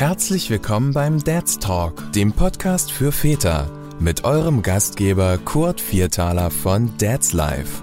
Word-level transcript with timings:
Herzlich 0.00 0.48
willkommen 0.48 0.94
beim 0.94 1.22
Dad's 1.22 1.58
Talk, 1.58 2.10
dem 2.14 2.32
Podcast 2.32 2.90
für 2.90 3.12
Väter, 3.12 3.70
mit 4.00 4.24
eurem 4.24 4.62
Gastgeber 4.62 5.36
Kurt 5.36 5.78
Viertaler 5.78 6.50
von 6.50 6.90
Dad's 6.96 7.34
Life. 7.34 7.82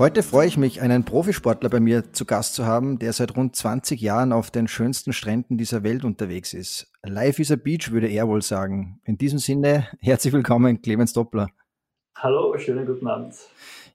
Heute 0.00 0.24
freue 0.24 0.48
ich 0.48 0.56
mich, 0.56 0.80
einen 0.80 1.04
Profisportler 1.04 1.70
bei 1.70 1.78
mir 1.78 2.12
zu 2.12 2.24
Gast 2.24 2.56
zu 2.56 2.66
haben, 2.66 2.98
der 2.98 3.12
seit 3.12 3.36
rund 3.36 3.54
20 3.54 4.00
Jahren 4.00 4.32
auf 4.32 4.50
den 4.50 4.66
schönsten 4.66 5.12
Stränden 5.12 5.58
dieser 5.58 5.84
Welt 5.84 6.04
unterwegs 6.04 6.54
ist. 6.54 6.90
Life 7.04 7.40
is 7.40 7.52
a 7.52 7.56
Beach, 7.56 7.92
würde 7.92 8.08
er 8.08 8.26
wohl 8.26 8.42
sagen. 8.42 8.98
In 9.04 9.18
diesem 9.18 9.38
Sinne, 9.38 9.86
herzlich 10.00 10.32
willkommen, 10.32 10.82
Clemens 10.82 11.12
Doppler. 11.12 11.50
Hallo, 12.16 12.58
schönen 12.58 12.84
guten 12.84 13.06
Abend. 13.06 13.36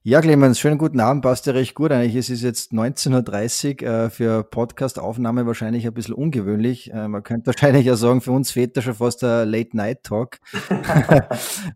Ja, 0.04 0.20
Clemens, 0.20 0.58
schönen 0.58 0.78
guten 0.78 0.98
Abend, 0.98 1.22
passt 1.22 1.46
ja 1.46 1.52
recht 1.52 1.76
gut 1.76 1.92
eigentlich. 1.92 2.16
Es 2.16 2.28
ist 2.28 2.42
jetzt 2.42 2.72
19.30 2.72 3.84
Uhr, 3.84 3.88
äh, 3.88 4.10
für 4.10 4.42
Podcast-Aufnahme 4.42 5.46
wahrscheinlich 5.46 5.86
ein 5.86 5.94
bisschen 5.94 6.16
ungewöhnlich. 6.16 6.92
Äh, 6.92 7.06
man 7.06 7.22
könnte 7.22 7.46
wahrscheinlich 7.54 7.86
ja 7.86 7.94
sagen, 7.94 8.20
für 8.20 8.32
uns 8.32 8.50
Väter 8.50 8.82
schon 8.82 8.94
fast 8.94 9.22
der 9.22 9.46
Late-Night-Talk. 9.46 10.38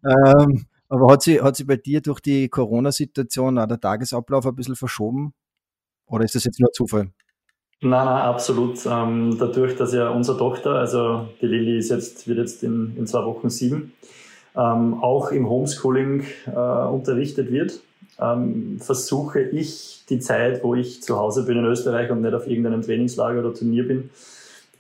ähm, 0.05 0.67
aber 0.89 1.13
hat 1.13 1.23
sie, 1.23 1.41
hat 1.41 1.55
sie 1.55 1.63
bei 1.63 1.77
dir 1.77 2.01
durch 2.01 2.19
die 2.19 2.49
Corona-Situation 2.49 3.61
auch 3.61 3.67
der 3.69 3.79
Tagesablauf 3.79 4.45
ein 4.45 4.57
bisschen 4.57 4.75
verschoben? 4.75 5.33
Oder 6.07 6.25
ist 6.25 6.35
das 6.35 6.43
jetzt 6.43 6.59
nur 6.59 6.73
Zufall? 6.73 7.13
Nein, 7.81 8.07
nein, 8.07 8.23
absolut. 8.23 8.85
Ähm, 8.87 9.37
dadurch, 9.39 9.77
dass 9.77 9.95
ja 9.95 10.09
unsere 10.09 10.37
Tochter, 10.37 10.73
also 10.73 11.29
die 11.41 11.47
Lilly 11.47 11.79
ist 11.79 11.91
jetzt, 11.91 12.27
wird 12.27 12.39
jetzt 12.39 12.65
in, 12.65 12.97
in 12.97 13.07
zwei 13.07 13.25
Wochen 13.25 13.51
sieben, 13.51 13.93
ähm, 14.57 14.95
auch 14.95 15.31
im 15.31 15.49
Homeschooling 15.49 16.25
äh, 16.47 16.59
unterrichtet 16.89 17.53
wird, 17.53 17.83
ähm, 18.21 18.79
versuche 18.81 19.41
ich 19.41 20.05
die 20.09 20.21
Zeit, 20.21 20.63
wo 20.63 20.75
ich 20.75 21.03
zu 21.03 21.19
Hause 21.19 21.45
bin 21.45 21.59
in 21.59 21.65
Österreich 21.65 22.11
und 22.11 22.23
nicht 22.23 22.35
auf 22.35 22.47
irgendeinem 22.47 22.83
Trainingslager 22.83 23.41
oder 23.41 23.55
Turnier 23.55 23.87
bin, 23.87 24.11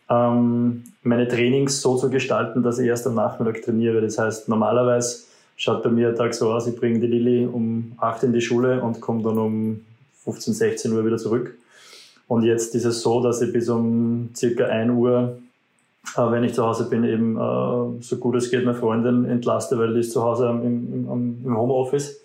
ähm, 0.08 0.84
meine 1.02 1.28
Trainings 1.28 1.80
so 1.82 1.96
zu 1.96 2.10
gestalten, 2.10 2.62
dass 2.62 2.78
ich 2.78 2.86
erst 2.86 3.06
am 3.06 3.14
Nachmittag 3.14 3.62
trainiere. 3.62 4.00
Das 4.00 4.18
heißt, 4.18 4.48
normalerweise 4.48 5.24
schaut 5.56 5.82
bei 5.82 5.90
mir 5.90 6.08
der 6.08 6.16
Tag 6.16 6.34
so 6.34 6.52
aus, 6.52 6.66
ich 6.66 6.76
bringe 6.76 7.00
die 7.00 7.06
Lilly 7.06 7.46
um 7.46 7.92
8 7.98 8.24
in 8.24 8.32
die 8.32 8.40
Schule 8.40 8.80
und 8.82 9.00
komme 9.00 9.22
dann 9.22 9.38
um 9.38 9.80
15, 10.24 10.54
16 10.54 10.92
Uhr 10.92 11.04
wieder 11.04 11.16
zurück. 11.16 11.56
Und 12.28 12.42
jetzt 12.42 12.74
ist 12.74 12.84
es 12.84 13.02
so, 13.02 13.22
dass 13.22 13.40
ich 13.40 13.52
bis 13.52 13.68
um 13.68 14.30
circa 14.34 14.66
1 14.66 14.92
Uhr, 14.92 15.38
äh, 16.16 16.30
wenn 16.30 16.44
ich 16.44 16.54
zu 16.54 16.64
Hause 16.64 16.88
bin, 16.88 17.04
eben 17.04 17.36
äh, 17.36 18.02
so 18.02 18.16
gut 18.18 18.36
es 18.36 18.50
geht 18.50 18.64
meine 18.64 18.76
Freundin 18.76 19.24
entlaste, 19.24 19.78
weil 19.78 19.94
die 19.94 20.00
ist 20.00 20.12
zu 20.12 20.22
Hause 20.22 20.48
im, 20.48 20.62
im, 20.62 21.44
im 21.44 21.56
Homeoffice. 21.56 22.20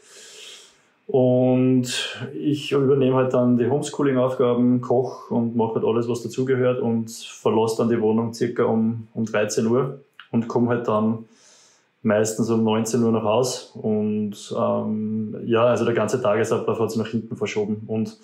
Und 1.11 2.17
ich 2.33 2.71
übernehme 2.71 3.17
halt 3.17 3.33
dann 3.33 3.57
die 3.57 3.69
Homeschooling-Aufgaben, 3.69 4.79
koch 4.79 5.29
und 5.29 5.57
mache 5.57 5.75
halt 5.75 5.83
alles, 5.83 6.07
was 6.07 6.23
dazugehört 6.23 6.79
und 6.79 7.11
verlasse 7.11 7.79
dann 7.79 7.89
die 7.89 7.99
Wohnung 7.99 8.33
circa 8.33 8.63
um, 8.63 9.09
um 9.13 9.25
13 9.25 9.67
Uhr 9.67 9.99
und 10.31 10.47
komme 10.47 10.69
halt 10.69 10.87
dann 10.87 11.25
meistens 12.01 12.49
um 12.49 12.63
19 12.63 13.03
Uhr 13.03 13.11
nach 13.11 13.23
Haus. 13.23 13.73
Und 13.75 14.55
ähm, 14.57 15.35
ja, 15.43 15.65
also 15.65 15.83
der 15.83 15.95
ganze 15.95 16.21
Tagesablauf 16.21 16.79
hat 16.79 16.91
sich 16.91 17.01
nach 17.01 17.09
hinten 17.09 17.35
verschoben. 17.35 17.83
Und 17.87 18.17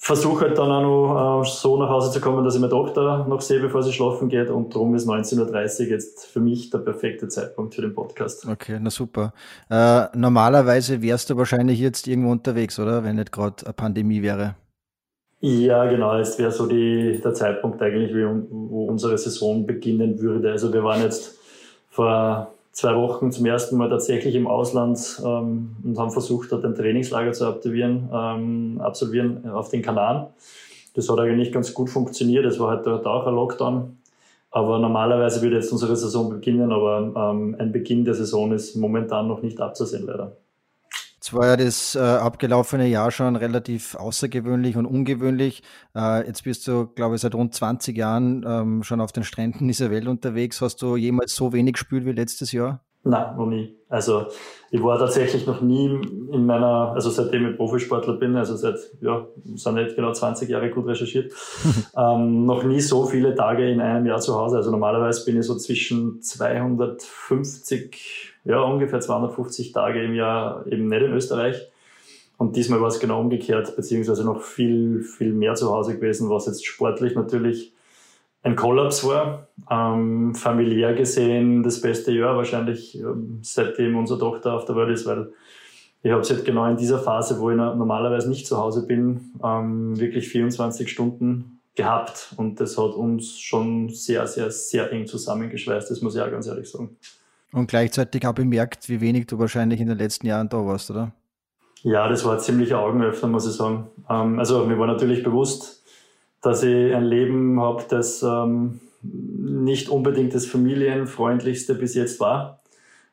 versuche 0.00 0.46
halt 0.46 0.56
dann 0.56 0.70
auch 0.70 0.80
noch 0.80 1.42
äh, 1.42 1.50
so 1.50 1.76
nach 1.76 1.88
Hause 1.90 2.12
zu 2.12 2.20
kommen, 2.20 2.44
dass 2.44 2.54
ich 2.54 2.60
meine 2.60 2.70
Tochter 2.70 3.26
noch 3.28 3.40
sehe, 3.40 3.60
bevor 3.60 3.82
sie 3.82 3.92
schlafen 3.92 4.28
geht. 4.28 4.48
Und 4.48 4.74
darum 4.74 4.94
ist 4.94 5.08
19.30 5.08 5.80
Uhr 5.80 5.86
jetzt 5.88 6.26
für 6.26 6.40
mich 6.40 6.70
der 6.70 6.78
perfekte 6.78 7.28
Zeitpunkt 7.28 7.74
für 7.74 7.82
den 7.82 7.94
Podcast. 7.94 8.46
Okay, 8.46 8.78
na 8.80 8.90
super. 8.90 9.34
Äh, 9.68 10.04
normalerweise 10.16 11.02
wärst 11.02 11.28
du 11.28 11.36
wahrscheinlich 11.36 11.80
jetzt 11.80 12.06
irgendwo 12.06 12.30
unterwegs, 12.30 12.78
oder? 12.78 13.02
Wenn 13.02 13.16
nicht 13.16 13.32
gerade 13.32 13.66
eine 13.66 13.72
Pandemie 13.72 14.22
wäre. 14.22 14.54
Ja, 15.40 15.84
genau. 15.86 16.16
Jetzt 16.16 16.38
wäre 16.38 16.52
so 16.52 16.66
die, 16.66 17.20
der 17.22 17.34
Zeitpunkt 17.34 17.82
eigentlich, 17.82 18.12
wo 18.50 18.86
unsere 18.86 19.18
Saison 19.18 19.66
beginnen 19.66 20.20
würde. 20.20 20.50
Also 20.52 20.72
wir 20.72 20.84
waren 20.84 21.02
jetzt 21.02 21.38
vor 21.90 22.54
zwei 22.78 22.94
Wochen 22.94 23.32
zum 23.32 23.44
ersten 23.44 23.76
Mal 23.76 23.90
tatsächlich 23.90 24.36
im 24.36 24.46
Ausland 24.46 25.20
ähm, 25.24 25.74
und 25.82 25.98
haben 25.98 26.12
versucht, 26.12 26.52
dort 26.52 26.64
ein 26.64 26.76
Trainingslager 26.76 27.32
zu 27.32 27.44
absolvieren, 27.46 28.08
ähm, 28.12 28.80
absolvieren 28.80 29.50
auf 29.50 29.68
den 29.68 29.82
Kanaren. 29.82 30.28
Das 30.94 31.08
hat 31.08 31.18
eigentlich 31.18 31.50
ganz 31.50 31.74
gut 31.74 31.90
funktioniert. 31.90 32.44
Es 32.44 32.60
war 32.60 32.70
halt 32.70 32.86
dort 32.86 33.04
auch 33.04 33.26
ein 33.26 33.34
Lockdown. 33.34 33.98
Aber 34.52 34.78
normalerweise 34.78 35.42
würde 35.42 35.56
jetzt 35.56 35.72
unsere 35.72 35.96
Saison 35.96 36.30
beginnen, 36.30 36.70
aber 36.70 37.32
ähm, 37.32 37.56
ein 37.58 37.72
Beginn 37.72 38.04
der 38.04 38.14
Saison 38.14 38.52
ist 38.52 38.76
momentan 38.76 39.26
noch 39.26 39.42
nicht 39.42 39.60
abzusehen, 39.60 40.06
leider. 40.06 40.36
Jetzt 41.28 41.36
war 41.36 41.46
ja 41.46 41.56
das 41.58 41.94
äh, 41.94 41.98
abgelaufene 41.98 42.86
Jahr 42.86 43.10
schon 43.10 43.36
relativ 43.36 43.94
außergewöhnlich 43.96 44.78
und 44.78 44.86
ungewöhnlich. 44.86 45.62
Äh, 45.94 46.26
jetzt 46.26 46.44
bist 46.44 46.66
du, 46.66 46.86
glaube 46.86 47.16
ich, 47.16 47.20
seit 47.20 47.34
rund 47.34 47.52
20 47.52 47.94
Jahren 47.94 48.46
ähm, 48.48 48.82
schon 48.82 49.02
auf 49.02 49.12
den 49.12 49.24
Stränden 49.24 49.68
dieser 49.68 49.90
Welt 49.90 50.06
unterwegs. 50.06 50.62
Hast 50.62 50.80
du 50.80 50.96
jemals 50.96 51.34
so 51.34 51.52
wenig 51.52 51.74
gespielt 51.74 52.06
wie 52.06 52.12
letztes 52.12 52.52
Jahr? 52.52 52.82
Nein, 53.04 53.36
noch 53.36 53.44
nie. 53.44 53.76
Also 53.90 54.28
ich 54.70 54.82
war 54.82 54.98
tatsächlich 54.98 55.46
noch 55.46 55.60
nie 55.60 56.00
in 56.32 56.46
meiner, 56.46 56.92
also 56.94 57.10
seitdem 57.10 57.50
ich 57.50 57.58
Profisportler 57.58 58.14
bin, 58.14 58.34
also 58.34 58.56
seit, 58.56 58.78
ja, 59.02 59.26
sind 59.54 59.74
nicht 59.74 59.96
genau 59.96 60.12
20 60.12 60.48
Jahre 60.48 60.70
gut 60.70 60.86
recherchiert, 60.86 61.34
ähm, 61.96 62.46
noch 62.46 62.64
nie 62.64 62.80
so 62.80 63.04
viele 63.04 63.34
Tage 63.34 63.70
in 63.70 63.82
einem 63.82 64.06
Jahr 64.06 64.20
zu 64.20 64.34
Hause. 64.34 64.56
Also 64.56 64.70
normalerweise 64.70 65.26
bin 65.26 65.38
ich 65.38 65.46
so 65.46 65.56
zwischen 65.56 66.22
250, 66.22 68.32
ja 68.48 68.60
ungefähr 68.62 69.00
250 69.00 69.72
Tage 69.72 70.02
im 70.02 70.14
Jahr 70.14 70.66
eben 70.66 70.88
nicht 70.88 71.02
in 71.02 71.12
Österreich. 71.12 71.68
Und 72.38 72.56
diesmal 72.56 72.80
war 72.80 72.88
es 72.88 73.00
genau 73.00 73.20
umgekehrt, 73.20 73.76
beziehungsweise 73.76 74.24
noch 74.24 74.42
viel, 74.42 75.02
viel 75.02 75.32
mehr 75.32 75.54
zu 75.54 75.70
Hause 75.70 75.96
gewesen, 75.96 76.30
was 76.30 76.46
jetzt 76.46 76.64
sportlich 76.64 77.14
natürlich 77.14 77.74
ein 78.42 78.56
Kollaps 78.56 79.04
war. 79.04 79.48
Ähm, 79.70 80.34
familiär 80.34 80.94
gesehen 80.94 81.62
das 81.62 81.80
beste 81.80 82.12
Jahr 82.12 82.36
wahrscheinlich, 82.36 82.98
ähm, 82.98 83.40
seitdem 83.42 83.96
unsere 83.96 84.20
Tochter 84.20 84.54
auf 84.54 84.64
der 84.64 84.76
Welt 84.76 84.90
ist, 84.90 85.04
weil 85.06 85.32
ich 86.02 86.12
habe 86.12 86.22
es 86.22 86.30
halt 86.30 86.44
genau 86.44 86.64
in 86.66 86.76
dieser 86.76 87.00
Phase, 87.00 87.40
wo 87.40 87.50
ich 87.50 87.56
normalerweise 87.56 88.28
nicht 88.28 88.46
zu 88.46 88.56
Hause 88.56 88.86
bin, 88.86 89.32
ähm, 89.44 89.98
wirklich 89.98 90.28
24 90.28 90.88
Stunden 90.88 91.60
gehabt. 91.74 92.34
Und 92.36 92.60
das 92.60 92.78
hat 92.78 92.92
uns 92.92 93.38
schon 93.40 93.88
sehr, 93.88 94.26
sehr, 94.28 94.50
sehr 94.52 94.92
eng 94.92 95.06
zusammengeschweißt, 95.06 95.90
das 95.90 96.02
muss 96.02 96.14
ich 96.14 96.22
auch 96.22 96.30
ganz 96.30 96.46
ehrlich 96.46 96.70
sagen. 96.70 96.96
Und 97.52 97.68
gleichzeitig 97.68 98.26
auch 98.26 98.34
bemerkt, 98.34 98.88
wie 98.88 99.00
wenig 99.00 99.26
du 99.26 99.38
wahrscheinlich 99.38 99.80
in 99.80 99.88
den 99.88 99.98
letzten 99.98 100.26
Jahren 100.26 100.48
da 100.48 100.64
warst, 100.66 100.90
oder? 100.90 101.12
Ja, 101.82 102.08
das 102.08 102.24
war 102.24 102.34
ein 102.34 102.40
ziemlicher 102.40 102.80
Augenöffner, 102.80 103.28
muss 103.28 103.46
ich 103.46 103.52
sagen. 103.52 103.88
Ähm, 104.08 104.38
also 104.38 104.64
mir 104.66 104.78
war 104.78 104.86
natürlich 104.86 105.22
bewusst, 105.22 105.82
dass 106.42 106.62
ich 106.62 106.94
ein 106.94 107.04
Leben 107.04 107.60
habe, 107.60 107.84
das 107.88 108.22
ähm, 108.22 108.80
nicht 109.02 109.88
unbedingt 109.88 110.34
das 110.34 110.46
familienfreundlichste 110.46 111.74
bis 111.74 111.94
jetzt 111.94 112.20
war. 112.20 112.60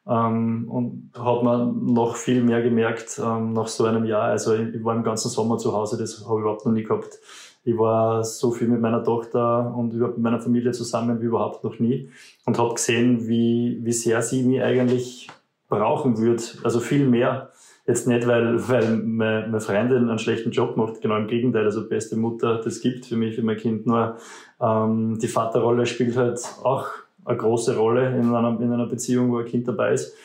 Ähm, 0.08 0.68
und 0.70 1.12
hat 1.18 1.44
man 1.44 1.86
noch 1.86 2.16
viel 2.16 2.44
mehr 2.44 2.62
gemerkt 2.62 3.20
ähm, 3.24 3.54
nach 3.54 3.68
so 3.68 3.86
einem 3.86 4.06
Jahr. 4.06 4.24
Also 4.24 4.54
ich, 4.54 4.76
ich 4.76 4.84
war 4.84 4.96
im 4.96 5.04
ganzen 5.04 5.30
Sommer 5.30 5.58
zu 5.58 5.74
Hause, 5.74 5.98
das 5.98 6.26
habe 6.26 6.40
ich 6.40 6.42
überhaupt 6.42 6.66
noch 6.66 6.74
nie 6.74 6.84
gehabt. 6.84 7.20
Ich 7.66 7.78
war 7.78 8.24
so 8.24 8.52
viel 8.52 8.68
mit 8.68 8.80
meiner 8.80 9.04
Tochter 9.04 9.76
und 9.76 9.94
überhaupt 9.94 10.18
mit 10.18 10.24
meiner 10.24 10.40
Familie 10.40 10.72
zusammen 10.72 11.20
wie 11.22 11.26
überhaupt 11.26 11.64
noch 11.64 11.80
nie 11.80 12.10
und 12.46 12.58
habe 12.58 12.76
gesehen, 12.76 13.28
wie, 13.28 13.80
wie 13.82 13.92
sehr 13.92 14.22
sie 14.22 14.44
mich 14.44 14.62
eigentlich 14.62 15.28
brauchen 15.68 16.18
würde. 16.18 16.44
Also 16.64 16.80
viel 16.80 17.06
mehr 17.08 17.52
Jetzt 17.88 18.08
nicht, 18.08 18.26
weil, 18.26 18.68
weil 18.68 18.98
meine, 18.98 19.46
meine 19.46 19.62
Freundin 19.62 20.10
einen 20.10 20.18
schlechten 20.18 20.50
Job 20.50 20.76
macht, 20.76 21.02
genau 21.02 21.18
im 21.18 21.28
Gegenteil. 21.28 21.66
Also 21.66 21.88
beste 21.88 22.16
Mutter, 22.16 22.60
das 22.64 22.82
gibt 22.82 23.06
für 23.06 23.16
mich, 23.16 23.36
für 23.36 23.44
mein 23.44 23.58
Kind. 23.58 23.86
Nur 23.86 24.18
ähm, 24.60 25.20
die 25.22 25.28
Vaterrolle 25.28 25.86
spielt 25.86 26.18
halt 26.18 26.40
auch 26.64 26.88
eine 27.26 27.38
große 27.38 27.78
Rolle 27.78 28.08
in 28.08 28.34
einer, 28.34 28.60
in 28.60 28.74
einer 28.74 28.88
Beziehung, 28.88 29.32
wo 29.32 29.38
ein 29.38 29.46
Kind 29.46 29.68
dabei 29.68 29.94
ist. 29.94 30.16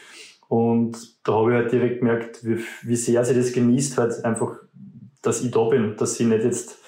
Und 0.48 0.96
da 1.22 1.34
habe 1.34 1.50
ich 1.50 1.56
halt 1.56 1.72
direkt 1.72 1.98
gemerkt, 1.98 2.44
wie, 2.44 2.58
wie 2.82 2.96
sehr 2.96 3.24
sie 3.26 3.34
das 3.34 3.52
genießt, 3.52 3.98
halt 3.98 4.24
einfach, 4.24 4.56
dass 5.20 5.44
ich 5.44 5.50
da 5.50 5.64
bin, 5.64 5.96
dass 5.98 6.14
sie 6.14 6.24
nicht 6.24 6.44
jetzt 6.44 6.78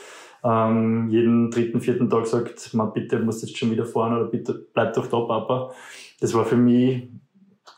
ähm, 0.44 1.08
jeden 1.10 1.50
dritten, 1.50 1.80
vierten 1.80 2.10
Tag 2.10 2.26
sagt, 2.26 2.74
man 2.74 2.92
bitte, 2.92 3.18
musst 3.20 3.42
jetzt 3.42 3.56
schon 3.56 3.70
wieder 3.70 3.86
fahren 3.86 4.16
oder 4.16 4.26
bitte 4.26 4.66
bleib 4.72 4.94
doch 4.94 5.06
da, 5.06 5.20
Papa. 5.20 5.72
Das 6.20 6.34
war 6.34 6.44
für 6.44 6.56
mich 6.56 7.08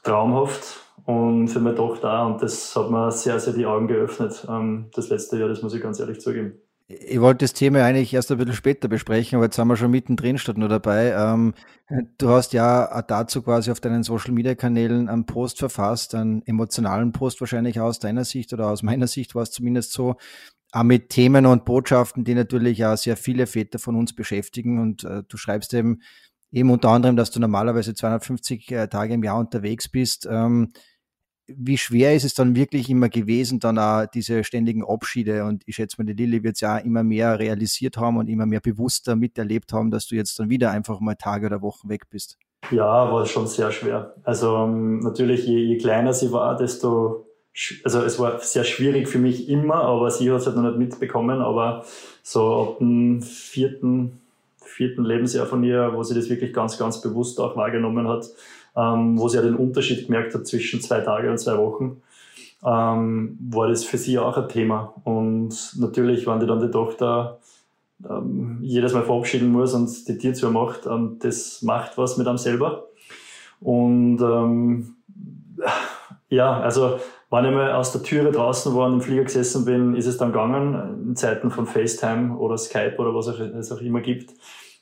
traumhaft 0.02 0.80
und 1.04 1.48
für 1.48 1.60
meine 1.60 1.76
Tochter 1.76 2.20
auch. 2.20 2.32
Und 2.32 2.42
das 2.42 2.74
hat 2.74 2.90
mir 2.90 3.10
sehr, 3.10 3.38
sehr 3.38 3.52
die 3.52 3.66
Augen 3.66 3.86
geöffnet, 3.88 4.46
ähm, 4.48 4.86
das 4.94 5.10
letzte 5.10 5.38
Jahr, 5.38 5.48
das 5.48 5.62
muss 5.62 5.74
ich 5.74 5.82
ganz 5.82 6.00
ehrlich 6.00 6.20
zugeben. 6.20 6.54
Ich 6.86 7.18
wollte 7.18 7.46
das 7.46 7.54
Thema 7.54 7.82
eigentlich 7.82 8.12
erst 8.12 8.30
ein 8.30 8.36
bisschen 8.36 8.52
später 8.52 8.88
besprechen, 8.88 9.36
aber 9.36 9.46
jetzt 9.46 9.56
sind 9.56 9.68
wir 9.68 9.76
schon 9.76 9.90
mittendrin 9.90 10.36
statt 10.36 10.58
nur 10.58 10.68
dabei. 10.68 11.12
Ähm, 11.12 11.54
du 12.18 12.28
hast 12.28 12.52
ja 12.52 13.00
dazu 13.02 13.40
quasi 13.40 13.70
auf 13.70 13.80
deinen 13.80 14.02
Social 14.02 14.32
Media 14.32 14.54
Kanälen 14.54 15.08
einen 15.08 15.24
Post 15.24 15.58
verfasst, 15.60 16.14
einen 16.14 16.42
emotionalen 16.46 17.12
Post 17.12 17.40
wahrscheinlich 17.40 17.80
aus 17.80 18.00
deiner 18.00 18.24
Sicht 18.24 18.52
oder 18.52 18.68
aus 18.68 18.82
meiner 18.82 19.06
Sicht 19.06 19.34
war 19.34 19.44
es 19.44 19.50
zumindest 19.50 19.92
so, 19.92 20.16
auch 20.74 20.82
mit 20.82 21.10
Themen 21.10 21.46
und 21.46 21.64
Botschaften, 21.64 22.24
die 22.24 22.34
natürlich 22.34 22.84
auch 22.84 22.96
sehr 22.96 23.16
viele 23.16 23.46
Väter 23.46 23.78
von 23.78 23.94
uns 23.94 24.14
beschäftigen. 24.14 24.80
Und 24.80 25.04
äh, 25.04 25.22
du 25.28 25.36
schreibst 25.36 25.72
eben, 25.72 26.02
eben 26.50 26.70
unter 26.70 26.88
anderem, 26.88 27.16
dass 27.16 27.30
du 27.30 27.38
normalerweise 27.38 27.94
250 27.94 28.72
äh, 28.72 28.88
Tage 28.88 29.14
im 29.14 29.22
Jahr 29.22 29.38
unterwegs 29.38 29.88
bist. 29.88 30.26
Ähm, 30.28 30.72
wie 31.46 31.78
schwer 31.78 32.16
ist 32.16 32.24
es 32.24 32.34
dann 32.34 32.56
wirklich 32.56 32.90
immer 32.90 33.08
gewesen, 33.08 33.60
dann 33.60 33.78
auch 33.78 34.06
diese 34.06 34.42
ständigen 34.42 34.84
Abschiede? 34.84 35.44
Und 35.44 35.62
ich 35.66 35.76
schätze 35.76 35.96
mal, 35.98 36.12
die 36.12 36.20
Lilly 36.20 36.42
wird 36.42 36.56
es 36.56 36.60
ja 36.62 36.78
immer 36.78 37.04
mehr 37.04 37.38
realisiert 37.38 37.96
haben 37.96 38.16
und 38.16 38.28
immer 38.28 38.46
mehr 38.46 38.60
bewusster 38.60 39.14
miterlebt 39.14 39.72
haben, 39.72 39.92
dass 39.92 40.08
du 40.08 40.16
jetzt 40.16 40.36
dann 40.40 40.50
wieder 40.50 40.72
einfach 40.72 40.98
mal 40.98 41.14
Tage 41.14 41.46
oder 41.46 41.62
Wochen 41.62 41.88
weg 41.88 42.08
bist. 42.10 42.36
Ja, 42.72 43.12
war 43.12 43.26
schon 43.26 43.46
sehr 43.46 43.70
schwer. 43.70 44.16
Also 44.24 44.56
ähm, 44.56 45.00
natürlich, 45.00 45.46
je, 45.46 45.58
je 45.58 45.78
kleiner 45.78 46.14
sie 46.14 46.32
war, 46.32 46.56
desto 46.56 47.28
also 47.84 48.02
es 48.02 48.18
war 48.18 48.40
sehr 48.40 48.64
schwierig 48.64 49.08
für 49.08 49.18
mich 49.18 49.48
immer, 49.48 49.76
aber 49.76 50.10
sie 50.10 50.30
hat 50.30 50.40
es 50.40 50.46
halt 50.46 50.56
noch 50.56 50.62
nicht 50.62 50.78
mitbekommen. 50.78 51.40
Aber 51.40 51.84
so 52.22 52.62
ab 52.62 52.78
dem 52.78 53.22
vierten, 53.22 54.20
vierten 54.56 55.04
Lebensjahr 55.04 55.46
von 55.46 55.62
ihr, 55.62 55.92
wo 55.94 56.02
sie 56.02 56.14
das 56.14 56.28
wirklich 56.28 56.52
ganz, 56.52 56.78
ganz 56.78 57.00
bewusst 57.00 57.40
auch 57.40 57.56
wahrgenommen 57.56 58.08
hat, 58.08 58.28
ähm, 58.76 59.18
wo 59.18 59.28
sie 59.28 59.36
ja 59.36 59.42
den 59.42 59.54
Unterschied 59.54 60.06
gemerkt 60.06 60.34
hat 60.34 60.46
zwischen 60.46 60.80
zwei 60.80 61.00
Tage 61.00 61.30
und 61.30 61.38
zwei 61.38 61.56
Wochen, 61.56 62.02
ähm, 62.64 63.38
war 63.50 63.68
das 63.68 63.84
für 63.84 63.98
sie 63.98 64.18
auch 64.18 64.36
ein 64.36 64.48
Thema. 64.48 64.94
Und 65.04 65.74
natürlich, 65.78 66.26
wenn 66.26 66.40
die 66.40 66.46
dann 66.46 66.60
die 66.60 66.70
Tochter 66.70 67.38
ähm, 68.08 68.58
jedes 68.62 68.94
Mal 68.94 69.04
verabschieden 69.04 69.52
muss 69.52 69.74
und 69.74 70.08
die 70.08 70.32
zu 70.32 70.50
macht, 70.50 70.86
ähm, 70.86 71.18
das 71.20 71.62
macht 71.62 71.96
was 71.98 72.16
mit 72.16 72.26
einem 72.26 72.38
selber. 72.38 72.86
Und 73.60 74.20
ähm, 74.20 74.96
ja, 76.28 76.60
also 76.60 76.98
wenn 77.34 77.46
ich 77.46 77.50
mal 77.50 77.72
aus 77.72 77.90
der 77.90 78.02
Türe 78.02 78.30
draußen 78.30 78.74
war 78.76 78.86
und 78.86 78.94
im 78.94 79.00
Flieger 79.00 79.24
gesessen 79.24 79.64
bin, 79.64 79.96
ist 79.96 80.06
es 80.06 80.18
dann 80.18 80.32
gegangen, 80.32 81.08
in 81.08 81.16
Zeiten 81.16 81.50
von 81.50 81.66
FaceTime 81.66 82.36
oder 82.36 82.56
Skype 82.56 82.96
oder 82.98 83.14
was 83.14 83.26
es 83.26 83.72
auch 83.72 83.80
immer 83.80 84.00
gibt, 84.00 84.32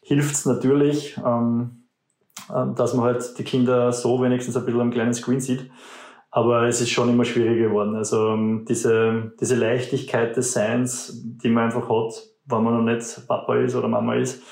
hilft 0.03 0.35
es 0.35 0.45
natürlich, 0.45 1.19
ähm, 1.25 1.87
ähm, 2.55 2.75
dass 2.75 2.93
man 2.95 3.07
halt 3.07 3.39
die 3.39 3.45
Kinder 3.45 3.93
so 3.93 4.21
wenigstens 4.21 4.57
ein 4.57 4.67
bisschen 4.67 4.81
am 4.83 4.91
kleinen 4.91 5.15
Screen 5.15 5.41
sieht. 5.41 5.71
Aber 6.31 6.67
es 6.67 6.81
ist 6.81 6.91
schon 6.91 7.09
immer 7.11 7.25
schwieriger 7.25 7.69
geworden. 7.69 7.95
Also 7.95 8.29
ähm, 8.29 8.65
diese, 8.69 9.33
diese 9.41 9.55
Leichtigkeit 9.55 10.37
des 10.37 10.53
Seins, 10.53 11.23
die 11.25 11.49
man 11.49 11.65
einfach 11.65 11.89
hat, 11.89 12.23
wenn 12.47 12.63
man 12.63 12.85
noch 12.85 12.93
nicht 12.93 13.27
Papa 13.29 13.57
ist 13.57 13.75
oder 13.77 13.89
Mama 13.89 14.15
ist, 14.17 14.43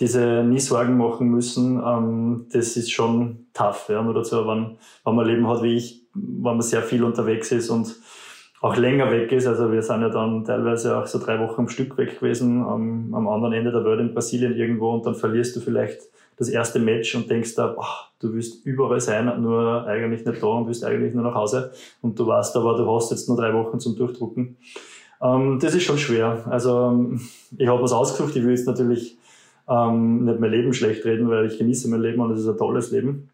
diese 0.00 0.42
nie 0.42 0.58
Sorgen 0.58 0.96
machen 0.96 1.28
müssen, 1.28 1.82
ähm, 1.84 2.46
das 2.50 2.76
ist 2.76 2.90
schon 2.90 3.46
tough. 3.52 3.88
Ja. 3.88 4.02
Nur 4.02 4.14
dazu, 4.14 4.46
wenn, 4.46 4.78
wenn 5.04 5.14
man 5.14 5.26
Leben 5.26 5.48
hat 5.48 5.62
wie 5.62 5.76
ich, 5.76 6.01
wenn 6.14 6.42
man 6.56 6.62
sehr 6.62 6.82
viel 6.82 7.04
unterwegs 7.04 7.52
ist 7.52 7.70
und 7.70 7.94
auch 8.60 8.76
länger 8.76 9.10
weg 9.10 9.32
ist. 9.32 9.46
Also 9.46 9.72
wir 9.72 9.82
sind 9.82 10.02
ja 10.02 10.08
dann 10.08 10.44
teilweise 10.44 10.96
auch 10.96 11.06
so 11.06 11.18
drei 11.18 11.38
Wochen 11.40 11.62
am 11.62 11.68
Stück 11.68 11.98
weg 11.98 12.20
gewesen, 12.20 12.62
am, 12.62 13.12
am 13.12 13.28
anderen 13.28 13.52
Ende 13.52 13.72
der 13.72 13.84
Welt 13.84 14.00
in 14.00 14.14
Brasilien 14.14 14.54
irgendwo 14.54 14.90
und 14.92 15.04
dann 15.04 15.16
verlierst 15.16 15.56
du 15.56 15.60
vielleicht 15.60 16.02
das 16.36 16.48
erste 16.48 16.78
Match 16.78 17.14
und 17.14 17.28
denkst 17.28 17.54
da, 17.56 17.68
boah, 17.68 17.88
du 18.20 18.32
willst 18.32 18.64
überall 18.64 19.00
sein, 19.00 19.42
nur 19.42 19.86
eigentlich 19.86 20.24
nicht 20.24 20.42
da 20.42 20.46
und 20.46 20.66
willst 20.66 20.84
eigentlich 20.84 21.12
nur 21.12 21.24
nach 21.24 21.34
Hause 21.34 21.72
und 22.00 22.18
du 22.18 22.26
weißt 22.26 22.56
aber, 22.56 22.76
du 22.76 22.90
hast 22.90 23.10
jetzt 23.10 23.28
nur 23.28 23.36
drei 23.36 23.52
Wochen 23.52 23.80
zum 23.80 23.96
Durchdrucken. 23.96 24.56
Ähm, 25.20 25.58
das 25.60 25.74
ist 25.74 25.82
schon 25.82 25.98
schwer. 25.98 26.44
Also 26.48 26.90
ähm, 26.90 27.20
ich 27.56 27.68
habe 27.68 27.82
was 27.82 27.92
ausgesucht, 27.92 28.36
ich 28.36 28.44
will 28.44 28.50
jetzt 28.50 28.66
natürlich 28.66 29.18
ähm, 29.68 30.24
nicht 30.24 30.40
mein 30.40 30.50
Leben 30.50 30.72
schlecht 30.72 31.04
reden, 31.04 31.28
weil 31.28 31.46
ich 31.46 31.58
genieße 31.58 31.88
mein 31.88 32.00
Leben 32.00 32.20
und 32.20 32.30
es 32.30 32.40
ist 32.40 32.48
ein 32.48 32.58
tolles 32.58 32.90
Leben. 32.90 33.30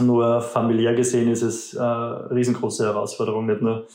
Nur 0.00 0.40
familiär 0.40 0.94
gesehen 0.94 1.30
ist 1.30 1.42
es 1.42 1.74
äh, 1.74 1.80
eine 1.80 2.30
riesengroße 2.30 2.84
Herausforderung, 2.84 3.46
nicht 3.46 3.62
nur 3.62 3.86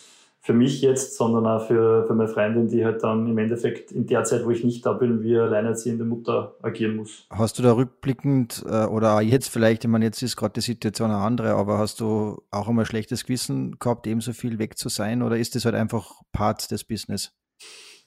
für 0.46 0.54
mich 0.54 0.82
jetzt, 0.82 1.18
sondern 1.18 1.48
auch 1.48 1.66
für, 1.66 2.06
für 2.06 2.14
meine 2.14 2.30
Freundin, 2.30 2.68
die 2.68 2.86
halt 2.86 3.02
dann 3.04 3.28
im 3.28 3.38
Endeffekt 3.40 3.92
in 3.92 4.06
der 4.06 4.24
Zeit, 4.26 4.46
wo 4.46 4.52
ich 4.52 4.64
nicht 4.64 4.86
da 4.86 4.94
bin, 4.94 5.24
wie 5.24 5.36
alleinerziehende 5.36 6.06
Mutter 6.06 6.56
agieren 6.62 6.98
muss. 6.98 7.26
Hast 7.32 7.58
du 7.58 7.64
da 7.64 7.72
rückblickend 7.74 8.64
äh, 8.70 8.86
oder 8.86 9.22
jetzt 9.22 9.50
vielleicht, 9.50 9.84
ich 9.84 9.90
meine, 9.90 10.06
jetzt 10.06 10.22
ist 10.22 10.36
gerade 10.36 10.54
die 10.54 10.62
Situation 10.62 11.10
eine 11.10 11.20
andere, 11.20 11.56
aber 11.56 11.80
hast 11.80 12.00
du 12.00 12.44
auch 12.52 12.68
einmal 12.68 12.86
schlechtes 12.86 13.26
Gewissen 13.26 13.80
gehabt, 13.80 14.06
ebenso 14.06 14.34
viel 14.34 14.60
weg 14.60 14.78
zu 14.78 14.88
sein 14.90 15.24
oder 15.24 15.36
ist 15.36 15.56
das 15.56 15.66
halt 15.66 15.74
einfach 15.74 16.22
Part 16.32 16.70
des 16.70 16.84
Business? 16.84 17.32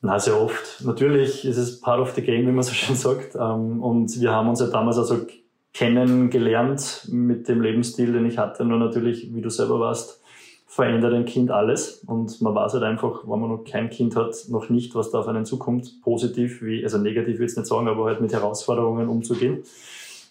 Na, 0.00 0.20
sehr 0.20 0.40
oft. 0.40 0.84
Natürlich 0.84 1.44
ist 1.44 1.56
es 1.56 1.80
part 1.80 1.98
of 1.98 2.14
the 2.14 2.22
game, 2.22 2.46
wie 2.46 2.52
man 2.52 2.62
so 2.62 2.72
schön 2.72 2.94
sagt. 2.94 3.34
Ähm, 3.34 3.82
und 3.82 4.20
wir 4.20 4.30
haben 4.30 4.48
uns 4.48 4.60
ja 4.60 4.68
damals 4.68 4.96
also 4.96 5.26
kennengelernt 5.74 7.08
mit 7.10 7.48
dem 7.48 7.60
Lebensstil, 7.60 8.12
den 8.12 8.26
ich 8.26 8.38
hatte. 8.38 8.64
Nur 8.64 8.78
natürlich, 8.78 9.32
wie 9.34 9.42
du 9.42 9.50
selber 9.50 9.80
warst, 9.80 10.20
verändert 10.66 11.14
ein 11.14 11.24
Kind 11.24 11.50
alles. 11.50 12.02
Und 12.06 12.40
man 12.42 12.54
weiß 12.54 12.74
halt 12.74 12.84
einfach, 12.84 13.22
wenn 13.24 13.40
man 13.40 13.50
noch 13.50 13.64
kein 13.64 13.90
Kind 13.90 14.16
hat, 14.16 14.34
noch 14.48 14.68
nicht, 14.68 14.94
was 14.94 15.10
da 15.10 15.20
auf 15.20 15.28
einen 15.28 15.44
zukommt. 15.44 16.00
Positiv 16.02 16.62
wie, 16.62 16.84
also 16.84 16.98
negativ 16.98 17.38
will 17.38 17.46
ich 17.46 17.56
nicht 17.56 17.66
sagen, 17.66 17.88
aber 17.88 18.04
halt 18.04 18.20
mit 18.20 18.32
Herausforderungen 18.32 19.08
umzugehen. 19.08 19.62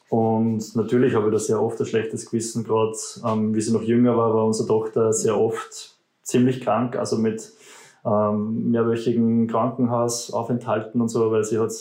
Und 0.10 0.76
natürlich 0.76 1.16
habe 1.16 1.28
ich 1.28 1.34
da 1.34 1.40
sehr 1.40 1.62
oft 1.62 1.80
ein 1.80 1.86
schlechtes 1.86 2.30
Gewissen. 2.30 2.64
Gerade 2.64 2.96
ähm, 3.26 3.56
wie 3.56 3.62
sie 3.62 3.74
noch 3.74 3.82
jünger 3.82 4.16
war, 4.16 4.34
war 4.34 4.46
unsere 4.46 4.68
Tochter 4.68 5.12
sehr 5.12 5.40
oft 5.40 5.96
ziemlich 6.22 6.62
krank, 6.62 6.96
also 6.96 7.18
mit 7.18 7.52
ähm, 8.06 8.72
mehrwöchigen 8.72 9.48
Krankenhausaufenthalten 9.48 11.02
und 11.02 11.10
so, 11.10 11.32
weil 11.32 11.44
sie 11.44 11.60
hat 11.60 11.72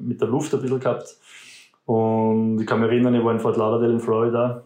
mit 0.00 0.20
der 0.20 0.28
Luft 0.28 0.54
ein 0.54 0.62
bisschen 0.62 0.80
gehabt. 0.80 1.16
Und 1.84 2.60
ich 2.60 2.66
kann 2.66 2.80
mich 2.80 2.90
erinnern, 2.90 3.14
ich 3.14 3.24
war 3.24 3.32
in 3.32 3.40
Fort 3.40 3.56
Lauderdale 3.56 3.92
in 3.92 4.00
Florida, 4.00 4.64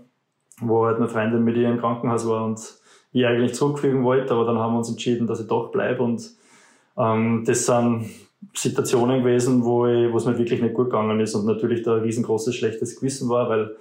wo 0.61 0.85
halt 0.87 0.97
eine 0.97 1.09
Freundin 1.09 1.45
mit 1.45 1.57
ihr 1.57 1.69
im 1.69 1.79
Krankenhaus 1.79 2.29
war 2.29 2.45
und 2.45 2.61
ich 3.13 3.27
eigentlich 3.27 3.55
zurückfliegen 3.55 4.05
wollte, 4.05 4.35
aber 4.35 4.45
dann 4.45 4.59
haben 4.59 4.75
wir 4.75 4.79
uns 4.79 4.91
entschieden, 4.91 5.27
dass 5.27 5.41
ich 5.41 5.47
doch 5.47 5.71
bleibe 5.71 6.03
und 6.03 6.31
ähm, 6.99 7.45
das 7.47 7.65
sind 7.65 8.11
Situationen 8.55 9.23
gewesen, 9.23 9.65
wo, 9.65 9.87
es 9.87 10.27
mir 10.27 10.39
wirklich 10.39 10.61
nicht 10.61 10.75
gut 10.75 10.87
gegangen 10.87 11.21
ist 11.21 11.35
und 11.35 11.47
natürlich 11.47 11.83
da 11.83 11.97
ein 11.97 12.03
riesengroßes 12.03 12.55
schlechtes 12.55 12.97
Gewissen 12.97 13.29
war, 13.29 13.49
weil 13.49 13.77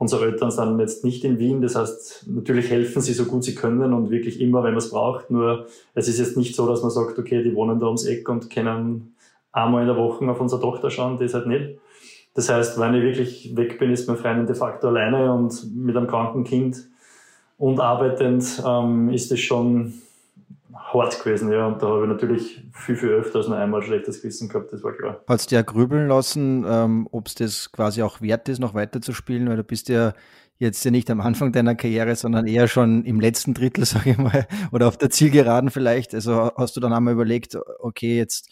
Unsere 0.00 0.24
Eltern 0.24 0.50
sind 0.50 0.80
jetzt 0.80 1.04
nicht 1.04 1.24
in 1.24 1.38
Wien, 1.38 1.60
das 1.60 1.76
heißt, 1.76 2.24
natürlich 2.26 2.70
helfen 2.70 3.02
sie 3.02 3.12
so 3.12 3.26
gut 3.26 3.44
sie 3.44 3.54
können 3.54 3.92
und 3.92 4.08
wirklich 4.08 4.40
immer, 4.40 4.62
wenn 4.62 4.70
man 4.70 4.78
es 4.78 4.88
braucht. 4.88 5.30
Nur 5.30 5.66
es 5.92 6.08
ist 6.08 6.18
jetzt 6.18 6.38
nicht 6.38 6.56
so, 6.56 6.66
dass 6.66 6.80
man 6.80 6.90
sagt, 6.90 7.18
okay, 7.18 7.42
die 7.42 7.54
wohnen 7.54 7.80
da 7.80 7.84
ums 7.84 8.06
Eck 8.06 8.26
und 8.30 8.48
können 8.48 9.14
einmal 9.52 9.82
in 9.82 9.88
der 9.88 9.98
Woche 9.98 10.26
auf 10.30 10.40
unsere 10.40 10.58
Tochter 10.58 10.88
schauen, 10.88 11.18
das 11.18 11.34
halt 11.34 11.48
nicht. 11.48 11.78
Das 12.34 12.48
heißt, 12.48 12.78
wenn 12.78 12.94
ich 12.94 13.02
wirklich 13.02 13.56
weg 13.56 13.78
bin, 13.78 13.90
ist 13.90 14.06
mein 14.08 14.16
Freund 14.16 14.48
de 14.48 14.54
facto 14.54 14.88
alleine 14.88 15.32
und 15.32 15.74
mit 15.74 15.96
einem 15.96 16.06
kranken 16.06 16.44
Kind 16.44 16.88
und 17.58 17.80
arbeitend 17.80 18.62
ähm, 18.64 19.10
ist 19.10 19.32
es 19.32 19.40
schon 19.40 19.94
hart 20.92 21.22
gewesen, 21.22 21.52
ja. 21.52 21.66
Und 21.66 21.82
da 21.82 21.88
habe 21.88 22.02
ich 22.02 22.08
natürlich 22.08 22.64
viel, 22.72 22.96
viel 22.96 23.10
öfters 23.10 23.48
noch 23.48 23.56
einmal 23.56 23.82
schlechtes 23.82 24.22
Gewissen 24.22 24.48
gehabt, 24.48 24.72
das 24.72 24.82
war 24.82 24.92
klar. 24.92 25.20
Hat 25.28 25.40
es 25.40 25.46
dir 25.46 25.62
grübeln 25.62 26.08
lassen, 26.08 26.64
ähm, 26.66 27.08
ob 27.10 27.26
es 27.26 27.34
das 27.34 27.72
quasi 27.72 28.02
auch 28.02 28.20
wert 28.20 28.48
ist, 28.48 28.60
noch 28.60 28.74
weiter 28.74 29.00
zu 29.00 29.12
spielen? 29.12 29.48
Weil 29.48 29.56
du 29.56 29.64
bist 29.64 29.88
ja 29.88 30.14
jetzt 30.58 30.84
ja 30.84 30.90
nicht 30.90 31.10
am 31.10 31.20
Anfang 31.20 31.52
deiner 31.52 31.74
Karriere, 31.74 32.14
sondern 32.14 32.46
eher 32.46 32.68
schon 32.68 33.04
im 33.04 33.18
letzten 33.18 33.54
Drittel, 33.54 33.84
sage 33.86 34.10
ich 34.10 34.18
mal, 34.18 34.46
oder 34.72 34.88
auf 34.88 34.96
der 34.96 35.10
Zielgeraden 35.10 35.70
vielleicht. 35.70 36.14
Also 36.14 36.52
hast 36.56 36.76
du 36.76 36.80
dann 36.80 36.92
einmal 36.92 37.14
überlegt, 37.14 37.56
okay, 37.80 38.16
jetzt, 38.16 38.50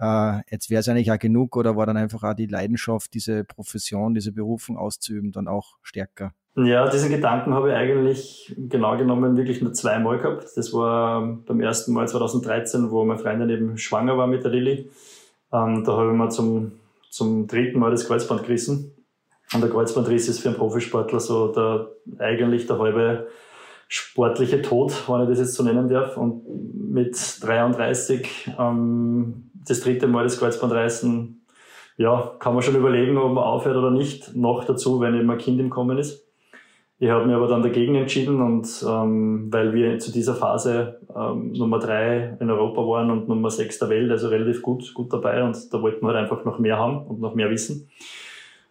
äh, 0.00 0.40
jetzt 0.50 0.70
wäre 0.70 0.80
es 0.80 0.88
eigentlich 0.88 1.12
auch 1.12 1.18
genug 1.18 1.56
oder 1.56 1.76
war 1.76 1.86
dann 1.86 1.96
einfach 1.96 2.22
auch 2.22 2.34
die 2.34 2.46
Leidenschaft, 2.46 3.12
diese 3.14 3.44
Profession, 3.44 4.14
diese 4.14 4.32
Berufung 4.32 4.76
auszuüben, 4.78 5.30
dann 5.30 5.46
auch 5.46 5.76
stärker? 5.82 6.32
Ja, 6.56 6.88
diesen 6.88 7.10
Gedanken 7.10 7.54
habe 7.54 7.70
ich 7.70 7.76
eigentlich 7.76 8.54
genau 8.56 8.96
genommen 8.96 9.36
wirklich 9.36 9.62
nur 9.62 9.72
zweimal 9.72 10.18
gehabt. 10.18 10.48
Das 10.56 10.72
war 10.72 11.38
beim 11.46 11.60
ersten 11.60 11.92
Mal 11.92 12.08
2013, 12.08 12.90
wo 12.90 13.04
meine 13.04 13.20
Freundin 13.20 13.50
eben 13.50 13.78
schwanger 13.78 14.18
war 14.18 14.26
mit 14.26 14.42
der 14.42 14.50
Lilly. 14.50 14.90
Ähm, 15.52 15.84
da 15.84 15.92
habe 15.96 16.10
ich 16.10 16.16
mir 16.16 16.28
zum, 16.30 16.72
zum 17.10 17.46
dritten 17.46 17.78
Mal 17.78 17.90
das 17.90 18.06
Kreuzband 18.06 18.42
gerissen. 18.42 18.92
Und 19.52 19.62
der 19.62 19.70
Kreuzbandriss 19.70 20.28
ist 20.28 20.40
für 20.40 20.48
einen 20.48 20.58
Profisportler 20.58 21.20
so 21.20 21.52
der, 21.52 21.88
eigentlich 22.18 22.66
der 22.66 22.78
halbe 22.78 23.28
sportliche 23.88 24.62
Tod, 24.62 24.92
wenn 25.08 25.22
ich 25.22 25.28
das 25.28 25.38
jetzt 25.38 25.54
so 25.54 25.62
nennen 25.62 25.88
darf. 25.88 26.16
Und 26.16 26.42
mit 26.90 27.16
33 27.42 28.52
ähm, 28.58 29.49
das 29.66 29.80
dritte 29.80 30.06
Mal 30.06 30.24
das 30.24 30.38
Kreuzband 30.38 30.72
reißen, 30.72 31.40
ja, 31.96 32.32
kann 32.38 32.54
man 32.54 32.62
schon 32.62 32.76
überlegen, 32.76 33.18
ob 33.18 33.32
man 33.34 33.44
aufhört 33.44 33.76
oder 33.76 33.90
nicht. 33.90 34.34
Noch 34.34 34.64
dazu, 34.64 35.00
wenn 35.00 35.14
eben 35.14 35.30
ein 35.30 35.38
Kind 35.38 35.60
im 35.60 35.70
Kommen 35.70 35.98
ist. 35.98 36.26
Ich 36.98 37.08
habe 37.08 37.26
mir 37.26 37.36
aber 37.36 37.48
dann 37.48 37.62
dagegen 37.62 37.94
entschieden 37.94 38.42
und 38.42 38.84
ähm, 38.86 39.48
weil 39.50 39.72
wir 39.72 39.98
zu 39.98 40.12
dieser 40.12 40.34
Phase 40.34 41.00
ähm, 41.16 41.52
Nummer 41.52 41.78
drei 41.78 42.36
in 42.40 42.50
Europa 42.50 42.82
waren 42.86 43.10
und 43.10 43.26
Nummer 43.26 43.50
sechs 43.50 43.78
der 43.78 43.88
Welt, 43.88 44.10
also 44.10 44.28
relativ 44.28 44.60
gut, 44.60 44.92
gut 44.92 45.10
dabei 45.10 45.42
und 45.42 45.72
da 45.72 45.80
wollten 45.80 46.02
wir 46.02 46.08
halt 46.08 46.18
einfach 46.18 46.44
noch 46.44 46.58
mehr 46.58 46.78
haben 46.78 47.06
und 47.06 47.20
noch 47.20 47.34
mehr 47.34 47.48
wissen. 47.48 47.88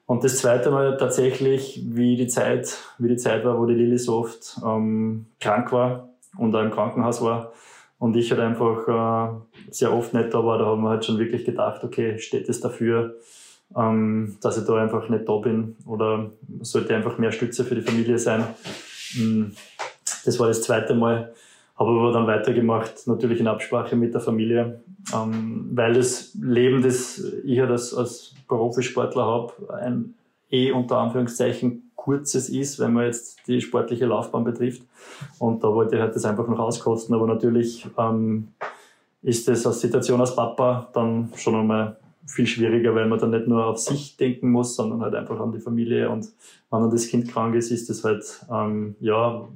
Und 0.06 0.24
das 0.24 0.38
zweite 0.38 0.70
Mal 0.70 0.98
tatsächlich, 0.98 1.82
wie 1.86 2.18
die 2.18 2.28
Zeit, 2.28 2.78
wie 3.00 3.10
die 3.10 3.18
Zeit 3.18 3.46
war, 3.46 3.60
wo 3.60 3.66
die 3.66 3.74
Lilly 3.74 3.98
so 3.98 4.18
oft 4.18 4.60
ähm, 4.64 5.26
krank 5.40 5.72
war 5.72 6.10
und 6.38 6.56
auch 6.56 6.62
im 6.62 6.70
Krankenhaus 6.70 7.24
war 7.24 7.52
und 8.00 8.16
ich 8.16 8.32
halt 8.32 8.42
einfach 8.42 8.88
äh, 8.88 9.72
sehr 9.72 9.94
oft 9.94 10.14
nicht 10.14 10.34
da 10.34 10.44
war, 10.44 10.58
da 10.58 10.66
haben 10.66 10.82
wir 10.82 10.90
halt 10.90 11.06
schon 11.06 11.20
wirklich 11.20 11.46
gedacht, 11.46 11.84
okay, 11.84 12.18
steht 12.18 12.50
es 12.50 12.62
dafür, 12.62 13.18
ähm, 13.76 14.38
dass 14.42 14.58
ich 14.58 14.66
da 14.66 14.76
einfach 14.76 15.10
nicht 15.10 15.28
da 15.28 15.38
bin 15.38 15.76
oder 15.86 16.32
sollte 16.62 16.96
einfach 16.96 17.18
mehr 17.18 17.32
Stütze 17.32 17.66
für 17.66 17.76
die 17.76 17.82
Familie 17.82 18.18
sein. 18.18 18.46
Mm, 19.16 19.52
das 20.26 20.40
war 20.40 20.48
das 20.48 20.64
zweite 20.64 20.96
Mal. 20.96 21.34
Habe 21.78 21.92
aber 21.92 22.12
dann 22.12 22.28
weitergemacht, 22.28 23.08
natürlich 23.08 23.40
in 23.40 23.48
Absprache 23.48 23.96
mit 23.96 24.14
der 24.14 24.22
Familie, 24.22 24.82
ähm, 25.14 25.70
weil 25.74 25.94
das 25.94 26.34
Leben, 26.42 26.82
das 26.82 27.20
ich 27.44 27.56
ja 27.56 27.68
das 27.68 27.94
als 27.94 28.34
Profisportler 28.48 29.26
habe, 29.26 29.54
ein 29.82 30.16
eh 30.52 30.72
unter 30.72 30.98
Anführungszeichen 30.98 31.89
kurzes 32.04 32.50
ist, 32.50 32.80
wenn 32.80 32.94
man 32.94 33.06
jetzt 33.06 33.48
die 33.48 33.62
sportliche 33.62 34.06
Laufbahn 34.06 34.44
betrifft. 34.44 34.84
Und 35.38 35.64
da 35.64 35.68
wollte 35.74 35.96
ich 35.96 36.02
halt 36.02 36.16
das 36.16 36.26
einfach 36.26 36.48
noch 36.48 36.60
auskosten. 36.60 37.14
Aber 37.14 37.28
natürlich 37.28 37.88
ähm, 37.98 38.50
ist 39.22 39.48
das 39.48 39.68
als 39.68 39.82
Situation 39.82 40.22
als 40.22 40.36
Papa 40.36 40.90
dann 40.94 41.30
schon 41.36 41.56
einmal 41.56 41.98
viel 42.30 42.48
schwieriger, 42.48 42.94
weil 42.96 43.08
man 43.08 43.20
dann 43.20 43.32
nicht 43.32 43.48
nur 43.48 43.66
auf 43.66 43.80
sich 43.80 44.18
denken 44.18 44.52
muss, 44.52 44.76
sondern 44.76 45.02
halt 45.02 45.16
einfach 45.16 45.40
an 45.40 45.52
die 45.52 45.60
Familie 45.60 46.10
und 46.10 46.28
wenn 46.72 46.82
dann 46.82 46.92
das 46.92 47.08
Kind 47.08 47.28
krank 47.28 47.56
ist, 47.56 47.72
ist 47.72 47.90
das 47.90 48.04
halt, 48.04 48.24
ähm, 48.52 48.96
ja, 49.00 49.48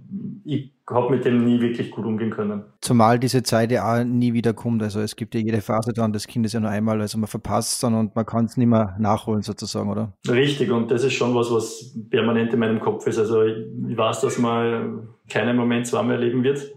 ich 0.45 0.71
habe 0.89 1.11
mit 1.11 1.23
dem 1.25 1.45
nie 1.45 1.61
wirklich 1.61 1.91
gut 1.91 2.05
umgehen 2.05 2.31
können. 2.31 2.63
Zumal 2.81 3.19
diese 3.19 3.43
Zeit 3.43 3.71
ja 3.71 4.01
auch 4.01 4.03
nie 4.03 4.33
wieder 4.33 4.53
kommt. 4.53 4.81
Also 4.81 4.99
es 4.99 5.15
gibt 5.15 5.35
ja 5.35 5.41
jede 5.41 5.61
Phase 5.61 5.93
dann 5.93 6.11
des 6.11 6.25
Kindes 6.25 6.53
ja 6.53 6.59
nur 6.59 6.71
einmal, 6.71 6.99
also 6.99 7.19
man 7.19 7.27
verpasst 7.27 7.73
es 7.73 7.79
dann 7.79 7.93
und 7.93 8.15
man 8.15 8.25
kann 8.25 8.45
es 8.45 8.57
nicht 8.57 8.67
mehr 8.67 8.95
nachholen 8.99 9.43
sozusagen, 9.43 9.89
oder? 9.89 10.13
Richtig 10.27 10.71
und 10.71 10.89
das 10.89 11.03
ist 11.03 11.13
schon 11.13 11.35
was, 11.35 11.51
was 11.51 11.95
permanent 12.09 12.51
in 12.53 12.59
meinem 12.59 12.79
Kopf 12.79 13.05
ist. 13.05 13.19
Also 13.19 13.43
ich, 13.43 13.57
ich 13.87 13.97
weiß, 13.97 14.21
dass 14.21 14.39
man 14.39 15.09
keinen 15.29 15.55
Moment 15.55 15.85
zweimal 15.85 16.15
erleben 16.15 16.43
wird. 16.43 16.73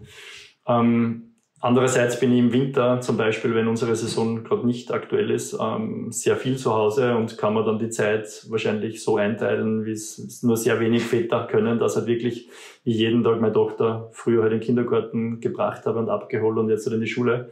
Ähm, 0.67 1.26
Andererseits 1.59 2.19
bin 2.19 2.31
ich 2.33 2.39
im 2.39 2.53
Winter, 2.53 3.01
zum 3.01 3.17
Beispiel, 3.17 3.55
wenn 3.55 3.67
unsere 3.67 3.95
Saison 3.95 4.43
gerade 4.43 4.67
nicht 4.67 4.91
aktuell 4.91 5.31
ist, 5.31 5.57
ähm, 5.59 6.11
sehr 6.11 6.35
viel 6.37 6.55
zu 6.57 6.71
Hause 6.73 7.15
und 7.15 7.35
kann 7.39 7.55
man 7.55 7.65
dann 7.65 7.79
die 7.79 7.89
Zeit 7.89 8.45
wahrscheinlich 8.49 9.03
so 9.03 9.17
einteilen, 9.17 9.83
wie 9.83 9.91
es 9.91 10.43
nur 10.43 10.55
sehr 10.55 10.79
wenig 10.79 11.01
Väter 11.01 11.47
können, 11.49 11.79
dass 11.79 11.95
halt 11.95 12.05
wirklich 12.05 12.47
ich 12.83 12.97
jeden 12.97 13.23
Tag 13.23 13.41
meine 13.41 13.53
Tochter 13.53 14.09
früher 14.11 14.43
halt 14.43 14.53
in 14.53 14.59
den 14.59 14.65
Kindergarten 14.65 15.39
gebracht 15.39 15.87
habe 15.87 15.97
und 15.97 16.09
abgeholt 16.09 16.59
und 16.59 16.69
jetzt 16.69 16.85
halt 16.85 16.93
in 16.93 17.01
die 17.01 17.07
Schule 17.07 17.51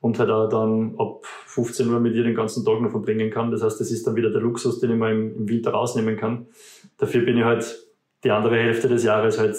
und 0.00 0.20
halt 0.20 0.30
auch 0.30 0.48
dann 0.48 0.94
ab 0.98 1.24
15 1.24 1.88
Uhr 1.88 1.98
mit 1.98 2.14
ihr 2.14 2.22
den 2.22 2.36
ganzen 2.36 2.64
Tag 2.64 2.80
noch 2.80 2.90
verbringen 2.90 3.30
kann. 3.30 3.50
Das 3.50 3.64
heißt, 3.64 3.80
das 3.80 3.90
ist 3.90 4.06
dann 4.06 4.14
wieder 4.14 4.30
der 4.30 4.40
Luxus, 4.40 4.78
den 4.78 4.92
ich 4.92 4.96
mal 4.96 5.10
im, 5.10 5.34
im 5.36 5.48
Winter 5.48 5.72
rausnehmen 5.72 6.16
kann. 6.16 6.46
Dafür 6.98 7.22
bin 7.22 7.38
ich 7.38 7.44
halt 7.44 7.81
die 8.24 8.30
andere 8.30 8.56
Hälfte 8.56 8.88
des 8.88 9.04
Jahres 9.04 9.38
halt 9.38 9.56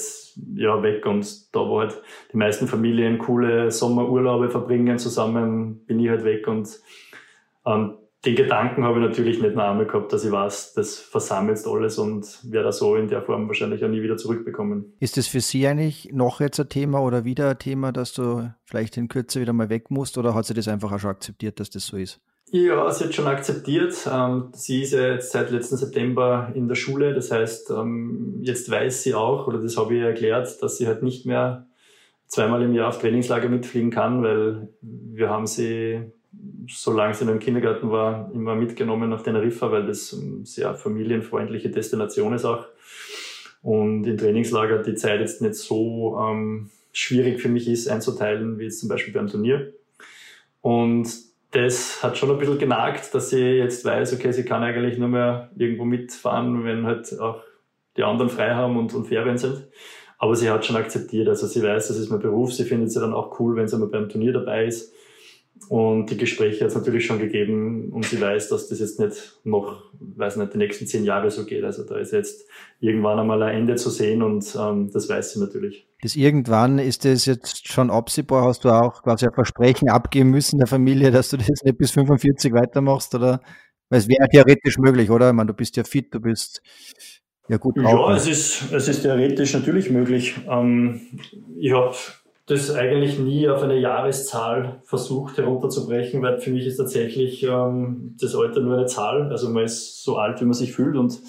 ja 0.55 0.81
weg 0.81 1.05
und 1.05 1.55
da 1.55 1.59
wo 1.59 1.79
halt 1.79 2.01
die 2.31 2.37
meisten 2.37 2.67
Familien 2.67 3.17
coole 3.17 3.71
Sommerurlaube 3.71 4.49
verbringen 4.49 4.97
zusammen, 4.97 5.85
bin 5.85 5.99
ich 5.99 6.09
halt 6.09 6.23
weg 6.23 6.47
und 6.47 6.79
ähm, 7.65 7.97
den 8.25 8.35
Gedanken 8.35 8.85
habe 8.85 9.01
ich 9.01 9.05
natürlich 9.05 9.41
nicht 9.41 9.55
mehr 9.55 9.69
einmal 9.69 9.85
gehabt, 9.85 10.13
dass 10.13 10.23
ich 10.23 10.31
weiß, 10.31 10.73
das 10.75 10.97
versammelt 10.97 11.59
alles 11.67 11.97
und 11.97 12.39
werde 12.49 12.71
so 12.71 12.95
in 12.95 13.09
der 13.09 13.21
Form 13.21 13.47
wahrscheinlich 13.47 13.83
auch 13.83 13.89
nie 13.89 14.01
wieder 14.01 14.15
zurückbekommen. 14.15 14.93
Ist 15.01 15.17
das 15.17 15.27
für 15.27 15.41
Sie 15.41 15.67
eigentlich 15.67 16.09
noch 16.13 16.39
jetzt 16.39 16.57
ein 16.59 16.69
Thema 16.69 17.01
oder 17.01 17.25
wieder 17.25 17.49
ein 17.49 17.59
Thema, 17.59 17.91
dass 17.91 18.13
du 18.13 18.49
vielleicht 18.63 18.95
in 18.95 19.09
Kürze 19.09 19.41
wieder 19.41 19.51
mal 19.51 19.69
weg 19.69 19.91
musst 19.91 20.17
oder 20.17 20.33
hat 20.33 20.45
sie 20.45 20.53
das 20.53 20.69
einfach 20.69 20.93
auch 20.93 20.99
schon 20.99 21.09
akzeptiert, 21.09 21.59
dass 21.59 21.69
das 21.69 21.85
so 21.85 21.97
ist? 21.97 22.21
Ja, 22.55 22.87
sie 22.91 23.05
hat 23.05 23.15
schon 23.15 23.25
akzeptiert. 23.25 24.07
Ähm, 24.07 24.49
sie 24.53 24.83
ist 24.83 24.93
ja 24.93 25.13
jetzt 25.13 25.31
seit 25.31 25.49
letzten 25.49 25.75
September 25.75 26.51
in 26.53 26.67
der 26.67 26.75
Schule. 26.75 27.15
Das 27.15 27.31
heißt, 27.31 27.71
ähm, 27.71 28.37
jetzt 28.43 28.69
weiß 28.69 29.01
sie 29.01 29.15
auch, 29.15 29.47
oder 29.47 29.57
das 29.57 29.75
habe 29.75 29.95
ich 29.95 30.03
erklärt, 30.03 30.61
dass 30.61 30.77
sie 30.77 30.85
halt 30.85 31.01
nicht 31.01 31.25
mehr 31.25 31.65
zweimal 32.27 32.61
im 32.61 32.75
Jahr 32.75 32.89
auf 32.89 32.99
Trainingslager 32.99 33.49
mitfliegen 33.49 33.89
kann, 33.89 34.21
weil 34.21 34.67
wir 34.81 35.31
haben 35.31 35.47
sie, 35.47 36.01
solange 36.69 37.15
sie 37.15 37.25
noch 37.25 37.33
im 37.33 37.39
Kindergarten 37.39 37.89
war, 37.89 38.29
immer 38.35 38.53
mitgenommen 38.53 39.09
nach 39.09 39.23
Teneriffa, 39.23 39.71
weil 39.71 39.87
das 39.87 40.13
eine 40.13 40.45
sehr 40.45 40.75
familienfreundliche 40.75 41.71
Destination 41.71 42.35
ist 42.35 42.45
auch. 42.45 42.67
Und 43.63 44.05
in 44.05 44.15
Trainingslager 44.15 44.83
die 44.83 44.93
Zeit 44.93 45.21
jetzt 45.21 45.41
nicht 45.41 45.55
so 45.55 46.19
ähm, 46.21 46.69
schwierig 46.91 47.41
für 47.41 47.49
mich 47.49 47.67
ist 47.67 47.87
einzuteilen, 47.87 48.59
wie 48.59 48.65
jetzt 48.65 48.79
zum 48.79 48.89
Beispiel 48.89 49.11
beim 49.11 49.25
Turnier. 49.25 49.73
Und 50.61 51.32
das 51.53 52.01
hat 52.01 52.17
schon 52.17 52.31
ein 52.31 52.37
bisschen 52.37 52.57
genagt, 52.57 53.13
dass 53.13 53.29
sie 53.29 53.57
jetzt 53.57 53.85
weiß, 53.85 54.13
okay, 54.13 54.31
sie 54.31 54.43
kann 54.43 54.63
eigentlich 54.63 54.97
nur 54.97 55.07
mehr 55.07 55.51
irgendwo 55.55 55.85
mitfahren, 55.85 56.63
wenn 56.65 56.85
halt 56.85 57.19
auch 57.19 57.41
die 57.95 58.03
anderen 58.03 58.29
frei 58.29 58.55
haben 58.55 58.75
und, 58.77 58.93
und 58.93 59.05
Ferien 59.05 59.37
sind. 59.37 59.67
Aber 60.17 60.35
sie 60.35 60.49
hat 60.49 60.65
schon 60.65 60.75
akzeptiert, 60.75 61.27
also 61.27 61.47
sie 61.47 61.61
weiß, 61.61 61.89
das 61.89 61.97
ist 61.97 62.09
mein 62.09 62.19
Beruf, 62.19 62.53
sie 62.53 62.63
findet 62.63 62.87
es 62.87 62.95
dann 62.95 63.13
auch 63.13 63.39
cool, 63.39 63.55
wenn 63.55 63.67
sie 63.67 63.77
mal 63.77 63.89
beim 63.89 64.09
Turnier 64.09 64.33
dabei 64.33 64.65
ist. 64.65 64.92
Und 65.69 66.09
die 66.09 66.17
Gespräche 66.17 66.61
hat 66.61 66.69
es 66.69 66.75
natürlich 66.75 67.05
schon 67.05 67.19
gegeben 67.19 67.89
und 67.91 68.05
sie 68.05 68.19
weiß, 68.19 68.49
dass 68.49 68.67
das 68.67 68.79
jetzt 68.79 68.99
nicht 68.99 69.39
noch, 69.43 69.83
weiß 69.99 70.37
nicht, 70.37 70.53
die 70.53 70.57
nächsten 70.57 70.87
zehn 70.87 71.03
Jahre 71.03 71.31
so 71.31 71.45
geht. 71.45 71.63
Also 71.63 71.83
da 71.83 71.97
ist 71.97 72.11
jetzt 72.11 72.47
irgendwann 72.79 73.19
einmal 73.19 73.41
ein 73.43 73.55
Ende 73.55 73.75
zu 73.75 73.89
sehen 73.89 74.21
und 74.21 74.57
ähm, 74.59 74.89
das 74.91 75.09
weiß 75.09 75.33
sie 75.33 75.39
natürlich. 75.39 75.87
Das 76.01 76.15
irgendwann 76.15 76.79
ist 76.79 77.05
das 77.05 77.25
jetzt 77.25 77.67
schon 77.71 77.89
absehbar? 77.89 78.45
Hast 78.45 78.65
du 78.65 78.69
auch 78.69 79.03
quasi 79.03 79.25
ein 79.25 79.33
Versprechen 79.33 79.89
abgeben 79.89 80.29
müssen 80.31 80.59
der 80.59 80.67
Familie, 80.67 81.11
dass 81.11 81.29
du 81.29 81.37
das 81.37 81.63
nicht 81.63 81.77
bis 81.77 81.91
45 81.91 82.53
weitermachst 82.53 83.15
oder? 83.15 83.39
Weil 83.89 83.99
es 83.99 84.07
wäre 84.07 84.27
theoretisch 84.29 84.77
möglich, 84.79 85.09
oder? 85.09 85.29
Ich 85.29 85.35
meine, 85.35 85.47
du 85.47 85.53
bist 85.53 85.77
ja 85.77 85.83
fit, 85.83 86.13
du 86.13 86.19
bist 86.19 86.61
ja 87.47 87.57
gut. 87.57 87.77
Ja, 87.77 88.15
es 88.15 88.27
ist, 88.27 88.71
es 88.71 88.87
ist 88.87 89.01
theoretisch 89.01 89.53
natürlich 89.53 89.89
möglich. 89.89 90.35
Ähm, 90.49 91.01
ich 91.57 91.73
habe 91.73 91.95
das 92.45 92.71
eigentlich 92.71 93.19
nie 93.19 93.47
auf 93.47 93.63
eine 93.63 93.79
Jahreszahl 93.79 94.81
versucht 94.83 95.37
herunterzubrechen, 95.37 96.21
weil 96.21 96.39
für 96.39 96.51
mich 96.51 96.65
ist 96.65 96.77
tatsächlich 96.77 97.43
ähm, 97.43 98.15
das 98.19 98.35
Alter 98.35 98.59
nur 98.59 98.77
eine 98.77 98.85
Zahl. 98.85 99.31
Also 99.31 99.49
man 99.49 99.63
ist 99.63 100.03
so 100.03 100.17
alt, 100.17 100.41
wie 100.41 100.45
man 100.45 100.53
sich 100.53 100.73
fühlt 100.73 100.97
und 100.97 101.19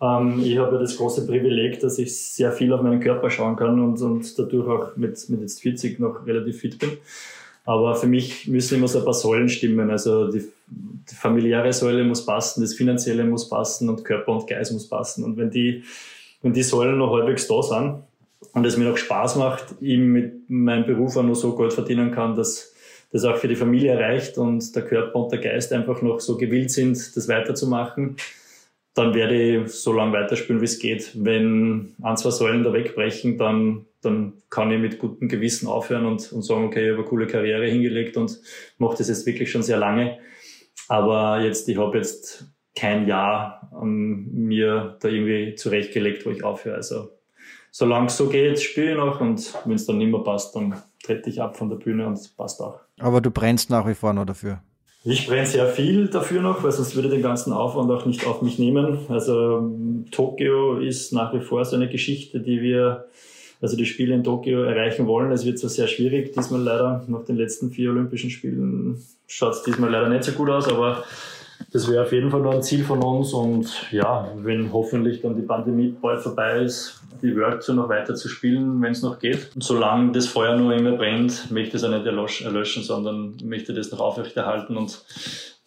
ähm, 0.00 0.40
ich 0.42 0.58
habe 0.58 0.74
ja 0.74 0.80
das 0.80 0.96
große 0.96 1.26
Privileg, 1.26 1.78
dass 1.80 1.98
ich 1.98 2.16
sehr 2.16 2.52
viel 2.52 2.72
auf 2.72 2.82
meinen 2.82 3.00
Körper 3.00 3.30
schauen 3.30 3.56
kann 3.56 3.78
und, 3.80 4.00
und 4.00 4.38
dadurch 4.38 4.68
auch 4.68 4.96
mit, 4.96 5.28
mit 5.28 5.40
jetzt 5.40 5.60
40 5.60 6.00
noch 6.00 6.26
relativ 6.26 6.60
fit 6.60 6.78
bin. 6.78 6.90
Aber 7.64 7.94
für 7.94 8.06
mich 8.06 8.48
müssen 8.48 8.78
immer 8.78 8.88
so 8.88 8.98
ein 8.98 9.04
paar 9.04 9.14
Säulen 9.14 9.48
stimmen. 9.48 9.90
Also 9.90 10.30
die, 10.30 10.48
die 10.66 11.14
familiäre 11.14 11.72
Säule 11.72 12.02
muss 12.02 12.24
passen, 12.24 12.62
das 12.62 12.74
Finanzielle 12.74 13.24
muss 13.24 13.48
passen 13.48 13.88
und 13.88 14.04
Körper 14.04 14.32
und 14.32 14.48
Geist 14.48 14.72
muss 14.72 14.88
passen. 14.88 15.22
Und 15.22 15.36
wenn 15.36 15.50
die, 15.50 15.84
wenn 16.42 16.54
die 16.54 16.62
Säulen 16.62 16.98
noch 16.98 17.12
halbwegs 17.12 17.46
da 17.46 17.62
sind, 17.62 18.02
und 18.52 18.64
es 18.64 18.76
mir 18.76 18.84
noch 18.84 18.96
Spaß 18.96 19.36
macht, 19.36 19.74
ihm 19.80 20.12
mit 20.12 20.48
meinem 20.48 20.86
Beruf 20.86 21.16
auch 21.16 21.22
nur 21.22 21.36
so 21.36 21.56
Geld 21.56 21.72
verdienen 21.72 22.10
kann, 22.10 22.34
dass 22.34 22.74
das 23.12 23.24
auch 23.24 23.36
für 23.36 23.48
die 23.48 23.56
Familie 23.56 23.98
reicht 23.98 24.38
und 24.38 24.74
der 24.74 24.84
Körper 24.84 25.16
und 25.16 25.32
der 25.32 25.40
Geist 25.40 25.72
einfach 25.72 26.00
noch 26.02 26.20
so 26.20 26.36
gewillt 26.36 26.70
sind, 26.70 27.16
das 27.16 27.28
weiterzumachen, 27.28 28.16
dann 28.94 29.14
werde 29.14 29.62
ich 29.62 29.72
so 29.72 29.92
lange 29.92 30.12
weiterspielen, 30.12 30.60
wie 30.60 30.66
es 30.66 30.78
geht. 30.78 31.12
Wenn 31.14 31.94
ein, 32.02 32.16
zwei 32.16 32.30
Säulen 32.30 32.64
da 32.64 32.72
wegbrechen, 32.72 33.38
dann, 33.38 33.86
dann 34.02 34.34
kann 34.48 34.70
ich 34.70 34.80
mit 34.80 34.98
gutem 34.98 35.28
Gewissen 35.28 35.68
aufhören 35.68 36.06
und, 36.06 36.32
und 36.32 36.42
sagen, 36.42 36.64
okay, 36.64 36.84
ich 36.84 36.90
habe 36.90 37.00
eine 37.00 37.08
coole 37.08 37.26
Karriere 37.26 37.66
hingelegt 37.66 38.16
und 38.16 38.40
mache 38.78 38.96
das 38.98 39.08
jetzt 39.08 39.26
wirklich 39.26 39.50
schon 39.50 39.62
sehr 39.62 39.78
lange. 39.78 40.18
Aber 40.88 41.40
jetzt, 41.40 41.68
ich 41.68 41.78
habe 41.78 41.98
jetzt 41.98 42.46
kein 42.76 43.06
Jahr 43.06 43.70
ähm, 43.80 44.28
mir 44.32 44.96
da 45.00 45.08
irgendwie 45.08 45.54
zurechtgelegt, 45.54 46.26
wo 46.26 46.30
ich 46.30 46.42
aufhöre. 46.42 46.76
Also 46.76 47.10
solange 47.70 48.06
es 48.06 48.16
so 48.16 48.28
geht, 48.28 48.60
spiele 48.60 48.92
ich 48.92 48.96
noch 48.96 49.20
und 49.20 49.54
wenn 49.64 49.76
es 49.76 49.86
dann 49.86 49.98
nicht 49.98 50.10
mehr 50.10 50.20
passt, 50.20 50.54
dann 50.54 50.74
trete 51.02 51.30
ich 51.30 51.40
ab 51.40 51.56
von 51.56 51.68
der 51.68 51.76
Bühne 51.76 52.06
und 52.06 52.14
es 52.14 52.28
passt 52.28 52.60
auch. 52.60 52.80
Aber 52.98 53.20
du 53.20 53.30
brennst 53.30 53.70
nach 53.70 53.86
wie 53.86 53.94
vor 53.94 54.12
noch 54.12 54.26
dafür? 54.26 54.60
Ich 55.02 55.26
brenne 55.26 55.46
sehr 55.46 55.66
viel 55.66 56.08
dafür 56.08 56.42
noch, 56.42 56.62
weil 56.62 56.72
sonst 56.72 56.94
würde 56.94 57.08
ich 57.08 57.14
den 57.14 57.22
ganzen 57.22 57.54
Aufwand 57.54 57.90
auch 57.90 58.04
nicht 58.04 58.26
auf 58.26 58.42
mich 58.42 58.58
nehmen. 58.58 58.98
Also 59.08 59.74
Tokio 60.10 60.78
ist 60.78 61.12
nach 61.12 61.32
wie 61.32 61.40
vor 61.40 61.64
so 61.64 61.76
eine 61.76 61.88
Geschichte, 61.88 62.40
die 62.40 62.60
wir, 62.60 63.06
also 63.62 63.78
die 63.78 63.86
Spiele 63.86 64.14
in 64.14 64.24
Tokio 64.24 64.62
erreichen 64.62 65.06
wollen. 65.06 65.32
Es 65.32 65.46
wird 65.46 65.58
zwar 65.58 65.70
sehr 65.70 65.86
schwierig, 65.86 66.34
diesmal 66.34 66.60
leider, 66.60 67.02
nach 67.08 67.24
den 67.24 67.36
letzten 67.36 67.70
vier 67.70 67.90
Olympischen 67.90 68.28
Spielen 68.28 69.02
schaut 69.26 69.54
es 69.54 69.62
diesmal 69.62 69.90
leider 69.90 70.10
nicht 70.10 70.24
so 70.24 70.32
gut 70.32 70.50
aus, 70.50 70.68
aber 70.68 71.04
das 71.72 71.88
wäre 71.88 72.02
auf 72.02 72.12
jeden 72.12 72.30
Fall 72.30 72.40
noch 72.40 72.54
ein 72.54 72.62
Ziel 72.62 72.84
von 72.84 73.02
uns 73.02 73.32
und 73.32 73.90
ja, 73.92 74.28
wenn 74.36 74.72
hoffentlich 74.72 75.20
dann 75.20 75.36
die 75.36 75.42
Pandemie 75.42 75.94
bald 76.00 76.20
vorbei 76.20 76.60
ist, 76.60 77.00
die 77.22 77.36
World 77.36 77.62
Tour 77.62 77.74
noch 77.74 77.88
weiter 77.88 78.14
zu 78.14 78.28
spielen, 78.28 78.80
wenn 78.82 78.92
es 78.92 79.02
noch 79.02 79.18
geht. 79.18 79.50
Und 79.54 79.62
solange 79.62 80.12
das 80.12 80.26
Feuer 80.26 80.56
nur 80.56 80.74
immer 80.74 80.92
brennt, 80.92 81.50
möchte 81.50 81.76
ich 81.76 81.82
es 81.82 81.84
auch 81.84 81.90
nicht 81.90 82.06
erlöschen, 82.06 82.82
sondern 82.82 83.36
möchte 83.44 83.74
das 83.74 83.90
noch 83.92 84.00
aufrechterhalten 84.00 84.76
und 84.76 85.04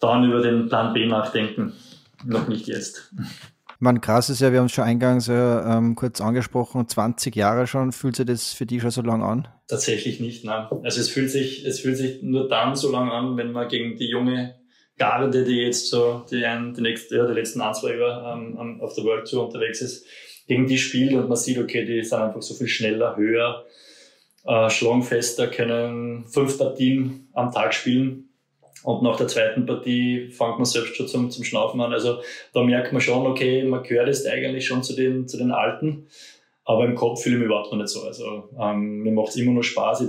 dann 0.00 0.24
über 0.24 0.42
den 0.42 0.68
Plan 0.68 0.92
B 0.92 1.06
nachdenken. 1.06 1.72
Noch 2.24 2.48
nicht 2.48 2.66
jetzt. 2.66 3.12
Man 3.78 4.00
krass 4.00 4.30
ist 4.30 4.40
ja, 4.40 4.50
wir 4.52 4.60
haben 4.60 4.66
es 4.66 4.72
schon 4.72 4.84
eingangs 4.84 5.26
ja, 5.26 5.76
ähm, 5.76 5.94
kurz 5.94 6.20
angesprochen, 6.20 6.88
20 6.88 7.34
Jahre 7.36 7.66
schon. 7.66 7.92
Fühlt 7.92 8.16
sich 8.16 8.26
das 8.26 8.52
für 8.52 8.66
dich 8.66 8.80
schon 8.80 8.90
so 8.90 9.02
lange 9.02 9.24
an? 9.24 9.48
Tatsächlich 9.68 10.20
nicht, 10.20 10.44
nein. 10.44 10.66
Also 10.82 11.00
es 11.00 11.08
fühlt 11.08 11.30
sich, 11.30 11.64
es 11.66 11.80
fühlt 11.80 11.96
sich 11.96 12.22
nur 12.22 12.48
dann 12.48 12.76
so 12.76 12.90
lange 12.90 13.12
an, 13.12 13.36
wenn 13.36 13.52
man 13.52 13.68
gegen 13.68 13.96
die 13.96 14.08
junge 14.08 14.54
Garde, 14.96 15.44
die 15.44 15.62
jetzt 15.62 15.88
so 15.90 16.24
die, 16.30 16.44
ein, 16.44 16.74
die, 16.74 16.80
nächste, 16.80 17.16
ja, 17.16 17.26
die 17.26 17.34
letzten 17.34 17.60
ein, 17.60 17.74
zwei 17.74 17.96
Jahre 17.96 18.38
ähm, 18.38 18.80
auf 18.80 18.94
der 18.94 19.04
World 19.04 19.28
Tour 19.28 19.46
unterwegs 19.46 19.80
ist, 19.80 20.06
gegen 20.46 20.66
die 20.66 20.78
spielt 20.78 21.14
und 21.14 21.28
man 21.28 21.36
sieht, 21.36 21.58
okay, 21.58 21.84
die 21.84 22.02
sind 22.02 22.20
einfach 22.20 22.42
so 22.42 22.54
viel 22.54 22.68
schneller, 22.68 23.16
höher, 23.16 23.64
äh, 24.44 24.70
schlagfester, 24.70 25.48
können 25.48 26.26
fünf 26.26 26.58
Partien 26.58 27.28
am 27.32 27.50
Tag 27.50 27.74
spielen. 27.74 28.28
Und 28.82 29.02
nach 29.02 29.16
der 29.16 29.28
zweiten 29.28 29.64
Partie 29.64 30.28
fängt 30.28 30.58
man 30.58 30.66
selbst 30.66 30.96
schon 30.96 31.08
zum, 31.08 31.30
zum 31.30 31.42
Schnaufen 31.42 31.80
an. 31.80 31.94
Also 31.94 32.20
da 32.52 32.62
merkt 32.62 32.92
man 32.92 33.00
schon, 33.00 33.26
okay, 33.26 33.64
man 33.64 33.82
gehört 33.82 34.08
jetzt 34.08 34.26
eigentlich 34.26 34.66
schon 34.66 34.82
zu 34.82 34.94
den, 34.94 35.26
zu 35.26 35.38
den 35.38 35.52
Alten. 35.52 36.06
Aber 36.66 36.84
im 36.84 36.94
Kopf 36.94 37.22
fühle 37.22 37.36
ich 37.36 37.40
mich 37.40 37.46
überhaupt 37.46 37.72
noch 37.72 37.78
nicht 37.78 37.88
so. 37.88 38.02
Also 38.02 38.50
ähm, 38.60 38.98
mir 38.98 39.12
macht 39.12 39.30
es 39.30 39.36
immer 39.36 39.52
nur 39.52 39.64
Spaß. 39.64 40.02
Ich 40.02 40.08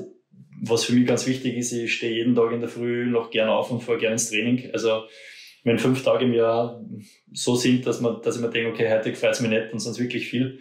was 0.62 0.86
für 0.86 0.94
mich 0.94 1.08
ganz 1.08 1.28
wichtig 1.28 1.56
ist, 1.58 1.72
ich 1.72 1.94
stehe 1.94 2.14
jeden 2.14 2.36
Tag 2.36 2.52
in 2.52 2.60
der 2.60 2.70
Früh 2.70 3.06
noch 3.06 3.30
gern 3.30 3.50
auf 3.50 3.72
und 3.72 3.84
fahre 3.84 3.98
gern 3.98 4.14
ins 4.14 4.30
Training. 4.30 4.70
Also 4.74 5.04
wenn 5.64 5.80
fünf 5.80 6.04
Tage 6.04 6.26
im 6.26 6.34
Jahr 6.34 6.84
so 7.34 7.56
sind, 7.56 7.86
dass 7.88 8.00
man, 8.00 8.22
dass 8.22 8.36
ich 8.36 8.42
mir 8.42 8.50
denke, 8.50 8.72
okay, 8.72 8.92
heute 8.92 9.10
gefällt 9.10 9.34
es 9.34 9.42
mir 9.42 9.50
nicht 9.50 9.74
und 9.74 9.80
sonst 9.80 10.00
wirklich 10.00 10.28
viel. 10.28 10.60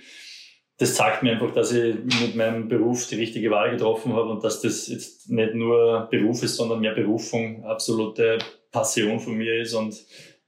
Das 0.78 0.94
zeigt 0.94 1.22
mir 1.22 1.32
einfach, 1.32 1.52
dass 1.52 1.72
ich 1.72 1.94
mit 2.20 2.34
meinem 2.34 2.68
Beruf 2.68 3.06
die 3.06 3.16
richtige 3.16 3.50
Wahl 3.50 3.70
getroffen 3.70 4.14
habe 4.14 4.30
und 4.30 4.42
dass 4.42 4.60
das 4.60 4.88
jetzt 4.88 5.30
nicht 5.30 5.54
nur 5.54 6.08
Beruf 6.10 6.42
ist, 6.42 6.56
sondern 6.56 6.80
mehr 6.80 6.94
Berufung, 6.94 7.64
absolute 7.64 8.38
Passion 8.72 9.20
von 9.20 9.34
mir 9.34 9.60
ist 9.60 9.74
und 9.74 9.94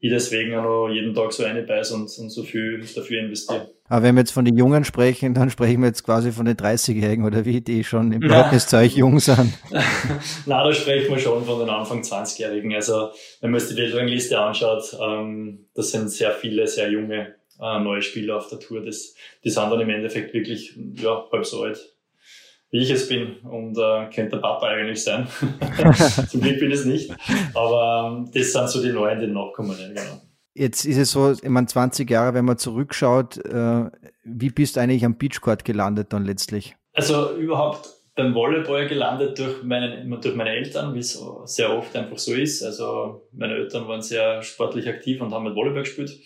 ich 0.01 0.11
deswegen 0.11 0.55
auch 0.57 0.65
noch 0.65 0.89
jeden 0.89 1.15
Tag 1.15 1.33
so 1.33 1.45
eine 1.45 1.63
beiß 1.63 1.93
und, 1.93 2.11
und 2.19 2.31
so 2.31 2.43
viel 2.43 2.85
dafür 2.95 3.21
investiere. 3.21 3.76
Aber 3.89 4.03
wenn 4.03 4.15
wir 4.15 4.21
jetzt 4.21 4.33
von 4.33 4.45
den 4.45 4.57
Jungen 4.57 4.85
sprechen, 4.85 5.35
dann 5.35 5.51
sprechen 5.51 5.81
wir 5.81 5.89
jetzt 5.89 6.05
quasi 6.05 6.33
von 6.33 6.47
den 6.47 6.57
30-Jährigen 6.57 7.25
oder 7.25 7.45
wie, 7.45 7.61
die 7.61 7.85
schon 7.85 8.13
im 8.13 8.23
Verhältniszeug 8.23 8.93
jung 8.93 9.21
sind. 9.21 9.53
Nein, 9.71 10.65
da 10.65 10.73
sprechen 10.73 11.11
wir 11.11 11.19
schon 11.19 11.45
von 11.45 11.61
den 11.61 11.69
Anfang 11.69 12.01
20-Jährigen. 12.01 12.75
Also 12.75 13.11
wenn 13.41 13.51
man 13.51 13.61
sich 13.61 13.77
die 13.77 13.83
Weltrangliste 13.83 14.39
anschaut, 14.39 14.97
ähm, 15.01 15.67
das 15.75 15.91
sind 15.91 16.11
sehr 16.11 16.33
viele, 16.33 16.67
sehr 16.67 16.91
junge 16.91 17.35
äh, 17.61 17.81
neue 17.81 18.03
Spieler 18.03 18.37
auf 18.37 18.49
der 18.49 18.59
Tour. 18.59 18.85
Das, 18.85 19.15
die 19.45 19.51
sind 19.51 19.71
dann 19.71 19.81
im 19.81 19.91
Endeffekt 19.91 20.35
wirklich 20.35 20.79
ja, 20.95 21.25
halb 21.31 21.47
so 21.47 21.63
alt 21.63 21.79
wie 22.71 22.83
ich 22.83 22.91
es 22.91 23.09
bin 23.09 23.37
und 23.39 23.79
äh, 23.79 24.11
könnte 24.13 24.33
der 24.33 24.39
Papa 24.39 24.67
eigentlich 24.67 25.03
sein. 25.03 25.29
Zum 26.29 26.41
Glück 26.41 26.59
bin 26.59 26.71
ich 26.71 26.81
es 26.81 26.85
nicht. 26.85 27.11
Aber 27.55 28.13
ähm, 28.13 28.31
das 28.35 28.53
sind 28.53 28.69
so 28.69 28.83
die 28.83 28.93
Neuen, 28.93 29.21
die 29.21 29.29
nachkommen. 29.29 29.77
Ja, 29.79 29.89
genau. 29.89 30.21
Jetzt 30.59 30.87
ist 30.87 30.97
es 30.97 31.11
so, 31.11 31.33
ich 31.33 31.49
meine, 31.51 31.67
20 31.67 32.11
Jahre, 32.11 32.33
wenn 32.33 32.47
man 32.47 32.57
zurückschaut, 32.57 33.37
äh, 33.45 33.91
wie 34.25 34.49
bist 34.49 34.77
du 34.77 34.81
eigentlich 34.81 35.05
am 35.05 35.19
Beachcourt 35.19 35.67
gelandet 35.67 36.15
dann 36.15 36.25
letztlich? 36.25 36.75
Also 36.95 37.37
überhaupt 37.37 37.91
beim 38.15 38.35
Volleyball 38.35 38.87
gelandet 38.87 39.39
durch, 39.39 39.63
meinen, 39.63 40.11
durch 40.23 40.35
meine 40.35 40.49
Eltern, 40.51 40.95
wie 40.95 41.01
es 41.01 41.23
sehr 41.45 41.77
oft 41.77 41.95
einfach 41.95 42.17
so 42.17 42.33
ist. 42.33 42.63
Also 42.63 43.29
meine 43.33 43.55
Eltern 43.55 43.87
waren 43.87 44.01
sehr 44.01 44.41
sportlich 44.43 44.89
aktiv 44.89 45.21
und 45.21 45.35
haben 45.35 45.45
mit 45.45 45.55
Volleyball 45.55 45.83
gespielt. 45.83 46.19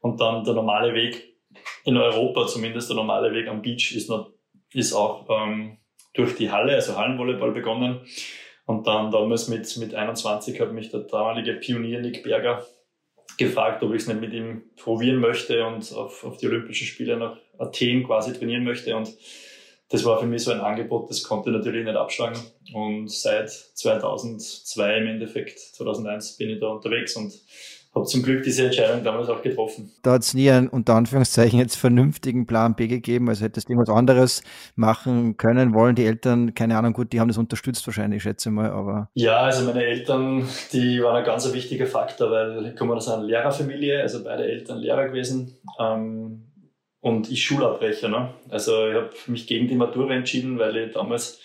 Und 0.00 0.18
dann 0.18 0.44
der 0.44 0.54
normale 0.54 0.94
Weg 0.94 1.36
in 1.84 1.98
Europa, 1.98 2.46
zumindest 2.46 2.88
der 2.88 2.96
normale 2.96 3.34
Weg 3.34 3.48
am 3.48 3.60
Beach, 3.60 3.94
ist, 3.94 4.08
noch, 4.08 4.32
ist 4.72 4.94
auch 4.94 5.26
ähm, 5.28 5.76
durch 6.14 6.34
die 6.36 6.50
Halle, 6.50 6.74
also 6.74 6.96
Hallenvolleyball 6.96 7.52
begonnen. 7.52 8.00
Und 8.64 8.86
dann 8.86 9.10
damals 9.10 9.48
mit, 9.48 9.76
mit 9.76 9.94
21 9.94 10.58
hat 10.58 10.72
mich 10.72 10.90
der 10.90 11.00
damalige 11.00 11.52
Pionier 11.52 12.00
Nick 12.00 12.22
Berger 12.22 12.64
gefragt, 13.36 13.82
ob 13.82 13.94
ich 13.94 14.02
es 14.02 14.08
nicht 14.08 14.20
mit 14.20 14.32
ihm 14.32 14.62
probieren 14.76 15.18
möchte 15.18 15.64
und 15.66 15.92
auf, 15.92 16.24
auf 16.24 16.36
die 16.36 16.46
Olympischen 16.46 16.86
Spiele 16.86 17.16
nach 17.16 17.36
Athen 17.58 18.04
quasi 18.04 18.32
trainieren 18.32 18.64
möchte. 18.64 18.96
Und 18.96 19.16
das 19.88 20.04
war 20.04 20.18
für 20.18 20.26
mich 20.26 20.42
so 20.42 20.50
ein 20.50 20.60
Angebot, 20.60 21.10
das 21.10 21.22
konnte 21.22 21.50
ich 21.50 21.56
natürlich 21.56 21.84
nicht 21.84 21.96
abschlagen. 21.96 22.40
Und 22.72 23.10
seit 23.10 23.50
2002 23.50 24.96
im 24.96 25.06
Endeffekt, 25.06 25.58
2001 25.58 26.36
bin 26.36 26.50
ich 26.50 26.60
da 26.60 26.68
unterwegs 26.68 27.16
und 27.16 27.32
habe 27.94 28.06
zum 28.06 28.22
Glück 28.22 28.42
diese 28.42 28.66
Entscheidung 28.66 29.04
damals 29.04 29.28
auch 29.28 29.42
getroffen. 29.42 29.92
Da 30.02 30.12
hat 30.12 30.22
es 30.22 30.34
nie 30.34 30.50
einen 30.50 30.68
unter 30.68 30.94
Anführungszeichen 30.94 31.58
jetzt 31.58 31.76
vernünftigen 31.76 32.46
Plan 32.46 32.74
B 32.74 32.86
gegeben, 32.86 33.28
also 33.28 33.44
hättest 33.44 33.68
du 33.68 33.72
irgendwas 33.72 33.94
anderes 33.94 34.42
machen 34.74 35.36
können, 35.36 35.74
wollen 35.74 35.94
die 35.94 36.04
Eltern, 36.04 36.54
keine 36.54 36.76
Ahnung, 36.76 36.92
gut, 36.92 37.12
die 37.12 37.20
haben 37.20 37.28
das 37.28 37.38
unterstützt 37.38 37.86
wahrscheinlich, 37.86 38.22
schätze 38.22 38.50
mal, 38.50 38.70
aber. 38.70 39.10
Ja, 39.14 39.38
also 39.40 39.64
meine 39.64 39.84
Eltern, 39.84 40.48
die 40.72 41.02
waren 41.02 41.16
ein 41.16 41.24
ganz 41.24 41.52
wichtiger 41.52 41.86
Faktor, 41.86 42.30
weil 42.30 42.66
ich 42.66 42.76
komme 42.76 42.94
aus 42.94 43.08
einer 43.08 43.22
Lehrerfamilie, 43.22 44.00
also 44.00 44.24
beide 44.24 44.44
Eltern 44.44 44.78
Lehrer 44.78 45.08
gewesen. 45.08 45.58
Ähm, 45.78 46.44
und 47.00 47.30
ich 47.30 47.44
Schulabbrecher. 47.44 48.08
Ne? 48.08 48.30
Also 48.48 48.88
ich 48.88 48.94
habe 48.94 49.10
mich 49.26 49.46
gegen 49.46 49.68
die 49.68 49.74
Matura 49.74 50.14
entschieden, 50.14 50.58
weil 50.58 50.74
ich 50.76 50.94
damals 50.94 51.38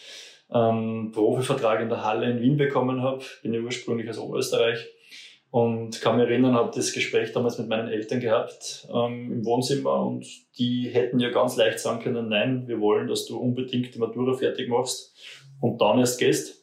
einen 0.47 1.11
Profivertrag 1.11 1.81
in 1.81 1.89
der 1.89 2.05
Halle 2.05 2.31
in 2.31 2.41
Wien 2.41 2.55
bekommen 2.55 3.03
habe. 3.03 3.23
Bin 3.43 3.53
ja 3.53 3.59
ursprünglich 3.59 4.09
aus 4.09 4.19
Oberösterreich 4.19 4.87
und 5.51 5.99
kann 6.01 6.17
mich 6.17 6.27
erinnern, 6.27 6.53
habe 6.53 6.71
das 6.75 6.93
Gespräch 6.93 7.31
damals 7.31 7.57
mit 7.57 7.69
meinen 7.69 7.87
Eltern 7.87 8.19
gehabt 8.19 8.87
ähm, 8.93 9.31
im 9.31 9.45
Wohnzimmer 9.45 10.05
und 10.05 10.25
die 10.57 10.89
hätten 10.89 11.19
ja 11.19 11.29
ganz 11.29 11.55
leicht 11.55 11.79
sagen 11.79 12.01
können, 12.01 12.29
nein, 12.29 12.67
wir 12.67 12.79
wollen, 12.79 13.07
dass 13.07 13.25
du 13.25 13.37
unbedingt 13.37 13.95
die 13.95 13.99
Matura 13.99 14.33
fertig 14.33 14.69
machst 14.69 15.15
und 15.59 15.81
dann 15.81 15.99
erst 15.99 16.19
gehst. 16.19 16.59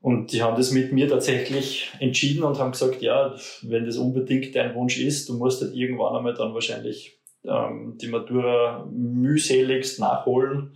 Und 0.00 0.32
die 0.32 0.42
haben 0.42 0.56
das 0.56 0.72
mit 0.72 0.92
mir 0.92 1.08
tatsächlich 1.08 1.92
entschieden 2.00 2.42
und 2.42 2.58
haben 2.58 2.72
gesagt, 2.72 3.02
ja, 3.02 3.36
wenn 3.62 3.86
das 3.86 3.98
unbedingt 3.98 4.54
dein 4.56 4.74
Wunsch 4.74 4.98
ist, 4.98 5.28
du 5.28 5.34
musst 5.34 5.62
halt 5.62 5.74
irgendwann 5.76 6.16
einmal 6.16 6.34
dann 6.34 6.54
wahrscheinlich 6.54 7.20
ähm, 7.44 7.98
die 8.00 8.08
Matura 8.08 8.84
mühseligst 8.90 10.00
nachholen 10.00 10.74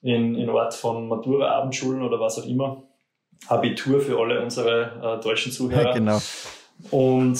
in, 0.00 0.34
in 0.34 0.48
Ort 0.48 0.72
von 0.72 1.08
Matura-Abendschulen 1.08 2.02
oder 2.02 2.20
was 2.20 2.38
auch 2.38 2.46
immer. 2.46 2.87
Abitur 3.46 4.00
für 4.00 4.18
alle 4.18 4.42
unsere 4.42 5.18
äh, 5.20 5.22
deutschen 5.22 5.52
Zuhörer. 5.52 5.84
Ja, 5.84 5.92
genau. 5.94 6.20
Und 6.90 7.38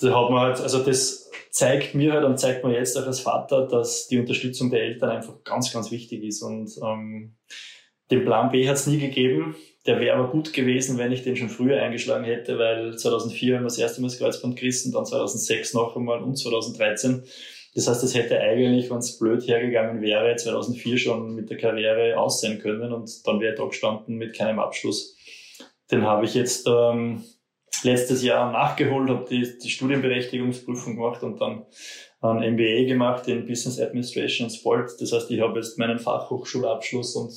da 0.00 0.08
hat 0.08 0.30
man 0.30 0.40
halt, 0.40 0.60
also 0.60 0.82
das 0.82 1.30
zeigt 1.50 1.94
mir 1.94 2.12
halt 2.12 2.24
und 2.24 2.38
zeigt 2.38 2.64
mir 2.64 2.74
jetzt 2.74 2.98
auch 2.98 3.06
als 3.06 3.20
Vater, 3.20 3.66
dass 3.68 4.08
die 4.08 4.18
Unterstützung 4.18 4.70
der 4.70 4.82
Eltern 4.82 5.10
einfach 5.10 5.44
ganz, 5.44 5.72
ganz 5.72 5.90
wichtig 5.90 6.24
ist. 6.24 6.42
Und 6.42 6.70
ähm, 6.82 7.36
den 8.10 8.24
Plan 8.24 8.50
B 8.50 8.68
hat 8.68 8.76
es 8.76 8.86
nie 8.86 8.98
gegeben. 8.98 9.54
Der 9.86 10.00
wäre 10.00 10.16
aber 10.16 10.30
gut 10.30 10.52
gewesen, 10.52 10.98
wenn 10.98 11.12
ich 11.12 11.22
den 11.22 11.36
schon 11.36 11.50
früher 11.50 11.80
eingeschlagen 11.80 12.24
hätte, 12.24 12.58
weil 12.58 12.96
2004 12.96 13.56
haben 13.56 13.62
wir 13.62 13.68
das 13.68 13.78
erste 13.78 14.00
Mal 14.00 14.08
das 14.08 14.18
Kreuzband 14.18 14.56
gerissen, 14.56 14.92
dann 14.92 15.04
2006 15.04 15.74
noch 15.74 15.94
einmal 15.94 16.22
und 16.22 16.36
2013. 16.36 17.22
Das 17.74 17.88
heißt, 17.88 18.02
es 18.02 18.14
hätte 18.14 18.40
eigentlich, 18.40 18.90
wenn 18.90 18.98
es 18.98 19.18
blöd 19.18 19.46
hergegangen 19.46 20.00
wäre, 20.00 20.36
2004 20.36 20.98
schon 20.98 21.34
mit 21.34 21.50
der 21.50 21.58
Karriere 21.58 22.18
aussehen 22.18 22.60
können 22.60 22.92
und 22.92 23.26
dann 23.26 23.40
wäre 23.40 23.52
ich 23.52 23.58
da 23.58 23.66
gestanden 23.66 24.16
mit 24.16 24.36
keinem 24.36 24.58
Abschluss. 24.58 25.13
Den 25.90 26.02
habe 26.02 26.24
ich 26.24 26.34
jetzt 26.34 26.66
ähm, 26.66 27.24
letztes 27.82 28.22
Jahr 28.22 28.50
nachgeholt, 28.52 29.10
habe 29.10 29.26
die, 29.28 29.58
die 29.58 29.68
Studienberechtigungsprüfung 29.68 30.96
gemacht 30.96 31.22
und 31.22 31.40
dann 31.40 31.66
ein 32.20 32.54
MBA 32.54 32.86
gemacht 32.86 33.28
in 33.28 33.46
Business 33.46 33.78
Administration 33.80 34.48
Sport. 34.48 34.92
Das 35.00 35.12
heißt, 35.12 35.30
ich 35.30 35.40
habe 35.40 35.58
jetzt 35.58 35.78
meinen 35.78 35.98
Fachhochschulabschluss 35.98 37.16
und 37.16 37.32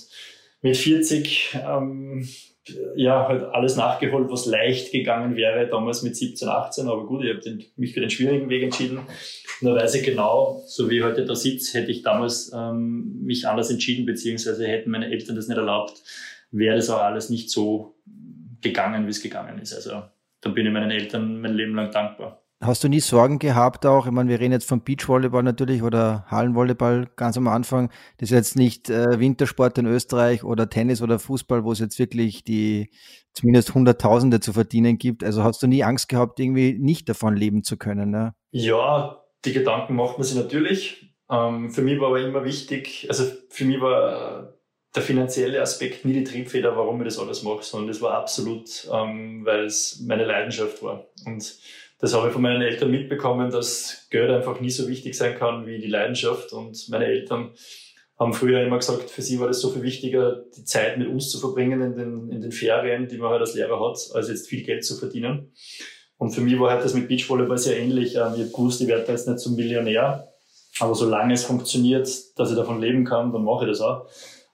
mit 0.62 0.78
40 0.78 1.58
ähm, 1.66 2.28
ja 2.96 3.28
halt 3.28 3.44
alles 3.44 3.76
nachgeholt, 3.76 4.30
was 4.30 4.46
leicht 4.46 4.92
gegangen 4.92 5.36
wäre, 5.36 5.68
damals 5.68 6.04
mit 6.04 6.16
17, 6.16 6.48
18. 6.48 6.88
Aber 6.88 7.06
gut, 7.06 7.24
ich 7.24 7.30
habe 7.30 7.60
mich 7.76 7.94
für 7.94 8.02
den 8.02 8.10
schwierigen 8.10 8.50
Weg 8.50 8.64
entschieden. 8.64 9.00
Da 9.62 9.76
weiß 9.76 9.96
ich 9.96 10.04
genau, 10.04 10.64
so 10.68 10.90
wie 10.90 11.04
heute 11.04 11.26
da 11.26 11.36
sitze, 11.36 11.80
hätte 11.80 11.92
ich 11.92 12.04
damals 12.04 12.52
ähm, 12.54 13.22
mich 13.24 13.48
anders 13.48 13.70
entschieden, 13.70 14.06
beziehungsweise 14.06 14.68
hätten 14.68 14.92
meine 14.92 15.12
Eltern 15.12 15.36
das 15.36 15.48
nicht 15.48 15.58
erlaubt, 15.58 16.02
wäre 16.52 16.76
das 16.76 16.90
auch 16.90 17.02
alles 17.02 17.30
nicht 17.30 17.50
so 17.50 17.96
gegangen, 18.68 19.06
wie 19.06 19.12
es 19.12 19.22
gegangen 19.22 19.60
ist. 19.60 19.74
Also 19.74 20.04
da 20.42 20.50
bin 20.50 20.66
ich 20.66 20.72
meinen 20.72 20.92
Eltern 20.92 21.42
mein 21.42 21.54
Leben 21.54 21.76
lang 21.76 21.92
dankbar. 21.92 22.42
Hast 22.60 22.84
du 22.84 22.88
nie 22.88 23.02
Sorgen 23.02 23.38
gehabt 23.38 23.86
auch? 23.86 24.08
Ich 24.08 24.12
meine, 24.12 24.32
wir 24.32 24.40
reden 24.40 24.52
jetzt 24.52 24.68
vom 24.68 24.84
Beachvolleyball 24.84 25.44
natürlich 25.44 25.84
oder 25.84 26.26
Hallenvolleyball 26.28 27.08
ganz 27.16 27.38
am 27.38 27.48
Anfang. 27.48 27.92
Das 28.18 28.32
ist 28.32 28.36
jetzt 28.36 28.56
nicht 28.56 28.90
äh, 28.90 29.20
Wintersport 29.20 29.78
in 29.78 29.86
Österreich 29.86 30.44
oder 30.44 30.68
Tennis 30.68 31.04
oder 31.04 31.20
Fußball, 31.20 31.64
wo 31.64 31.72
es 31.72 31.78
jetzt 31.78 32.00
wirklich 32.00 32.44
die 32.44 32.90
zumindest 33.34 33.76
Hunderttausende 33.76 34.40
zu 34.40 34.54
verdienen 34.54 34.98
gibt. 34.98 35.24
Also 35.24 35.44
hast 35.44 35.62
du 35.62 35.68
nie 35.68 35.84
Angst 35.84 36.10
gehabt, 36.10 36.40
irgendwie 36.40 36.76
nicht 36.80 37.08
davon 37.08 37.36
leben 37.36 37.64
zu 37.64 37.78
können? 37.78 38.10
Ne? 38.10 38.34
Ja, 38.50 39.24
die 39.46 39.54
Gedanken 39.54 39.96
macht 39.96 40.18
man 40.18 40.26
sich 40.26 40.36
natürlich. 40.36 41.14
Ähm, 41.30 41.70
für 41.70 41.84
mich 41.84 42.00
war 42.00 42.08
aber 42.08 42.22
immer 42.22 42.44
wichtig, 42.44 43.06
also 43.08 43.26
für 43.50 43.66
mich 43.66 43.80
war 43.80 44.57
der 44.98 45.04
finanzielle 45.04 45.62
Aspekt 45.62 46.06
nie 46.06 46.14
die 46.14 46.24
Triebfeder, 46.24 46.76
warum 46.76 47.00
ich 47.02 47.06
das 47.06 47.20
alles 47.20 47.44
mache, 47.44 47.62
sondern 47.62 47.88
das 47.88 48.02
war 48.02 48.16
absolut, 48.16 48.90
ähm, 48.92 49.46
weil 49.46 49.66
es 49.66 50.04
meine 50.06 50.26
Leidenschaft 50.26 50.82
war. 50.82 51.06
Und 51.24 51.56
das 52.00 52.14
habe 52.16 52.28
ich 52.28 52.34
von 52.34 52.42
meinen 52.42 52.64
Eltern 52.64 52.90
mitbekommen, 52.90 53.52
dass 53.52 54.08
Geld 54.10 54.32
einfach 54.32 54.60
nie 54.60 54.72
so 54.72 54.88
wichtig 54.88 55.16
sein 55.16 55.38
kann 55.38 55.68
wie 55.68 55.78
die 55.78 55.88
Leidenschaft. 55.88 56.52
Und 56.52 56.90
meine 56.90 57.06
Eltern 57.06 57.52
haben 58.18 58.34
früher 58.34 58.64
immer 58.64 58.78
gesagt, 58.78 59.12
für 59.12 59.22
sie 59.22 59.40
war 59.40 59.48
das 59.48 59.62
so 59.62 59.70
viel 59.70 59.84
wichtiger, 59.84 60.44
die 60.58 60.64
Zeit 60.64 60.98
mit 60.98 61.08
uns 61.08 61.30
zu 61.30 61.40
verbringen 61.40 61.82
in 61.82 61.96
den, 61.96 62.32
in 62.32 62.42
den 62.42 62.52
Ferien, 62.52 63.08
die 63.08 63.18
man 63.18 63.30
halt 63.30 63.42
als 63.42 63.54
Lehrer 63.54 63.80
hat, 63.80 64.00
als 64.16 64.30
jetzt 64.30 64.48
viel 64.48 64.64
Geld 64.64 64.84
zu 64.84 64.98
verdienen. 64.98 65.54
Und 66.18 66.32
für 66.32 66.42
mich 66.42 66.60
war 66.60 66.72
halt 66.72 66.84
das 66.84 66.96
mit 66.96 67.08
Beachvolleyball 67.08 67.60
sehr 67.60 67.78
ähnlich. 67.78 68.16
Ähm, 68.16 68.34
ich 68.34 68.42
habe 68.42 68.52
gewusst, 68.52 68.82
ich 68.82 68.88
werde 68.88 69.12
jetzt 69.12 69.28
nicht 69.28 69.40
zum 69.40 69.56
Millionär, 69.56 70.34
aber 70.80 70.96
solange 70.96 71.36
es 71.36 71.44
funktioniert, 71.44 72.10
dass 72.36 72.50
ich 72.50 72.58
davon 72.58 72.82
leben 72.82 73.06
kann, 73.06 73.32
dann 73.32 73.44
mache 73.44 73.66
ich 73.66 73.72
das 73.72 73.82
auch. 73.82 74.08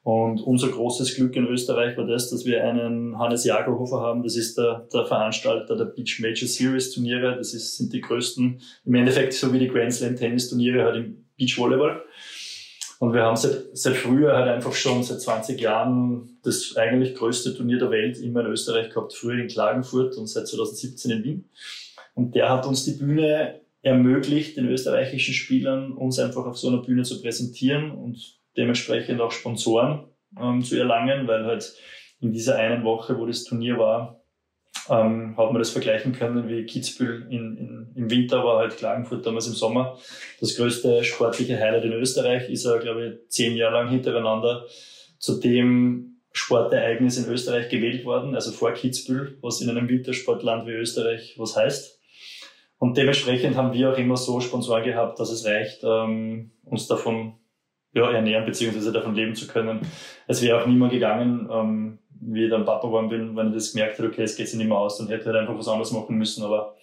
Und 0.04 0.42
unser 0.42 0.68
großes 0.68 1.16
Glück 1.16 1.34
in 1.38 1.48
Österreich 1.48 1.96
war 1.98 2.06
das, 2.06 2.30
dass 2.30 2.46
wir 2.46 2.62
einen 2.62 3.18
Hannes 3.18 3.46
Jagelhofer 3.46 4.02
haben. 4.02 4.22
Das 4.22 4.36
ist 4.36 4.58
der, 4.58 4.86
der 4.94 5.06
Veranstalter 5.06 5.78
der 5.78 5.86
Beach 5.86 6.20
Major 6.20 6.48
Series 6.48 6.92
Turniere. 6.92 7.38
Das 7.38 7.54
ist, 7.54 7.78
sind 7.78 7.94
die 7.94 8.02
größten, 8.02 8.60
im 8.84 8.96
Endeffekt 8.96 9.34
so 9.34 9.54
wie 9.54 9.60
die 9.60 9.70
Grand 9.70 9.94
Slam 9.94 10.18
Tennis 10.18 10.50
Turniere 10.50 10.84
halt 10.84 10.98
im 10.98 11.26
Beach 11.38 11.58
Volleyball. 11.58 12.04
Und 13.00 13.14
wir 13.14 13.24
haben 13.24 13.38
seit, 13.38 13.64
seit 13.74 13.96
früher 13.96 14.36
halt 14.36 14.50
einfach 14.50 14.74
schon 14.74 15.04
seit 15.04 15.22
20 15.22 15.60
Jahren 15.60 16.38
das 16.44 16.76
eigentlich 16.76 17.16
größte 17.16 17.56
Turnier 17.56 17.80
der 17.80 17.92
Welt 17.92 18.18
immer 18.18 18.42
in 18.42 18.48
Österreich 18.48 18.90
gehabt. 18.90 19.14
Früher 19.14 19.42
in 19.42 19.48
Klagenfurt 19.48 20.18
und 20.18 20.28
seit 20.28 20.48
2017 20.48 21.12
in 21.12 21.24
Wien. 21.24 21.50
Und 22.14 22.36
der 22.36 22.50
hat 22.50 22.66
uns 22.66 22.84
die 22.84 22.94
Bühne 22.94 23.62
ermöglicht, 23.82 24.58
den 24.58 24.68
österreichischen 24.68 25.34
Spielern 25.34 25.94
uns 25.94 26.20
einfach 26.20 26.46
auf 26.46 26.58
so 26.58 26.68
einer 26.68 26.82
Bühne 26.82 27.04
zu 27.04 27.22
präsentieren 27.22 27.92
und 27.92 28.38
dementsprechend 28.58 29.22
auch 29.22 29.32
Sponsoren 29.32 30.06
ähm, 30.40 30.64
zu 30.64 30.78
erlangen, 30.78 31.28
weil 31.28 31.46
halt 31.46 31.74
in 32.20 32.32
dieser 32.32 32.58
einen 32.58 32.84
Woche, 32.84 33.18
wo 33.18 33.26
das 33.26 33.44
Turnier 33.44 33.78
war, 33.78 34.24
ähm, 34.90 35.36
hat 35.38 35.52
man 35.52 35.60
das 35.60 35.70
vergleichen 35.70 36.14
können 36.14 36.48
wie 36.50 36.66
Kitzbühel 36.66 37.28
in, 37.30 37.58
in, 37.58 37.92
im 37.96 38.10
Winter, 38.10 38.44
war 38.44 38.60
halt 38.60 38.78
Klagenfurt 38.78 39.26
damals 39.26 39.48
im 39.48 39.54
Sommer. 39.54 39.98
Das 40.40 40.56
größte 40.56 41.04
sportliche 41.04 41.60
Highlight 41.60 41.86
in 41.86 41.94
Österreich 41.94 42.50
ist 42.50 42.66
er, 42.66 42.80
glaube 42.80 43.06
ich, 43.06 43.30
zehn 43.30 43.56
Jahre 43.56 43.76
lang 43.76 43.90
hintereinander 43.90 44.66
zu 45.20 45.40
dem 45.40 46.22
Sportereignis 46.32 47.18
in 47.18 47.32
Österreich 47.32 47.70
gewählt 47.70 48.06
worden, 48.06 48.36
also 48.36 48.52
vor 48.52 48.74
Kitzbühel, 48.74 49.38
was 49.42 49.62
in 49.62 49.70
einem 49.70 49.88
Wintersportland 49.88 50.68
wie 50.68 50.72
Österreich 50.72 51.36
was 51.38 51.56
heißt. 51.56 52.00
Und 52.80 52.98
dementsprechend 52.98 53.56
haben 53.56 53.72
wir 53.72 53.94
auch 53.94 53.98
immer 53.98 54.18
so 54.18 54.42
Sponsoren 54.42 54.84
gehabt, 54.84 55.20
dass 55.20 55.30
es 55.30 55.46
reicht, 55.46 55.84
ähm, 55.84 56.52
uns 56.66 56.88
davon 56.88 57.36
ja, 57.94 58.12
ernähren 58.12 58.46
bzw. 58.46 58.92
davon 58.92 59.16
leben 59.16 59.36
zu 59.36 59.48
können. 59.48 59.82
Es 60.28 60.42
wäre 60.42 60.62
auch 60.62 60.68
niemand 60.68 60.92
gegangen, 60.92 61.48
ähm, 61.52 62.00
wie 62.20 62.46
ich 62.46 62.50
dann 62.50 62.66
Papa 62.66 62.88
geworden 62.88 63.10
bin, 63.10 63.36
wenn 63.36 63.50
ich 63.50 63.56
das 63.56 63.74
gemerkt 63.74 63.98
hätte, 63.98 64.08
okay, 64.08 64.24
es 64.24 64.36
geht 64.36 64.48
sich 64.48 64.58
nicht 64.58 64.68
mehr 64.68 64.78
aus, 64.78 64.98
dann 64.98 65.08
hätte 65.08 65.22
ich 65.22 65.28
halt 65.28 65.38
einfach 65.38 65.58
was 65.58 65.68
anderes 65.68 65.92
machen 65.92 66.18
müssen. 66.18 66.44
Aber 66.44 66.76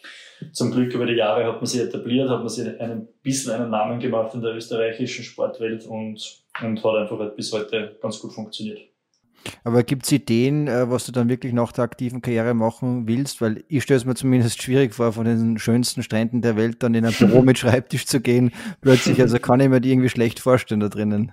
zum 0.53 0.71
Glück 0.71 0.95
über 0.95 1.07
die 1.07 1.15
Jahre 1.15 1.45
hat 1.47 1.57
man 1.57 1.67
sich 1.67 1.81
etabliert, 1.81 2.29
hat 2.29 2.41
man 2.41 2.49
sich 2.49 2.81
ein 2.81 3.09
bisschen 3.23 3.53
einen 3.53 3.71
Namen 3.71 4.01
gemacht 4.01 4.35
in 4.35 4.43
der 4.43 4.55
österreichischen 4.55 5.25
Sportwelt 5.25 5.87
und, 5.87 6.43
und 6.63 6.85
hat 6.85 6.95
einfach 6.95 7.19
halt 7.19 7.37
bis 7.37 7.53
heute 7.53 7.97
ganz 8.01 8.21
gut 8.21 8.33
funktioniert. 8.33 8.81
Aber 9.65 9.83
gibt 9.83 10.05
es 10.05 10.13
Ideen, 10.13 10.69
äh, 10.69 10.91
was 10.91 11.07
du 11.07 11.13
dann 11.13 11.29
wirklich 11.29 11.53
nach 11.53 11.73
der 11.73 11.85
aktiven 11.85 12.23
Karriere 12.23 12.55
machen 12.55 13.09
willst? 13.09 13.41
Weil 13.41 13.65
ich 13.69 13.83
stelle 13.83 13.99
es 13.99 14.05
mir 14.05 14.15
zumindest 14.15 14.63
schwierig 14.63 14.95
vor, 14.95 15.13
von 15.13 15.25
den 15.25 15.59
schönsten 15.59 16.03
Stränden 16.03 16.43
der 16.43 16.57
Welt 16.57 16.83
dann 16.83 16.95
in 16.95 17.07
ein 17.07 17.15
Büro 17.15 17.43
mit 17.43 17.59
Schreibtisch 17.59 18.07
zu 18.07 18.21
gehen. 18.21 18.53
Plötzlich, 18.81 19.21
also 19.21 19.39
kann 19.39 19.61
ich 19.61 19.69
mir 19.69 19.81
die 19.81 19.91
irgendwie 19.91 20.09
schlecht 20.09 20.41
vorstellen 20.41 20.81
da 20.81 20.89
drinnen. 20.89 21.33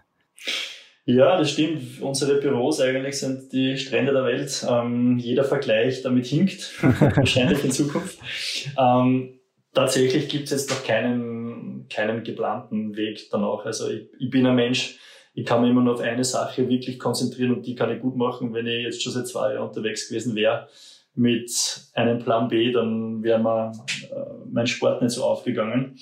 Ja, 1.06 1.38
das 1.38 1.52
stimmt. 1.52 2.02
Unsere 2.02 2.41
Büros 2.41 2.82
eigentlich 2.82 3.17
sind 3.17 3.54
die 3.54 3.78
Strände 3.78 4.12
der 4.12 4.26
Welt. 4.26 4.65
Ähm, 4.70 5.17
jeder 5.17 5.46
Vergleich 5.46 6.02
damit 6.02 6.26
hinkt, 6.26 6.84
wahrscheinlich 7.15 7.63
in 7.63 7.72
Zukunft. 7.72 8.20
Ähm, 8.78 9.39
tatsächlich 9.74 10.28
gibt 10.28 10.46
es 10.46 10.52
jetzt 10.52 10.70
noch 10.70 10.84
keinen, 10.84 11.88
keinen 11.88 12.26
geplanten 12.26 12.98
Weg 12.98 13.30
danach. 13.32 13.65
Also 13.65 13.89
ich, 13.89 14.10
ich 14.20 14.30
bin 14.30 14.46
ein 14.46 14.56
Mensch, 14.56 15.00
ich 15.38 15.45
kann 15.45 15.62
mich 15.62 15.69
immer 15.69 15.84
nur 15.84 15.93
auf 15.93 16.02
eine 16.02 16.23
Sache 16.23 16.67
wirklich 16.67 16.97
konzentrieren 16.97 17.54
und 17.54 17.67
die 17.67 17.76
kann 17.76 17.91
ich 17.91 18.02
gut 18.02 18.17
machen. 18.17 18.56
Wenn 18.56 18.65
ich 18.65 18.82
jetzt 18.82 19.04
schon 19.04 19.13
seit 19.13 19.28
zwei 19.28 19.54
Jahren 19.54 19.67
unterwegs 19.67 20.10
gewesen 20.10 20.34
wäre 20.34 20.67
mit 21.13 21.52
einem 21.93 22.17
Plan 22.17 22.47
B, 22.47 22.71
dann 22.71 23.21
wäre 23.21 23.38
mir 23.38 23.71
äh, 24.10 24.15
mein 24.52 24.65
Sport 24.65 25.04
nicht 25.04 25.12
so 25.12 25.23
aufgegangen. 25.23 25.95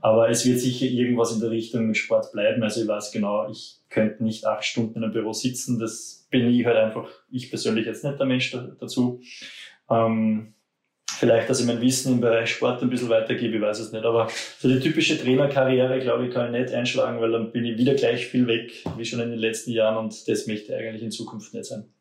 Aber 0.00 0.28
es 0.28 0.44
wird 0.44 0.58
sicher 0.58 0.86
irgendwas 0.86 1.32
in 1.32 1.38
der 1.38 1.50
Richtung 1.50 1.86
mit 1.86 1.98
Sport 1.98 2.32
bleiben. 2.32 2.64
Also 2.64 2.82
ich 2.82 2.88
weiß 2.88 3.12
genau, 3.12 3.48
ich 3.48 3.78
könnte 3.90 4.24
nicht 4.24 4.44
acht 4.44 4.64
Stunden 4.64 4.96
in 4.96 5.04
einem 5.04 5.12
Büro 5.12 5.32
sitzen. 5.32 5.78
Das 5.78 6.26
bin 6.28 6.48
ich 6.48 6.66
halt 6.66 6.76
einfach, 6.76 7.08
ich 7.30 7.48
persönlich 7.48 7.86
jetzt 7.86 8.02
nicht 8.02 8.18
der 8.18 8.26
Mensch 8.26 8.50
dazu. 8.80 9.20
Ähm, 9.88 10.54
Vielleicht, 11.20 11.50
dass 11.50 11.60
ich 11.60 11.66
mein 11.66 11.82
Wissen 11.82 12.14
im 12.14 12.20
Bereich 12.22 12.50
Sport 12.50 12.82
ein 12.82 12.88
bisschen 12.88 13.10
weitergebe, 13.10 13.56
ich 13.56 13.60
weiß 13.60 13.78
es 13.78 13.92
nicht. 13.92 14.06
Aber 14.06 14.28
so 14.58 14.68
die 14.68 14.80
typische 14.80 15.20
Trainerkarriere, 15.20 16.00
glaube 16.00 16.26
ich, 16.26 16.32
kann 16.32 16.46
ich 16.46 16.58
nicht 16.58 16.72
einschlagen, 16.72 17.20
weil 17.20 17.30
dann 17.30 17.52
bin 17.52 17.66
ich 17.66 17.76
wieder 17.76 17.92
gleich 17.92 18.26
viel 18.26 18.46
weg, 18.46 18.72
wie 18.96 19.04
schon 19.04 19.20
in 19.20 19.28
den 19.28 19.38
letzten 19.38 19.70
Jahren 19.72 19.98
und 19.98 20.26
das 20.26 20.46
möchte 20.46 20.72
ich 20.72 20.78
eigentlich 20.78 21.02
in 21.02 21.10
Zukunft 21.10 21.52
nicht 21.52 21.66
sein. 21.66 21.92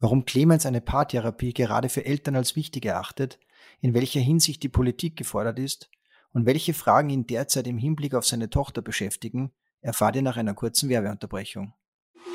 Warum 0.00 0.24
Clemens 0.24 0.66
eine 0.66 0.80
Paartherapie 0.80 1.54
gerade 1.54 1.88
für 1.88 2.04
Eltern 2.04 2.34
als 2.34 2.56
wichtig 2.56 2.84
erachtet, 2.84 3.38
in 3.80 3.94
welcher 3.94 4.18
Hinsicht 4.18 4.60
die 4.64 4.68
Politik 4.68 5.16
gefordert 5.16 5.60
ist 5.60 5.88
und 6.32 6.44
welche 6.44 6.74
Fragen 6.74 7.10
ihn 7.10 7.28
derzeit 7.28 7.68
im 7.68 7.78
Hinblick 7.78 8.12
auf 8.16 8.26
seine 8.26 8.50
Tochter 8.50 8.82
beschäftigen, 8.82 9.52
erfahrt 9.82 10.16
ihr 10.16 10.22
nach 10.22 10.36
einer 10.36 10.54
kurzen 10.54 10.88
Werbeunterbrechung. 10.88 11.74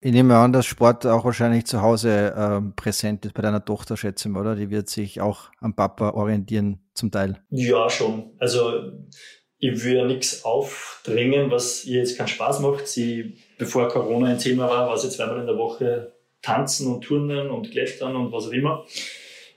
Ich 0.00 0.12
nehme 0.12 0.36
an, 0.36 0.52
dass 0.52 0.66
Sport 0.66 1.06
auch 1.06 1.24
wahrscheinlich 1.24 1.66
zu 1.66 1.82
Hause 1.82 2.32
ähm, 2.36 2.74
präsent 2.76 3.24
ist 3.24 3.34
bei 3.34 3.42
deiner 3.42 3.64
Tochter, 3.64 3.96
schätze 3.96 4.28
ich, 4.28 4.34
oder? 4.36 4.54
Die 4.54 4.70
wird 4.70 4.88
sich 4.88 5.20
auch 5.20 5.50
am 5.60 5.74
Papa 5.74 6.10
orientieren, 6.10 6.78
zum 6.94 7.10
Teil. 7.10 7.42
Ja, 7.50 7.90
schon. 7.90 8.30
Also 8.38 8.92
ich 9.58 9.84
ja 9.84 10.04
nichts 10.04 10.44
aufdrängen, 10.44 11.50
was 11.50 11.84
ihr 11.84 11.98
jetzt 11.98 12.16
keinen 12.16 12.28
Spaß 12.28 12.60
macht. 12.60 12.86
Sie, 12.86 13.38
bevor 13.58 13.88
Corona 13.88 14.28
ein 14.28 14.38
Thema 14.38 14.68
war, 14.68 14.88
war 14.88 14.96
sie 14.96 15.10
zweimal 15.10 15.40
in 15.40 15.46
der 15.46 15.58
Woche 15.58 16.12
tanzen 16.42 16.92
und 16.92 17.02
turnen 17.02 17.50
und 17.50 17.72
klettern 17.72 18.14
und 18.14 18.30
was 18.30 18.46
auch 18.46 18.52
immer 18.52 18.84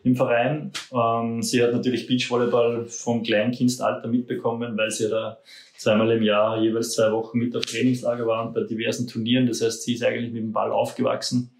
im 0.03 0.15
Verein. 0.15 0.71
Ähm, 0.91 1.43
sie 1.43 1.61
hat 1.61 1.71
natürlich 1.73 2.07
Beachvolleyball 2.07 2.87
vom 2.87 3.21
Kleinkindalter 3.21 4.07
mitbekommen, 4.07 4.75
weil 4.75 4.89
sie 4.89 5.07
da 5.07 5.37
zweimal 5.81 6.11
im 6.11 6.21
Jahr 6.21 6.61
jeweils 6.61 6.93
zwei 6.93 7.11
Wochen 7.11 7.39
mit 7.39 7.55
auf 7.55 7.65
Trainingslager 7.65 8.27
war 8.27 8.45
und 8.45 8.53
bei 8.53 8.61
diversen 8.61 9.07
Turnieren. 9.07 9.47
Das 9.47 9.61
heißt, 9.61 9.81
sie 9.81 9.95
ist 9.95 10.03
eigentlich 10.03 10.31
mit 10.31 10.43
dem 10.43 10.51
Ball 10.51 10.71
aufgewachsen. 10.71 11.51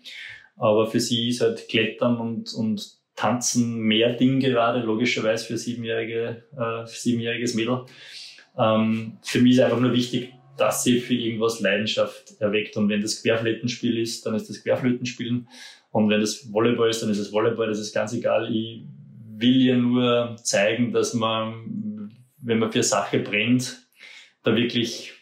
Aber 0.58 0.86
für 0.86 1.00
sie 1.00 1.30
ist 1.30 1.42
halt 1.42 1.68
Klettern 1.68 2.18
und, 2.18 2.54
und 2.54 3.02
Tanzen 3.16 3.80
mehr 3.80 4.14
Ding 4.14 4.40
gerade, 4.40 4.82
logischerweise 4.82 5.46
für 5.46 5.58
siebenjährige, 5.58 6.44
äh, 6.56 6.86
siebenjähriges 6.86 7.56
Mädel. 7.56 7.86
Ähm, 8.56 9.18
für 9.24 9.42
mich 9.42 9.54
ist 9.54 9.62
einfach 9.62 9.80
nur 9.80 9.94
wichtig, 9.94 10.34
dass 10.56 10.84
sie 10.84 11.00
für 11.00 11.16
irgendwas 11.16 11.60
Leidenschaft 11.60 12.40
erweckt. 12.40 12.78
Und 12.78 12.90
wenn 12.90 13.02
das 13.02 13.24
Querflötenspiel 13.24 13.98
ist, 13.98 14.28
dann 14.28 14.36
ist 14.36 14.50
das 14.50 14.62
Querflötenspielen. 14.62 15.48
Und 15.90 16.10
wenn 16.10 16.22
das 16.22 16.54
Volleyball 16.54 16.92
ist, 16.92 17.02
dann 17.02 17.10
ist 17.10 17.18
es 17.18 17.34
Volleyball. 17.34 17.68
Das 17.68 17.80
ist 17.80 17.92
ganz 17.92 18.14
egal. 18.14 18.56
Ich 18.56 18.84
will 19.36 19.66
ja 19.66 19.76
nur 19.76 20.36
zeigen, 20.44 20.92
dass 20.92 21.16
man, 21.16 22.12
wenn 22.38 22.60
man 22.60 22.72
für 22.72 22.84
Sache 22.84 23.18
brennt, 23.18 23.81
da 24.44 24.56
wirklich, 24.56 25.14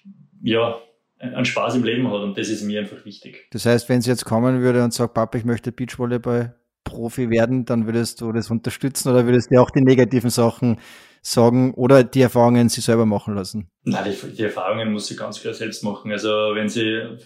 ja, 0.42 0.80
einen 1.20 1.46
Spaß 1.46 1.76
im 1.76 1.84
Leben 1.84 2.08
hat 2.10 2.22
und 2.22 2.38
das 2.38 2.50
ist 2.50 2.64
mir 2.64 2.80
einfach 2.80 3.04
wichtig. 3.06 3.48
Das 3.52 3.66
heißt, 3.66 3.90
wenn 3.90 4.02
sie 4.02 4.10
jetzt 4.10 4.26
kommen 4.26 4.62
würde 4.62 4.84
und 4.84 4.94
sagt, 4.94 5.14
Papa, 5.14 5.38
ich 5.38 5.46
möchte 5.46 5.72
Beachvolleyball 5.72 6.56
Profi 6.86 7.30
werden, 7.30 7.66
dann 7.66 7.86
würdest 7.86 8.22
du 8.22 8.32
das 8.32 8.50
unterstützen 8.50 9.10
oder 9.10 9.26
würdest 9.26 9.50
du 9.52 9.62
auch 9.62 9.70
die 9.70 9.82
negativen 9.82 10.30
Sachen 10.30 10.80
sagen 11.22 11.74
oder 11.74 12.04
die 12.04 12.22
Erfahrungen 12.22 12.70
sie 12.70 12.82
selber 12.82 13.06
machen 13.06 13.36
lassen? 13.36 13.70
Nein, 13.84 14.06
die, 14.06 14.36
die 14.36 14.44
Erfahrungen 14.44 14.92
muss 14.92 15.08
sie 15.08 15.16
ganz 15.16 15.42
klar 15.42 15.54
selbst 15.54 15.84
machen. 15.84 16.12
Also 16.12 16.30
wenn 16.30 16.70
sie 16.70 16.86
äh, 16.86 17.18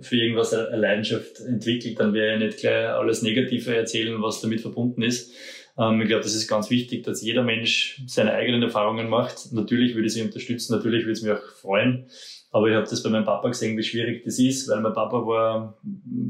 für 0.00 0.16
irgendwas 0.16 0.54
eine 0.54 0.76
Leidenschaft 0.76 1.40
entwickelt, 1.40 1.98
dann 1.98 2.14
werde 2.14 2.34
ich 2.34 2.50
nicht 2.50 2.58
gleich 2.60 2.88
alles 2.88 3.22
Negative 3.22 3.76
erzählen, 3.76 4.22
was 4.22 4.40
damit 4.40 4.60
verbunden 4.60 5.02
ist. 5.02 5.32
Ähm, 5.78 6.00
ich 6.00 6.08
glaube, 6.08 6.22
das 6.22 6.34
ist 6.34 6.48
ganz 6.48 6.70
wichtig, 6.70 7.04
dass 7.04 7.22
jeder 7.22 7.42
Mensch 7.42 8.02
seine 8.06 8.32
eigenen 8.32 8.62
Erfahrungen 8.62 9.08
macht. 9.08 9.52
Natürlich 9.52 9.94
würde 9.94 10.06
ich 10.06 10.14
sie 10.14 10.22
unterstützen, 10.22 10.74
natürlich 10.74 11.02
würde 11.02 11.12
es 11.12 11.22
mich 11.22 11.32
auch 11.32 11.42
freuen. 11.60 12.08
Aber 12.50 12.68
ich 12.68 12.74
habe 12.74 12.86
das 12.88 13.02
bei 13.02 13.10
meinem 13.10 13.24
Papa 13.24 13.48
gesehen, 13.48 13.76
wie 13.76 13.82
schwierig 13.82 14.24
das 14.24 14.38
ist, 14.38 14.68
weil 14.68 14.80
mein 14.80 14.92
Papa 14.92 15.26
war 15.26 15.78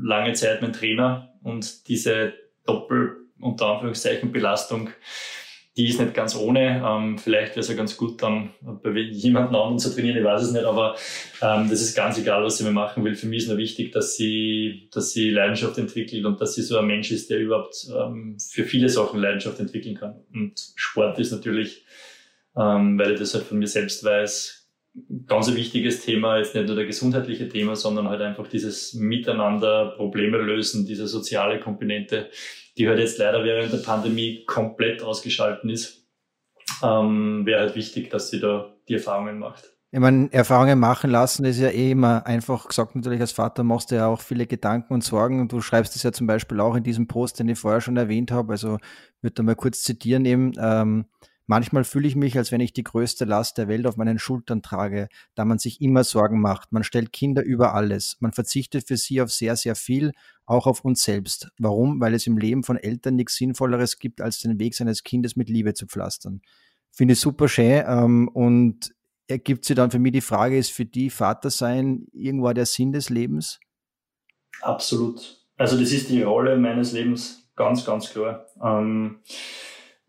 lange 0.02 0.32
Zeit 0.32 0.62
mein 0.62 0.72
Trainer 0.72 1.34
und 1.42 1.88
diese 1.88 2.32
Doppel- 2.64 3.16
unter 3.40 3.66
Anführungszeichen 3.66 4.32
Belastung 4.32 4.88
die 5.76 5.88
ist 5.88 6.00
nicht 6.00 6.14
ganz 6.14 6.36
ohne. 6.36 6.82
Ähm, 6.86 7.18
vielleicht 7.18 7.52
wäre 7.52 7.60
es 7.60 7.68
ja 7.68 7.74
ganz 7.74 7.96
gut, 7.96 8.22
dann 8.22 8.50
bei 8.82 8.90
jemandem 8.90 9.56
anderen 9.56 9.78
zu 9.78 9.92
trainieren, 9.92 10.16
ich 10.16 10.24
weiß 10.24 10.42
es 10.42 10.52
nicht, 10.52 10.64
aber 10.64 10.94
ähm, 11.42 11.68
das 11.68 11.82
ist 11.82 11.96
ganz 11.96 12.16
egal, 12.18 12.44
was 12.44 12.58
sie 12.58 12.64
mir 12.64 12.70
machen 12.70 13.04
will. 13.04 13.16
Für 13.16 13.26
mich 13.26 13.42
ist 13.42 13.48
nur 13.48 13.58
wichtig, 13.58 13.92
dass 13.92 14.16
sie, 14.16 14.88
dass 14.92 15.12
sie 15.12 15.30
Leidenschaft 15.30 15.76
entwickelt 15.78 16.24
und 16.24 16.40
dass 16.40 16.54
sie 16.54 16.62
so 16.62 16.78
ein 16.78 16.86
Mensch 16.86 17.10
ist, 17.10 17.28
der 17.30 17.40
überhaupt 17.40 17.74
ähm, 17.92 18.36
für 18.38 18.64
viele 18.64 18.88
Sachen 18.88 19.20
Leidenschaft 19.20 19.58
entwickeln 19.58 19.96
kann. 19.96 20.22
Und 20.32 20.54
Sport 20.76 21.18
ist 21.18 21.32
natürlich, 21.32 21.84
ähm, 22.56 22.96
weil 22.98 23.12
ich 23.12 23.18
das 23.18 23.34
halt 23.34 23.44
von 23.44 23.58
mir 23.58 23.66
selbst 23.66 24.04
weiß, 24.04 24.64
ganz 25.26 25.48
ein 25.48 25.56
wichtiges 25.56 26.04
Thema, 26.04 26.38
jetzt 26.38 26.54
nicht 26.54 26.66
nur 26.66 26.76
der 26.76 26.86
gesundheitliche 26.86 27.48
Thema, 27.48 27.74
sondern 27.74 28.08
halt 28.08 28.20
einfach 28.20 28.46
dieses 28.46 28.94
Miteinander, 28.94 29.94
Probleme 29.96 30.38
lösen, 30.38 30.86
diese 30.86 31.08
soziale 31.08 31.58
Komponente, 31.58 32.30
die 32.76 32.88
halt 32.88 32.98
jetzt 32.98 33.18
leider 33.18 33.44
während 33.44 33.72
der 33.72 33.78
Pandemie 33.78 34.44
komplett 34.46 35.02
ausgeschalten 35.02 35.70
ist, 35.70 36.06
ähm, 36.82 37.46
wäre 37.46 37.60
halt 37.60 37.74
wichtig, 37.74 38.10
dass 38.10 38.30
sie 38.30 38.40
da 38.40 38.72
die 38.88 38.94
Erfahrungen 38.94 39.38
macht. 39.38 39.74
Ich 39.94 40.00
meine, 40.00 40.28
Erfahrungen 40.32 40.80
machen 40.80 41.10
lassen 41.10 41.44
ist 41.44 41.60
ja 41.60 41.68
eh 41.68 41.92
immer 41.92 42.26
einfach 42.26 42.66
gesagt. 42.66 42.96
Natürlich 42.96 43.20
als 43.20 43.30
Vater 43.30 43.62
machst 43.62 43.92
du 43.92 43.94
ja 43.94 44.08
auch 44.08 44.20
viele 44.20 44.44
Gedanken 44.44 44.92
und 44.92 45.04
Sorgen. 45.04 45.40
Und 45.40 45.52
du 45.52 45.60
schreibst 45.60 45.94
es 45.94 46.02
ja 46.02 46.10
zum 46.10 46.26
Beispiel 46.26 46.58
auch 46.58 46.74
in 46.74 46.82
diesem 46.82 47.06
Post, 47.06 47.38
den 47.38 47.48
ich 47.48 47.60
vorher 47.60 47.80
schon 47.80 47.96
erwähnt 47.96 48.32
habe. 48.32 48.54
Also 48.54 48.78
würde 49.20 49.34
da 49.34 49.44
mal 49.44 49.54
kurz 49.54 49.84
zitieren 49.84 50.24
eben. 50.24 50.50
Ähm, 50.58 51.04
Manchmal 51.46 51.84
fühle 51.84 52.08
ich 52.08 52.16
mich, 52.16 52.38
als 52.38 52.52
wenn 52.52 52.60
ich 52.60 52.72
die 52.72 52.84
größte 52.84 53.26
Last 53.26 53.58
der 53.58 53.68
Welt 53.68 53.86
auf 53.86 53.96
meinen 53.96 54.18
Schultern 54.18 54.62
trage, 54.62 55.08
da 55.34 55.44
man 55.44 55.58
sich 55.58 55.80
immer 55.82 56.02
Sorgen 56.02 56.40
macht. 56.40 56.72
Man 56.72 56.84
stellt 56.84 57.12
Kinder 57.12 57.42
über 57.42 57.74
alles. 57.74 58.16
Man 58.20 58.32
verzichtet 58.32 58.86
für 58.88 58.96
sie 58.96 59.20
auf 59.20 59.30
sehr, 59.30 59.56
sehr 59.56 59.74
viel, 59.74 60.12
auch 60.46 60.66
auf 60.66 60.84
uns 60.84 61.02
selbst. 61.02 61.50
Warum? 61.58 62.00
Weil 62.00 62.14
es 62.14 62.26
im 62.26 62.38
Leben 62.38 62.62
von 62.62 62.78
Eltern 62.78 63.16
nichts 63.16 63.36
Sinnvolleres 63.36 63.98
gibt, 63.98 64.22
als 64.22 64.40
den 64.40 64.58
Weg 64.58 64.74
seines 64.74 65.04
Kindes 65.04 65.36
mit 65.36 65.50
Liebe 65.50 65.74
zu 65.74 65.86
pflastern. 65.86 66.40
Finde 66.90 67.12
ich 67.12 67.20
super 67.20 67.48
schön. 67.48 67.84
Ähm, 67.86 68.28
und 68.28 68.94
ergibt 69.26 69.64
sich 69.64 69.76
dann 69.76 69.90
für 69.90 69.98
mich 69.98 70.12
die 70.12 70.20
Frage, 70.20 70.56
ist 70.56 70.72
für 70.72 70.86
die 70.86 71.10
Vater 71.10 71.50
sein 71.50 72.06
irgendwo 72.12 72.52
der 72.52 72.66
Sinn 72.66 72.92
des 72.92 73.10
Lebens? 73.10 73.60
Absolut. 74.62 75.44
Also 75.56 75.78
das 75.78 75.92
ist 75.92 76.08
die 76.08 76.22
Rolle 76.22 76.56
meines 76.56 76.92
Lebens 76.92 77.50
ganz, 77.56 77.84
ganz 77.84 78.10
klar. 78.10 78.46
Ähm, 78.62 79.20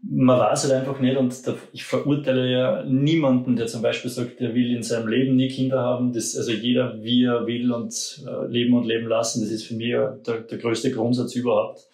man 0.08 0.40
weiß 0.40 0.64
halt 0.64 0.74
einfach 0.74 1.00
nicht 1.00 1.18
und 1.18 1.34
ich 1.74 1.84
verurteile 1.84 2.52
ja 2.52 2.84
niemanden, 2.84 3.56
der 3.56 3.68
zum 3.68 3.82
Beispiel 3.82 4.12
sagt, 4.12 4.40
der 4.40 4.54
will 4.54 4.76
in 4.76 4.84
seinem 4.84 5.08
Leben 5.08 5.36
nie 5.36 5.48
Kinder 5.48 5.80
haben. 5.80 6.14
Das, 6.14 6.38
also 6.38 6.52
jeder, 6.52 7.02
wie 7.02 7.24
er 7.24 7.48
will 7.48 7.72
und 7.72 8.24
äh, 8.28 8.48
leben 8.48 8.76
und 8.76 8.86
leben 8.86 9.08
lassen, 9.08 9.42
das 9.42 9.52
ist 9.52 9.66
für 9.66 9.76
mich 9.76 9.92
der, 10.26 10.42
der 10.42 10.58
größte 10.58 10.92
Grundsatz 10.92 11.36
überhaupt. 11.36 11.88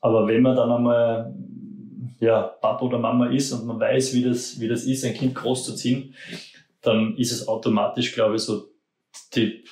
Aber 0.00 0.26
wenn 0.26 0.42
man 0.42 0.56
dann 0.56 0.70
einmal 0.70 1.34
ja, 2.20 2.42
Papa 2.42 2.84
oder 2.84 2.98
Mama 2.98 3.30
ist 3.30 3.52
und 3.52 3.66
man 3.66 3.80
weiß, 3.80 4.14
wie 4.14 4.22
das, 4.22 4.60
wie 4.60 4.68
das 4.68 4.84
ist, 4.84 5.04
ein 5.04 5.14
Kind 5.14 5.34
großzuziehen, 5.34 6.14
dann 6.82 7.16
ist 7.16 7.32
es 7.32 7.48
automatisch, 7.48 8.14
glaube 8.14 8.36
ich, 8.36 8.42
so 8.42 8.68
die, 9.34 9.64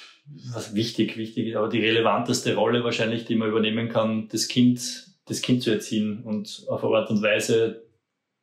was 0.53 0.75
wichtig, 0.75 1.16
wichtig, 1.16 1.57
aber 1.57 1.68
die 1.68 1.81
relevanteste 1.81 2.55
Rolle 2.55 2.83
wahrscheinlich, 2.83 3.25
die 3.25 3.37
man 3.37 3.49
übernehmen 3.49 3.88
kann, 3.88 4.29
das 4.29 4.49
Kind 4.49 5.13
das 5.27 5.43
Kind 5.43 5.63
zu 5.63 5.71
erziehen 5.71 6.23
und 6.25 6.65
auf 6.69 6.85
eine 6.85 6.97
Art 6.97 7.11
und 7.11 7.23
Weise, 7.23 7.87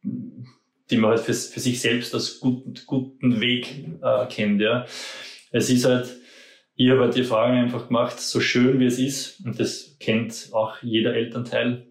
die 0.03 0.97
man 0.97 1.11
halt 1.11 1.21
für, 1.21 1.33
für 1.33 1.59
sich 1.59 1.79
selbst 1.79 2.13
als 2.13 2.39
guten, 2.39 2.73
guten 2.85 3.39
Weg 3.39 3.85
äh, 4.01 4.25
kennt. 4.27 4.61
Ja. 4.61 4.85
Es 5.51 5.69
ist 5.69 5.85
halt, 5.85 6.09
ich 6.75 6.89
habe 6.89 7.01
halt 7.01 7.15
die 7.15 7.21
Erfahrung 7.21 7.57
einfach 7.57 7.87
gemacht, 7.87 8.19
so 8.19 8.39
schön 8.39 8.79
wie 8.79 8.85
es 8.85 8.99
ist, 8.99 9.45
und 9.45 9.59
das 9.59 9.97
kennt 9.99 10.49
auch 10.51 10.81
jeder 10.81 11.13
Elternteil, 11.13 11.87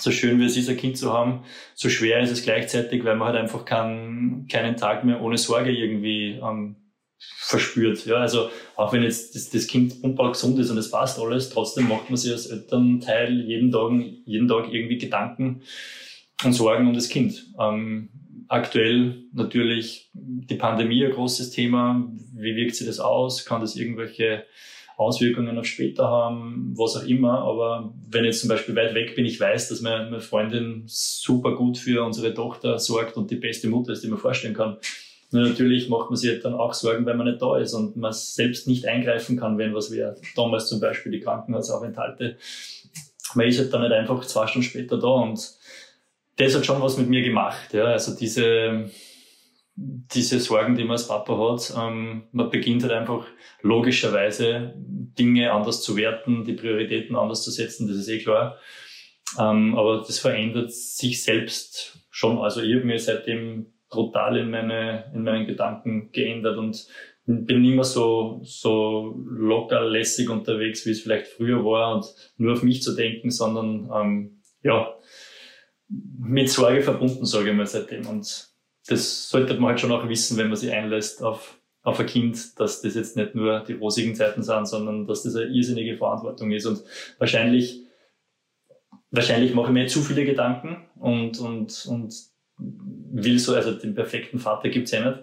so 0.00 0.10
schön 0.10 0.40
wie 0.40 0.46
es 0.46 0.56
ist, 0.56 0.68
ein 0.68 0.76
Kind 0.76 0.96
zu 0.96 1.12
haben, 1.12 1.44
so 1.74 1.88
schwer 1.88 2.20
ist 2.20 2.30
es 2.30 2.42
gleichzeitig, 2.42 3.04
weil 3.04 3.16
man 3.16 3.28
halt 3.28 3.38
einfach 3.38 3.64
kann, 3.64 4.46
keinen 4.50 4.76
Tag 4.76 5.04
mehr 5.04 5.20
ohne 5.20 5.38
Sorge 5.38 5.70
irgendwie 5.70 6.40
ähm, 6.42 6.76
verspürt. 7.52 8.06
Ja, 8.06 8.16
also 8.16 8.50
auch 8.76 8.92
wenn 8.92 9.02
jetzt 9.02 9.34
das, 9.34 9.50
das 9.50 9.66
Kind 9.66 10.02
unball 10.02 10.32
gesund 10.32 10.58
ist 10.58 10.70
und 10.70 10.78
es 10.78 10.90
passt 10.90 11.18
alles, 11.18 11.50
trotzdem 11.50 11.88
macht 11.88 12.08
man 12.08 12.16
sich 12.16 12.32
als 12.32 12.46
Elternteil 12.46 13.40
jeden 13.40 13.70
Tag, 13.70 13.92
jeden 14.24 14.48
Tag 14.48 14.72
irgendwie 14.72 14.98
Gedanken 14.98 15.62
und 16.44 16.52
Sorgen 16.52 16.86
um 16.86 16.94
das 16.94 17.08
Kind. 17.08 17.46
Ähm, 17.58 18.08
aktuell 18.48 19.24
natürlich 19.32 20.10
die 20.14 20.54
Pandemie 20.54 21.04
ein 21.04 21.12
großes 21.12 21.50
Thema. 21.50 22.08
Wie 22.34 22.56
wirkt 22.56 22.76
sich 22.76 22.86
das 22.86 23.00
aus? 23.00 23.44
Kann 23.44 23.60
das 23.60 23.76
irgendwelche 23.76 24.44
Auswirkungen 24.96 25.58
auf 25.58 25.66
später 25.66 26.06
haben, 26.06 26.74
was 26.76 26.96
auch 26.96 27.04
immer. 27.04 27.40
Aber 27.40 27.94
wenn 28.08 28.24
ich 28.24 28.28
jetzt 28.28 28.40
zum 28.40 28.48
Beispiel 28.48 28.76
weit 28.76 28.94
weg 28.94 29.16
bin, 29.16 29.24
ich 29.24 29.40
weiß, 29.40 29.68
dass 29.68 29.80
meine 29.80 30.20
Freundin 30.20 30.84
super 30.86 31.56
gut 31.56 31.78
für 31.78 32.04
unsere 32.04 32.34
Tochter 32.34 32.78
sorgt 32.78 33.16
und 33.16 33.30
die 33.30 33.36
beste 33.36 33.68
Mutter 33.68 33.92
ist, 33.92 34.04
die 34.04 34.08
man 34.08 34.18
vorstellen 34.18 34.54
kann 34.54 34.76
nur 35.32 35.48
natürlich 35.48 35.88
macht 35.88 36.10
man 36.10 36.16
sich 36.16 36.42
dann 36.42 36.54
auch 36.54 36.74
Sorgen, 36.74 37.06
wenn 37.06 37.16
man 37.16 37.26
nicht 37.26 37.40
da 37.40 37.56
ist 37.56 37.72
und 37.72 37.96
man 37.96 38.12
selbst 38.12 38.68
nicht 38.68 38.86
eingreifen 38.86 39.38
kann, 39.38 39.58
wenn 39.58 39.74
was 39.74 39.90
wäre. 39.90 40.16
Damals 40.36 40.68
zum 40.68 40.80
Beispiel 40.80 41.12
die 41.12 41.20
Krankenhausaufenthalte. 41.20 42.36
Man 43.34 43.46
ist 43.46 43.58
halt 43.58 43.72
dann 43.72 43.82
nicht 43.82 43.92
einfach 43.92 44.24
zwei 44.26 44.46
Stunden 44.46 44.68
später 44.68 44.98
da 44.98 45.08
und 45.08 45.40
das 46.36 46.54
hat 46.54 46.66
schon 46.66 46.82
was 46.82 46.98
mit 46.98 47.08
mir 47.08 47.22
gemacht. 47.22 47.72
Ja. 47.72 47.84
Also 47.84 48.14
diese, 48.14 48.90
diese 49.74 50.38
Sorgen, 50.38 50.76
die 50.76 50.84
man 50.84 50.92
als 50.92 51.08
Papa 51.08 51.36
hat, 51.38 51.72
ähm, 51.78 52.24
man 52.32 52.50
beginnt 52.50 52.82
halt 52.82 52.92
einfach 52.92 53.26
logischerweise 53.62 54.74
Dinge 54.76 55.52
anders 55.52 55.82
zu 55.82 55.96
werten, 55.96 56.44
die 56.44 56.54
Prioritäten 56.54 57.16
anders 57.16 57.42
zu 57.42 57.50
setzen, 57.50 57.88
das 57.88 57.96
ist 57.96 58.08
eh 58.08 58.18
klar. 58.18 58.58
Ähm, 59.38 59.76
aber 59.78 59.98
das 59.98 60.18
verändert 60.18 60.72
sich 60.72 61.22
selbst 61.22 61.98
schon. 62.10 62.38
Also 62.38 62.60
ich 62.60 62.74
habe 62.74 62.84
mir 62.84 62.98
seitdem 62.98 63.71
brutal 63.92 64.36
in, 64.38 64.50
meine, 64.50 65.12
in 65.14 65.22
meinen 65.22 65.46
Gedanken 65.46 66.10
geändert 66.10 66.56
und 66.56 66.88
bin 67.24 67.62
nicht 67.62 67.74
mehr 67.74 67.84
so, 67.84 68.40
so 68.42 69.14
locker 69.24 69.84
lässig 69.88 70.28
unterwegs, 70.28 70.84
wie 70.86 70.90
es 70.90 71.02
vielleicht 71.02 71.28
früher 71.28 71.64
war 71.64 71.94
und 71.94 72.06
nur 72.36 72.54
auf 72.54 72.64
mich 72.64 72.82
zu 72.82 72.96
denken, 72.96 73.30
sondern 73.30 73.88
ähm, 73.94 74.42
ja, 74.62 74.94
mit 75.88 76.50
Sorge 76.50 76.82
verbunden, 76.82 77.24
sage 77.24 77.50
ich 77.50 77.56
mal 77.56 77.66
seitdem. 77.66 78.06
Und 78.06 78.48
das 78.88 79.28
sollte 79.28 79.54
man 79.54 79.70
halt 79.70 79.80
schon 79.80 79.92
auch 79.92 80.08
wissen, 80.08 80.36
wenn 80.36 80.48
man 80.48 80.56
sich 80.56 80.72
einlässt 80.72 81.22
auf, 81.22 81.60
auf 81.82 82.00
ein 82.00 82.06
Kind, 82.06 82.58
dass 82.58 82.82
das 82.82 82.94
jetzt 82.94 83.16
nicht 83.16 83.34
nur 83.34 83.60
die 83.60 83.74
rosigen 83.74 84.14
Zeiten 84.14 84.42
sind, 84.42 84.66
sondern 84.66 85.06
dass 85.06 85.22
das 85.22 85.36
eine 85.36 85.46
irrsinnige 85.46 85.96
Verantwortung 85.96 86.50
ist. 86.50 86.66
Und 86.66 86.82
wahrscheinlich, 87.18 87.82
wahrscheinlich 89.10 89.54
mache 89.54 89.68
ich 89.68 89.74
mir 89.74 89.86
zu 89.86 90.00
viele 90.00 90.24
Gedanken 90.24 90.88
und, 90.98 91.38
und, 91.38 91.86
und 91.86 92.14
will 93.12 93.38
so, 93.38 93.54
also 93.54 93.72
den 93.72 93.94
perfekten 93.94 94.38
Vater 94.38 94.68
gibt's 94.68 94.90
ja 94.90 95.08
nicht. 95.08 95.22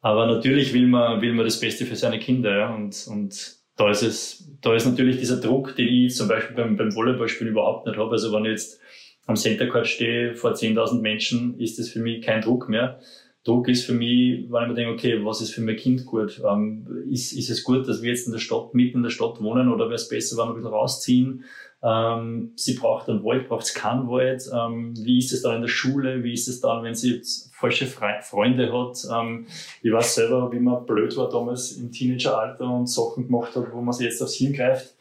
Aber 0.00 0.26
natürlich 0.26 0.72
will 0.72 0.86
man, 0.86 1.20
will 1.20 1.32
man 1.32 1.44
das 1.44 1.60
Beste 1.60 1.84
für 1.84 1.96
seine 1.96 2.18
Kinder, 2.18 2.56
ja. 2.56 2.74
Und, 2.74 3.06
und 3.08 3.56
da 3.76 3.90
ist 3.90 4.02
es, 4.02 4.50
da 4.62 4.74
ist 4.74 4.86
natürlich 4.86 5.18
dieser 5.18 5.40
Druck, 5.40 5.76
den 5.76 5.88
ich 5.88 6.14
zum 6.14 6.28
Beispiel 6.28 6.56
beim, 6.56 6.76
beim 6.76 6.94
Volleyballspielen 6.94 7.52
überhaupt 7.52 7.86
nicht 7.86 7.98
habe. 7.98 8.12
Also 8.12 8.32
wenn 8.32 8.44
ich 8.44 8.52
jetzt 8.52 8.80
am 9.26 9.36
Center 9.36 9.66
Court 9.66 9.86
stehe 9.86 10.34
vor 10.34 10.52
10.000 10.52 11.00
Menschen, 11.00 11.58
ist 11.58 11.78
das 11.78 11.88
für 11.88 11.98
mich 11.98 12.24
kein 12.24 12.40
Druck 12.40 12.68
mehr. 12.68 13.00
Druck 13.46 13.68
ist 13.68 13.84
für 13.84 13.94
mich, 13.94 14.50
wenn 14.50 14.62
ich 14.62 14.68
mir 14.68 14.74
denke, 14.74 14.92
okay, 14.92 15.24
was 15.24 15.40
ist 15.40 15.54
für 15.54 15.60
mein 15.60 15.76
Kind 15.76 16.04
gut? 16.04 16.42
Ähm, 16.44 17.04
ist, 17.08 17.32
ist 17.32 17.48
es 17.48 17.62
gut, 17.62 17.88
dass 17.88 18.02
wir 18.02 18.10
jetzt 18.10 18.26
in 18.26 18.32
der 18.32 18.40
Stadt, 18.40 18.74
mitten 18.74 18.98
in 18.98 19.02
der 19.04 19.10
Stadt 19.10 19.40
wohnen 19.40 19.72
oder 19.72 19.84
wäre 19.84 19.94
es 19.94 20.08
besser, 20.08 20.36
wenn 20.36 20.48
wir 20.48 20.54
bisschen 20.54 20.72
rausziehen? 20.72 21.44
Ähm, 21.80 22.52
sie 22.56 22.74
braucht 22.74 23.08
einen 23.08 23.22
Wald, 23.22 23.48
braucht 23.48 23.62
es 23.62 23.72
keinen 23.72 24.08
Wald. 24.08 24.42
Ähm, 24.52 24.94
wie 24.98 25.18
ist 25.18 25.32
es 25.32 25.42
dann 25.42 25.56
in 25.56 25.60
der 25.60 25.68
Schule? 25.68 26.24
Wie 26.24 26.32
ist 26.32 26.48
es 26.48 26.60
dann, 26.60 26.82
wenn 26.82 26.96
sie 26.96 27.14
jetzt 27.14 27.54
falsche 27.54 27.86
Fre 27.86 28.18
Freunde 28.20 28.72
hat? 28.72 29.06
Ähm, 29.14 29.46
ich 29.80 29.92
weiß 29.92 30.16
selber, 30.16 30.50
wie 30.50 30.58
man 30.58 30.84
blöd 30.84 31.16
war 31.16 31.28
damals 31.28 31.72
im 31.72 31.92
Teenageralter 31.92 32.68
und 32.68 32.88
Sachen 32.88 33.28
gemacht 33.28 33.54
hat, 33.54 33.72
wo 33.72 33.80
man 33.80 33.92
sich 33.92 34.06
jetzt 34.06 34.20
aufs 34.20 34.34
hingreift. 34.34 34.92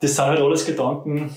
Das 0.00 0.14
sind 0.14 0.26
halt 0.26 0.40
alles 0.40 0.66
Gedanken, 0.66 1.34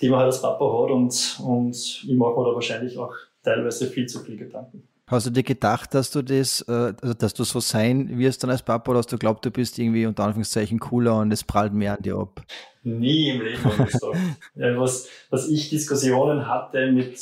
die 0.00 0.08
man 0.08 0.18
halt 0.18 0.32
als 0.32 0.42
Papa 0.42 0.64
hat 0.64 0.90
und, 0.90 1.40
und 1.44 1.76
ich 1.76 2.16
mache 2.16 2.32
mir 2.32 2.46
da 2.48 2.54
wahrscheinlich 2.54 2.98
auch 2.98 3.14
teilweise 3.44 3.86
viel 3.86 4.06
zu 4.06 4.18
viel 4.24 4.36
Gedanken. 4.36 4.82
Hast 5.08 5.24
du 5.24 5.30
dir 5.30 5.44
gedacht, 5.44 5.94
dass 5.94 6.10
du 6.10 6.20
das, 6.20 6.62
äh, 6.62 6.92
also 7.00 7.14
dass 7.14 7.32
du 7.32 7.44
so 7.44 7.60
sein 7.60 8.18
wirst 8.18 8.42
dann 8.42 8.50
als 8.50 8.64
Papa 8.64 8.90
oder 8.90 8.98
hast 8.98 9.12
du 9.12 9.18
glaubt, 9.18 9.44
du 9.44 9.52
bist 9.52 9.78
irgendwie 9.78 10.04
unter 10.04 10.24
Anführungszeichen 10.24 10.80
cooler 10.80 11.18
und 11.18 11.30
es 11.30 11.44
prallt 11.44 11.72
mehr 11.72 11.96
an 11.96 12.02
dir 12.02 12.16
ab? 12.16 12.44
Nie 12.82 13.30
im 13.30 13.42
Leben 13.42 13.64
habe 13.64 13.84
ich 13.84 13.92
gesagt. 13.92 14.16
ja, 14.56 14.76
was, 14.80 15.08
was 15.30 15.48
ich 15.48 15.70
Diskussionen 15.70 16.48
hatte 16.48 16.90
mit 16.90 17.20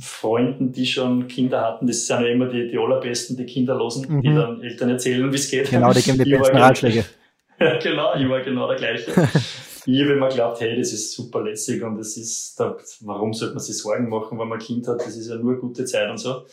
Freunden, 0.00 0.72
die 0.72 0.84
schon 0.84 1.28
Kinder 1.28 1.60
hatten, 1.60 1.86
das 1.86 2.06
sind 2.08 2.22
ja 2.22 2.26
immer 2.26 2.48
die, 2.48 2.68
die 2.68 2.76
allerbesten, 2.76 3.36
die 3.36 3.46
Kinderlosen, 3.46 4.16
mhm. 4.16 4.22
die 4.22 4.34
dann 4.34 4.60
Eltern 4.60 4.90
erzählen, 4.90 5.30
wie 5.30 5.36
es 5.36 5.48
geht. 5.48 5.70
Genau, 5.70 5.92
die 5.92 6.02
geben 6.02 6.24
die 6.24 6.30
besten 6.30 6.56
Ratschläge. 6.56 7.04
Ja, 7.60 7.78
genau, 7.82 8.16
ich 8.16 8.28
war 8.28 8.40
genau 8.40 8.66
der 8.66 8.78
gleiche. 8.78 9.12
ich 9.86 10.00
habe 10.02 10.12
immer 10.14 10.28
geglaubt, 10.28 10.60
hey, 10.60 10.76
das 10.76 10.92
ist 10.92 11.12
super 11.12 11.44
lässig 11.44 11.84
und 11.84 11.98
das 11.98 12.16
ist, 12.16 12.58
da, 12.58 12.76
warum 13.02 13.32
sollte 13.32 13.54
man 13.54 13.62
sich 13.62 13.78
Sorgen 13.78 14.08
machen, 14.08 14.40
wenn 14.40 14.48
man 14.48 14.58
ein 14.58 14.64
Kind 14.64 14.88
hat, 14.88 14.98
das 14.98 15.16
ist 15.16 15.28
ja 15.28 15.36
nur 15.36 15.60
gute 15.60 15.84
Zeit 15.84 16.10
und 16.10 16.18
so 16.18 16.46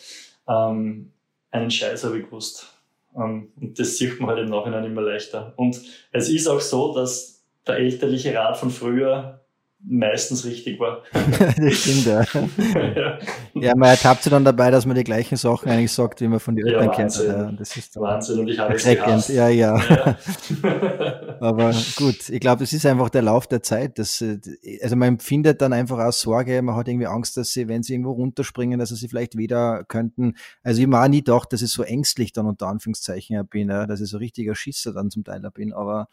ähm, 0.50 1.14
einen 1.52 1.72
Scheiß 1.72 2.04
habe 2.04 2.20
ich 2.20 2.26
gewusst. 2.26 2.68
Ähm, 3.16 3.52
und 3.60 3.80
das 3.80 3.98
sieht 3.98 4.20
man 4.20 4.32
halt 4.32 4.40
im 4.40 4.50
Nachhinein 4.50 4.84
immer 4.86 5.02
leichter. 5.02 5.54
Und 5.56 5.82
es 6.12 6.30
ist 6.30 6.48
auch 6.48 6.62
so, 6.62 6.94
dass 6.94 7.46
der 7.68 7.78
elterliche 7.78 8.34
Rat 8.34 8.58
von 8.58 8.70
früher 8.70 9.42
meistens 9.82 10.46
richtig 10.46 10.80
war. 10.80 11.04
das 11.14 11.74
stimmt, 11.74 12.06
ja. 12.06 12.24
ja. 12.34 13.20
ja, 13.54 13.76
man 13.76 13.90
ertappt 13.90 14.24
sich 14.24 14.32
dann 14.32 14.44
dabei, 14.44 14.72
dass 14.72 14.86
man 14.86 14.96
die 14.96 15.04
gleichen 15.04 15.38
Sachen 15.38 15.70
eigentlich 15.70 15.92
sagt, 15.92 16.22
wie 16.22 16.28
man 16.28 16.40
von 16.40 16.56
den 16.56 16.68
Eltern 16.68 16.86
ja, 16.86 16.92
kennt. 16.92 17.18
Ja, 17.18 17.52
das 17.52 17.78
ist 17.78 17.96
Wahnsinn 17.96 18.40
und 18.40 18.48
ich 18.50 18.60
habe 18.60 18.74
es 18.74 18.84
gehasst. 18.84 19.30
Ja, 19.30 19.48
ja. 19.48 19.78
ja. 19.78 20.18
Aber 21.40 21.74
gut, 21.96 22.30
ich 22.30 22.40
glaube, 22.40 22.60
das 22.60 22.74
ist 22.74 22.86
einfach 22.86 23.10
der 23.10 23.22
Lauf 23.22 23.48
der 23.48 23.64
Zeit. 23.64 24.00
Das, 24.00 24.22
äh, 24.22 24.40
also 24.82 24.96
man 24.96 25.08
empfindet 25.08 25.62
dann 25.62 25.72
einfach 25.72 26.00
auch 26.00 26.14
Sorge, 26.14 26.62
man 26.62 26.76
hat 26.76 26.88
irgendwie 26.88 27.08
Angst, 27.08 27.38
dass 27.38 27.52
sie, 27.52 27.68
wenn 27.68 27.84
sie 27.84 27.94
irgendwo 27.94 28.12
runterspringen, 28.12 28.80
dass 28.80 28.90
sie 28.90 29.08
vielleicht 29.08 29.38
wieder 29.38 29.86
könnten. 29.86 30.36
Also 30.62 30.82
ich 30.82 30.88
habe 30.88 31.00
auch 31.00 31.08
nie 31.08 31.24
gedacht, 31.24 31.54
dass 31.54 31.62
ich 31.62 31.72
so 31.72 31.84
ängstlich 31.84 32.34
dann 32.34 32.48
unter 32.48 32.68
Anführungszeichen 32.68 33.48
bin, 33.48 33.70
dass 33.70 34.02
ich 34.02 34.10
so 34.10 34.18
richtiger 34.18 34.56
Schisser 34.56 34.94
dann 34.94 35.10
zum 35.10 35.24
Teil 35.24 35.40
bin, 35.54 35.72
aber 35.72 36.10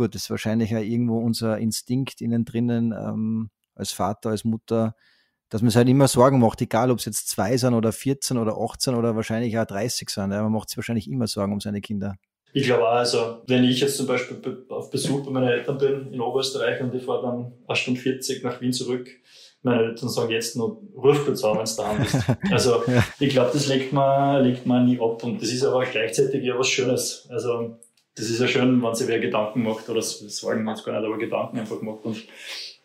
gut, 0.00 0.14
das 0.14 0.22
ist 0.22 0.30
wahrscheinlich 0.30 0.70
ja 0.70 0.80
irgendwo 0.80 1.18
unser 1.18 1.58
Instinkt 1.58 2.22
innen 2.22 2.46
drinnen, 2.46 2.92
ähm, 2.92 3.50
als 3.74 3.92
Vater, 3.92 4.30
als 4.30 4.44
Mutter, 4.44 4.94
dass 5.50 5.60
man 5.60 5.70
sich 5.70 5.76
halt 5.76 5.88
immer 5.88 6.08
Sorgen 6.08 6.38
macht, 6.38 6.62
egal 6.62 6.90
ob 6.90 7.00
es 7.00 7.04
jetzt 7.04 7.28
zwei 7.28 7.56
sind 7.56 7.74
oder 7.74 7.92
14 7.92 8.38
oder 8.38 8.56
18 8.56 8.94
oder 8.94 9.14
wahrscheinlich 9.14 9.58
auch 9.58 9.66
30 9.66 10.08
sind. 10.08 10.32
Ja, 10.32 10.42
man 10.42 10.52
macht 10.52 10.70
sich 10.70 10.78
wahrscheinlich 10.78 11.10
immer 11.10 11.26
Sorgen 11.26 11.52
um 11.52 11.60
seine 11.60 11.82
Kinder. 11.82 12.16
Ich 12.52 12.64
glaube 12.64 12.88
auch, 12.88 12.94
also 12.94 13.42
wenn 13.46 13.64
ich 13.64 13.80
jetzt 13.80 13.98
zum 13.98 14.06
Beispiel 14.06 14.64
auf 14.70 14.90
Besuch 14.90 15.24
bei 15.24 15.30
meinen 15.30 15.48
Eltern 15.48 15.78
bin 15.78 16.12
in 16.12 16.20
Oberösterreich 16.20 16.80
und 16.80 16.94
ich 16.94 17.04
fahre 17.04 17.22
dann 17.22 17.52
eine 17.68 17.76
Stunde 17.76 18.00
40 18.00 18.42
nach 18.42 18.60
Wien 18.60 18.72
zurück, 18.72 19.08
meine 19.62 19.82
Eltern 19.82 20.08
sagen 20.08 20.30
jetzt 20.30 20.56
nur, 20.56 20.80
ruf 20.96 21.26
kurz 21.26 21.44
an, 21.44 21.58
wenn 21.58 21.66
du 21.66 21.76
daheim 21.76 21.98
bist. 21.98 22.16
Also 22.50 22.82
ich 23.18 23.28
glaube, 23.28 23.50
das 23.52 23.66
legt 23.66 23.92
man, 23.92 24.42
legt 24.42 24.64
man 24.64 24.86
nie 24.86 24.98
ab 24.98 25.22
und 25.22 25.42
das 25.42 25.52
ist 25.52 25.62
aber 25.62 25.84
gleichzeitig 25.84 26.42
ja 26.42 26.58
was 26.58 26.68
Schönes. 26.68 27.28
Also 27.30 27.76
das 28.16 28.28
ist 28.28 28.40
ja 28.40 28.48
schön, 28.48 28.82
wenn 28.82 28.94
sich 28.94 29.08
wer 29.08 29.20
Gedanken 29.20 29.62
macht 29.62 29.88
oder 29.88 30.00
wir 30.00 30.02
es 30.02 30.42
gar 30.42 30.54
nicht, 30.56 30.88
aber 30.88 31.18
Gedanken 31.18 31.58
einfach 31.58 31.80
macht. 31.80 32.04
Und 32.04 32.24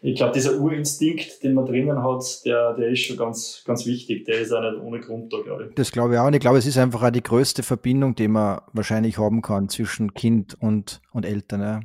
ich 0.01 0.15
glaube, 0.15 0.33
dieser 0.33 0.59
Urinstinkt, 0.59 1.41
den 1.43 1.55
man 1.55 1.65
drinnen 1.65 2.03
hat, 2.03 2.45
der, 2.45 2.73
der 2.75 2.89
ist 2.89 2.99
schon 2.99 3.17
ganz, 3.17 3.63
ganz 3.65 3.85
wichtig. 3.85 4.25
Der 4.25 4.39
ist 4.39 4.51
auch 4.51 4.61
nicht 4.61 4.81
ohne 4.81 4.99
Grund 4.99 5.33
da, 5.33 5.41
glaube 5.41 5.65
ich. 5.65 5.75
Das 5.75 5.91
glaube 5.91 6.13
ich 6.13 6.19
auch. 6.19 6.27
Und 6.27 6.35
ich 6.35 6.39
glaube, 6.39 6.59
es 6.59 6.67
ist 6.67 6.77
einfach 6.77 7.01
auch 7.01 7.09
die 7.09 7.23
größte 7.23 7.63
Verbindung, 7.63 8.13
die 8.13 8.27
man 8.27 8.61
wahrscheinlich 8.73 9.17
haben 9.17 9.41
kann 9.41 9.67
zwischen 9.67 10.13
Kind 10.13 10.55
und, 10.59 11.01
und 11.11 11.25
Eltern. 11.25 11.61
Ja. 11.61 11.79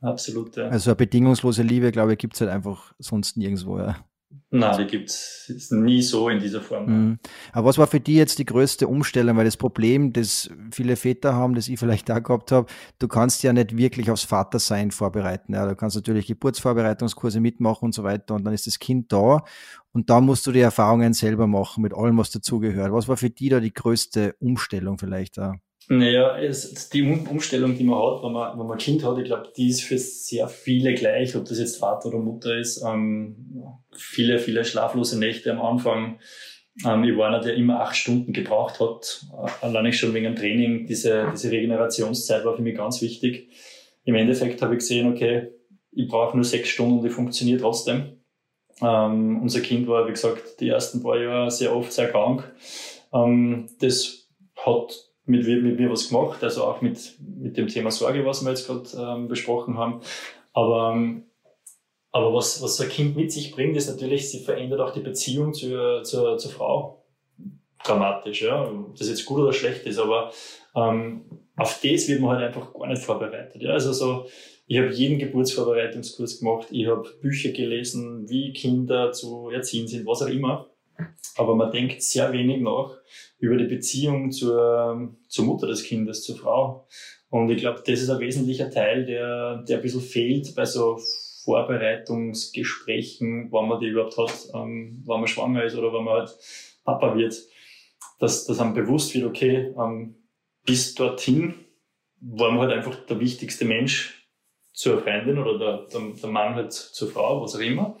Absolut, 0.00 0.56
ja. 0.56 0.68
Also 0.68 0.90
eine 0.90 0.96
bedingungslose 0.96 1.62
Liebe, 1.62 1.92
glaube 1.92 2.12
ich, 2.12 2.18
gibt 2.18 2.34
es 2.34 2.40
halt 2.40 2.50
einfach 2.50 2.94
sonst 2.98 3.36
nirgendwo. 3.36 3.78
Ja. 3.78 3.96
Nein, 4.50 4.78
die 4.78 4.86
gibt 4.86 5.10
es 5.10 5.70
nie 5.72 6.02
so 6.02 6.28
in 6.28 6.38
dieser 6.38 6.60
Form. 6.60 6.86
Mhm. 6.86 7.18
Aber 7.52 7.68
was 7.68 7.78
war 7.78 7.88
für 7.88 7.98
die 7.98 8.14
jetzt 8.14 8.38
die 8.38 8.44
größte 8.44 8.86
Umstellung? 8.86 9.36
Weil 9.36 9.44
das 9.44 9.56
Problem, 9.56 10.12
das 10.12 10.48
viele 10.70 10.94
Väter 10.94 11.34
haben, 11.34 11.56
das 11.56 11.66
ich 11.66 11.80
vielleicht 11.80 12.08
auch 12.12 12.22
gehabt 12.22 12.52
habe, 12.52 12.66
du 13.00 13.08
kannst 13.08 13.42
ja 13.42 13.52
nicht 13.52 13.76
wirklich 13.76 14.08
aufs 14.08 14.22
Vatersein 14.22 14.92
vorbereiten. 14.92 15.52
Ja, 15.54 15.66
du 15.66 15.74
kannst 15.74 15.96
natürlich 15.96 16.28
Geburtsvorbereitungskurse 16.28 17.40
mitmachen 17.40 17.86
und 17.86 17.94
so 17.94 18.04
weiter 18.04 18.34
und 18.34 18.44
dann 18.44 18.54
ist 18.54 18.68
das 18.68 18.78
Kind 18.78 19.12
da 19.12 19.42
und 19.92 20.10
da 20.10 20.20
musst 20.20 20.46
du 20.46 20.52
die 20.52 20.60
Erfahrungen 20.60 21.12
selber 21.12 21.48
machen 21.48 21.82
mit 21.82 21.92
allem, 21.92 22.16
was 22.18 22.30
dazugehört. 22.30 22.92
Was 22.92 23.08
war 23.08 23.16
für 23.16 23.30
die 23.30 23.48
da 23.48 23.58
die 23.58 23.74
größte 23.74 24.36
Umstellung 24.38 24.98
vielleicht 24.98 25.38
da? 25.38 25.56
Naja, 25.88 26.36
es, 26.38 26.88
die 26.88 27.02
Umstellung, 27.02 27.76
die 27.76 27.84
man 27.84 27.98
hat, 27.98 28.22
wenn 28.24 28.32
man, 28.32 28.58
wenn 28.58 28.66
man 28.66 28.76
ein 28.76 28.78
Kind 28.78 29.04
hat, 29.04 29.18
ich 29.18 29.24
glaube, 29.24 29.52
die 29.56 29.68
ist 29.68 29.82
für 29.82 29.98
sehr 29.98 30.48
viele 30.48 30.94
gleich, 30.94 31.36
ob 31.36 31.44
das 31.44 31.60
jetzt 31.60 31.78
Vater 31.78 32.08
oder 32.08 32.18
Mutter 32.18 32.56
ist. 32.58 32.82
Ähm, 32.82 33.62
viele, 33.96 34.40
viele 34.40 34.64
schlaflose 34.64 35.18
Nächte 35.18 35.52
am 35.52 35.62
Anfang. 35.62 36.18
Ähm, 36.84 37.04
ich 37.04 37.16
war 37.16 37.28
einer, 37.28 37.40
der 37.40 37.54
immer 37.54 37.80
acht 37.80 37.94
Stunden 37.94 38.32
gebraucht 38.32 38.80
hat. 38.80 39.26
Äh, 39.32 39.64
allein 39.64 39.92
schon 39.92 40.12
wegen 40.12 40.24
dem 40.24 40.34
Training. 40.34 40.86
Diese, 40.86 41.28
diese 41.32 41.52
Regenerationszeit 41.52 42.44
war 42.44 42.56
für 42.56 42.62
mich 42.62 42.76
ganz 42.76 43.00
wichtig. 43.00 43.48
Im 44.04 44.16
Endeffekt 44.16 44.62
habe 44.62 44.74
ich 44.74 44.80
gesehen, 44.80 45.12
okay, 45.12 45.52
ich 45.92 46.08
brauche 46.08 46.36
nur 46.36 46.44
sechs 46.44 46.68
Stunden 46.68 46.98
und 46.98 47.06
ich 47.06 47.12
funktioniere 47.12 47.60
trotzdem. 47.60 48.20
Ähm, 48.82 49.40
unser 49.40 49.60
Kind 49.60 49.86
war, 49.86 50.06
wie 50.06 50.12
gesagt, 50.12 50.60
die 50.60 50.68
ersten 50.68 51.02
paar 51.02 51.18
Jahre 51.18 51.50
sehr 51.50 51.74
oft 51.74 51.92
sehr 51.92 52.10
krank. 52.10 52.52
Ähm, 53.12 53.68
das 53.80 54.28
hat 54.56 55.05
mit, 55.26 55.46
mit 55.46 55.78
mir 55.78 55.90
was 55.90 56.08
gemacht, 56.08 56.42
also 56.42 56.64
auch 56.64 56.80
mit, 56.80 57.16
mit 57.20 57.56
dem 57.56 57.68
Thema 57.68 57.90
Sorge, 57.90 58.24
was 58.24 58.42
wir 58.42 58.50
jetzt 58.50 58.66
gerade 58.66 58.88
ähm, 58.96 59.28
besprochen 59.28 59.76
haben. 59.76 60.00
Aber, 60.52 60.92
ähm, 60.94 61.24
aber 62.12 62.32
was, 62.32 62.62
was 62.62 62.76
so 62.76 62.84
ein 62.84 62.88
Kind 62.88 63.16
mit 63.16 63.32
sich 63.32 63.50
bringt, 63.50 63.76
ist 63.76 63.88
natürlich, 63.88 64.30
sie 64.30 64.40
verändert 64.40 64.80
auch 64.80 64.92
die 64.92 65.00
Beziehung 65.00 65.52
zur, 65.52 66.02
zur, 66.04 66.38
zur 66.38 66.50
Frau 66.50 67.04
dramatisch. 67.84 68.42
Ja? 68.42 68.64
Ob 68.64 68.96
das 68.96 69.08
jetzt 69.08 69.24
gut 69.26 69.40
oder 69.40 69.52
schlecht 69.52 69.84
ist, 69.86 69.98
aber 69.98 70.32
ähm, 70.74 71.22
auf 71.56 71.80
das 71.82 72.08
wird 72.08 72.20
man 72.20 72.36
halt 72.36 72.48
einfach 72.48 72.72
gar 72.72 72.88
nicht 72.88 73.02
vorbereitet. 73.02 73.60
Ja? 73.60 73.72
Also 73.72 73.92
so, 73.92 74.26
ich 74.66 74.78
habe 74.78 74.92
jeden 74.92 75.18
Geburtsvorbereitungskurs 75.18 76.40
gemacht, 76.40 76.68
ich 76.70 76.86
habe 76.86 77.08
Bücher 77.20 77.50
gelesen, 77.50 78.28
wie 78.28 78.52
Kinder 78.52 79.12
zu 79.12 79.50
erziehen 79.50 79.86
sind, 79.86 80.06
was 80.06 80.22
auch 80.22 80.28
immer. 80.28 80.70
Aber 81.36 81.54
man 81.54 81.70
denkt 81.70 82.02
sehr 82.02 82.32
wenig 82.32 82.60
nach 82.60 82.96
über 83.38 83.56
die 83.56 83.66
Beziehung 83.66 84.30
zur, 84.30 85.14
zur 85.28 85.44
Mutter 85.44 85.66
des 85.66 85.84
Kindes, 85.84 86.22
zur 86.22 86.36
Frau. 86.36 86.88
Und 87.28 87.50
ich 87.50 87.58
glaube, 87.58 87.82
das 87.84 88.00
ist 88.00 88.08
ein 88.08 88.20
wesentlicher 88.20 88.70
Teil, 88.70 89.04
der, 89.04 89.62
der 89.68 89.76
ein 89.76 89.82
bisschen 89.82 90.00
fehlt 90.00 90.54
bei 90.54 90.64
so 90.64 90.98
Vorbereitungsgesprächen, 91.44 93.52
wann 93.52 93.68
man 93.68 93.80
die 93.80 93.88
überhaupt 93.88 94.16
hat, 94.16 94.48
ähm, 94.54 95.02
wann 95.04 95.20
man 95.20 95.28
schwanger 95.28 95.64
ist 95.64 95.76
oder 95.76 95.92
wann 95.92 96.04
man 96.04 96.20
halt 96.20 96.34
Papa 96.84 97.14
wird. 97.16 97.36
Dass, 98.18 98.46
dass 98.46 98.60
einem 98.60 98.72
bewusst 98.74 99.14
wird, 99.14 99.26
okay, 99.26 99.74
ähm, 99.78 100.16
bis 100.64 100.94
dorthin 100.94 101.66
war 102.20 102.50
man 102.50 102.68
halt 102.68 102.72
einfach 102.72 102.96
der 103.06 103.20
wichtigste 103.20 103.66
Mensch 103.66 104.26
zur 104.72 105.02
Freundin 105.02 105.38
oder 105.38 105.58
der, 105.58 105.86
der, 105.86 106.00
der 106.20 106.30
Mann 106.30 106.54
halt 106.54 106.72
zur 106.72 107.08
Frau, 107.08 107.42
was 107.42 107.54
auch 107.54 107.60
immer. 107.60 107.98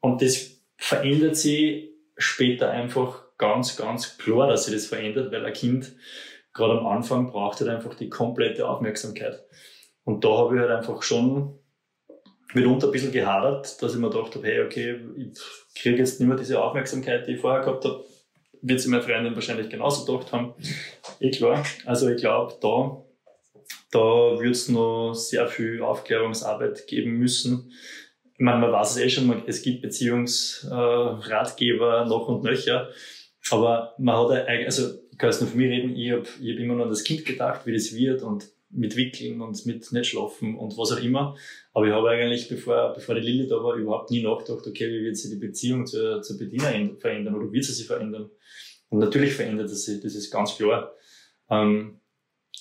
Und 0.00 0.22
das 0.22 0.60
verändert 0.76 1.36
sich 1.36 1.88
später 2.18 2.70
einfach 2.70 3.22
ganz, 3.38 3.76
ganz 3.76 4.18
klar, 4.18 4.48
dass 4.48 4.64
sich 4.64 4.74
das 4.74 4.86
verändert, 4.86 5.32
weil 5.32 5.46
ein 5.46 5.52
Kind 5.52 5.94
gerade 6.52 6.78
am 6.78 6.86
Anfang 6.86 7.30
braucht 7.30 7.60
halt 7.60 7.70
einfach 7.70 7.94
die 7.94 8.10
komplette 8.10 8.68
Aufmerksamkeit. 8.68 9.44
Und 10.04 10.24
da 10.24 10.36
habe 10.36 10.56
ich 10.56 10.60
halt 10.60 10.70
einfach 10.70 11.02
schon 11.02 11.58
mitunter 12.54 12.88
ein 12.88 12.92
bisschen 12.92 13.12
gehadert, 13.12 13.80
dass 13.80 13.94
ich 13.94 14.00
mir 14.00 14.10
gedacht 14.10 14.34
habe, 14.34 14.46
hey, 14.46 14.62
okay, 14.62 15.00
ich 15.16 15.38
kriege 15.80 15.98
jetzt 15.98 16.18
nicht 16.18 16.28
mehr 16.28 16.36
diese 16.36 16.62
Aufmerksamkeit, 16.62 17.26
die 17.26 17.32
ich 17.32 17.40
vorher 17.40 17.60
gehabt 17.60 17.84
habe. 17.84 18.04
Wird 18.60 18.80
sie 18.80 18.88
meine 18.88 19.02
Freundin 19.02 19.34
wahrscheinlich 19.34 19.68
genauso 19.68 20.04
gedacht 20.04 20.32
haben. 20.32 20.54
Eh 21.20 21.30
klar. 21.30 21.62
Also 21.84 22.08
ich 22.08 22.20
glaube, 22.20 22.54
da, 22.60 23.04
da 23.92 24.40
wird 24.40 24.54
es 24.54 24.68
noch 24.68 25.14
sehr 25.14 25.46
viel 25.46 25.82
Aufklärungsarbeit 25.82 26.86
geben 26.86 27.12
müssen, 27.18 27.72
meine, 28.38 28.60
man 28.60 28.72
weiß 28.72 28.92
es 28.92 28.98
eh 28.98 29.08
schon, 29.08 29.26
man, 29.26 29.42
es 29.46 29.62
gibt 29.62 29.82
Beziehungsratgeber 29.82 32.02
äh, 32.02 32.08
noch 32.08 32.28
und 32.28 32.44
nöcher, 32.44 32.90
aber 33.50 33.94
man 33.98 34.16
hat 34.16 34.46
also 34.48 34.94
ich 35.10 35.18
kann 35.18 35.30
jetzt 35.30 35.40
nur 35.40 35.50
von 35.50 35.58
mir 35.58 35.70
reden, 35.70 35.96
ich 35.96 36.12
habe 36.12 36.28
ich 36.40 36.52
hab 36.52 36.60
immer 36.60 36.74
nur 36.74 36.84
an 36.84 36.90
das 36.90 37.02
Kind 37.02 37.24
gedacht, 37.24 37.66
wie 37.66 37.72
das 37.72 37.92
wird 37.94 38.22
und 38.22 38.48
mit 38.70 38.96
Wickeln 38.96 39.40
und 39.40 39.64
mit 39.66 39.90
nicht 39.92 40.10
schlafen 40.10 40.56
und 40.56 40.76
was 40.76 40.92
auch 40.92 41.02
immer. 41.02 41.36
Aber 41.72 41.86
ich 41.86 41.92
habe 41.92 42.10
eigentlich, 42.10 42.48
bevor, 42.48 42.92
bevor 42.92 43.14
die 43.14 43.22
Lilly 43.22 43.48
da 43.48 43.56
war, 43.56 43.74
überhaupt 43.74 44.10
nie 44.10 44.22
nachgedacht, 44.22 44.66
okay, 44.66 44.88
wie 44.88 45.04
wird 45.04 45.16
sich 45.16 45.30
die 45.30 45.38
Beziehung 45.38 45.86
zur, 45.86 46.22
zur 46.22 46.38
Bediener 46.38 46.72
verändern 47.00 47.34
oder 47.34 47.50
wird 47.50 47.64
sie 47.64 47.72
sich 47.72 47.86
verändern? 47.86 48.30
Und 48.90 49.00
natürlich 49.00 49.32
verändert 49.32 49.70
es 49.70 49.84
sich, 49.84 50.00
das 50.00 50.14
ist 50.14 50.30
ganz 50.30 50.56
klar. 50.56 50.94
Ähm, 51.50 52.00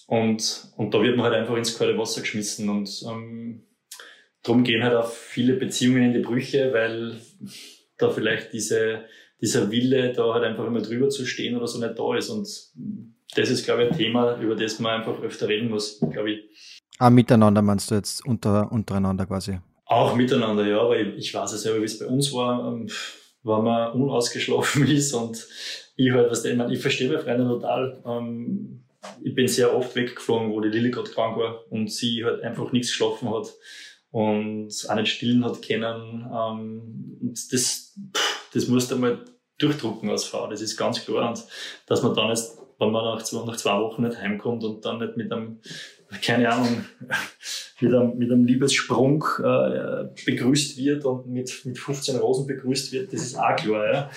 und, 0.07 0.71
und 0.77 0.93
da 0.93 1.01
wird 1.01 1.17
man 1.17 1.25
halt 1.25 1.35
einfach 1.35 1.57
ins 1.57 1.77
kalte 1.77 1.97
Wasser 1.97 2.21
geschmissen 2.21 2.69
und 2.69 3.03
ähm, 3.07 3.66
Darum 4.47 4.63
gehen 4.63 4.81
halt 4.81 4.95
auch 4.95 5.09
viele 5.09 5.55
Beziehungen 5.55 6.03
in 6.03 6.13
die 6.13 6.19
Brüche, 6.19 6.71
weil 6.71 7.19
da 7.97 8.09
vielleicht 8.09 8.53
diese, 8.53 9.03
dieser 9.41 9.69
Wille, 9.69 10.13
da 10.13 10.33
halt 10.33 10.45
einfach 10.45 10.65
immer 10.65 10.81
drüber 10.81 11.09
zu 11.09 11.25
stehen 11.25 11.57
oder 11.57 11.67
so 11.67 11.79
nicht 11.79 11.99
da 11.99 12.15
ist. 12.15 12.29
Und 12.29 12.47
das 13.35 13.49
ist, 13.49 13.65
glaube 13.65 13.83
ich, 13.83 13.91
ein 13.91 13.97
Thema, 13.97 14.39
über 14.39 14.55
das 14.55 14.79
man 14.79 15.01
einfach 15.01 15.21
öfter 15.21 15.49
reden 15.49 15.69
muss, 15.69 15.99
glaube 15.99 16.31
ich. 16.31 16.39
Ah, 16.97 17.09
miteinander 17.09 17.61
meinst 17.61 17.91
du 17.91 17.95
jetzt 17.95 18.25
unter, 18.25 18.71
untereinander 18.71 19.25
quasi? 19.25 19.59
Auch 19.85 20.15
miteinander, 20.15 20.65
ja, 20.65 20.79
aber 20.79 20.97
ich, 20.97 21.17
ich 21.17 21.33
weiß 21.33 21.51
ja 21.51 21.57
selber, 21.57 21.81
wie 21.81 21.85
es 21.85 21.99
bei 21.99 22.05
uns 22.05 22.31
war, 22.31 22.71
ähm, 22.71 22.87
wenn 23.43 23.63
man 23.65 23.91
unausgeschlafen 23.91 24.87
ist 24.87 25.13
und 25.13 25.45
ich 25.97 26.09
halt, 26.13 26.31
was 26.31 26.45
ich 26.45 26.55
meine, 26.55 26.73
ich 26.73 26.79
verstehe 26.79 27.09
meine 27.09 27.19
Freunde 27.19 27.43
total. 27.43 28.01
Ähm, 28.05 28.85
ich 29.21 29.35
bin 29.35 29.49
sehr 29.49 29.75
oft 29.75 29.93
weggeflogen, 29.93 30.51
wo 30.51 30.61
die 30.61 30.69
Lilly 30.69 30.91
gerade 30.91 31.09
krank 31.09 31.37
war 31.37 31.69
und 31.69 31.91
sie 31.91 32.23
halt 32.23 32.43
einfach 32.43 32.71
nichts 32.71 32.91
geschlafen 32.91 33.29
hat 33.29 33.53
und 34.11 34.71
auch 34.89 34.95
nicht 34.95 35.11
stillen 35.11 35.45
hat 35.45 35.61
können. 35.61 36.25
Ähm, 36.31 37.17
und 37.21 37.53
das, 37.53 37.97
das 38.53 38.67
musst 38.67 38.91
du 38.91 38.95
mal 38.97 39.23
durchdrucken 39.57 40.09
als 40.09 40.25
Frau, 40.25 40.47
das 40.47 40.61
ist 40.61 40.77
ganz 40.77 41.03
klar. 41.03 41.29
Und 41.29 41.43
dass 41.87 42.03
man 42.03 42.13
dann 42.13 42.29
jetzt, 42.29 42.57
wenn 42.79 42.91
man 42.91 43.03
nach 43.03 43.23
zwei, 43.23 43.45
nach 43.45 43.57
zwei 43.57 43.79
Wochen 43.79 44.03
nicht 44.03 44.17
heimkommt 44.17 44.63
und 44.63 44.85
dann 44.85 44.99
nicht 44.99 45.17
mit 45.17 45.31
einem, 45.31 45.59
keine 46.21 46.51
Ahnung, 46.51 46.85
mit 47.81 47.93
einem, 47.93 48.17
mit 48.17 48.31
einem 48.31 48.45
Liebessprung 48.45 49.23
äh, 49.39 50.05
begrüßt 50.25 50.77
wird 50.77 51.05
und 51.05 51.27
mit, 51.27 51.65
mit 51.65 51.77
15 51.77 52.17
Rosen 52.17 52.47
begrüßt 52.47 52.91
wird, 52.91 53.13
das 53.13 53.21
ist 53.21 53.37
auch 53.37 53.55
klar. 53.55 53.91
Ja. 53.91 54.09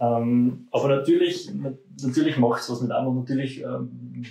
Ähm, 0.00 0.68
aber 0.70 0.88
natürlich, 0.88 1.50
natürlich 2.02 2.36
macht 2.36 2.62
es 2.62 2.70
was 2.70 2.80
mit 2.80 2.90
einem 2.90 3.08
und 3.08 3.20
natürlich 3.20 3.62
ähm, 3.62 4.24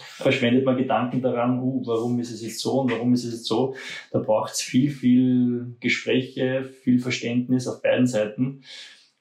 verschwendet 0.00 0.64
man 0.64 0.76
Gedanken 0.76 1.22
daran, 1.22 1.60
uh, 1.60 1.82
warum 1.86 2.18
ist 2.18 2.32
es 2.32 2.42
jetzt 2.42 2.60
so 2.60 2.80
und 2.80 2.90
warum 2.90 3.14
ist 3.14 3.24
es 3.24 3.32
jetzt 3.32 3.46
so. 3.46 3.74
Da 4.12 4.18
braucht 4.18 4.52
es 4.52 4.60
viel, 4.60 4.90
viel 4.90 5.76
Gespräche, 5.80 6.64
viel 6.82 6.98
Verständnis 6.98 7.68
auf 7.68 7.82
beiden 7.82 8.06
Seiten 8.06 8.62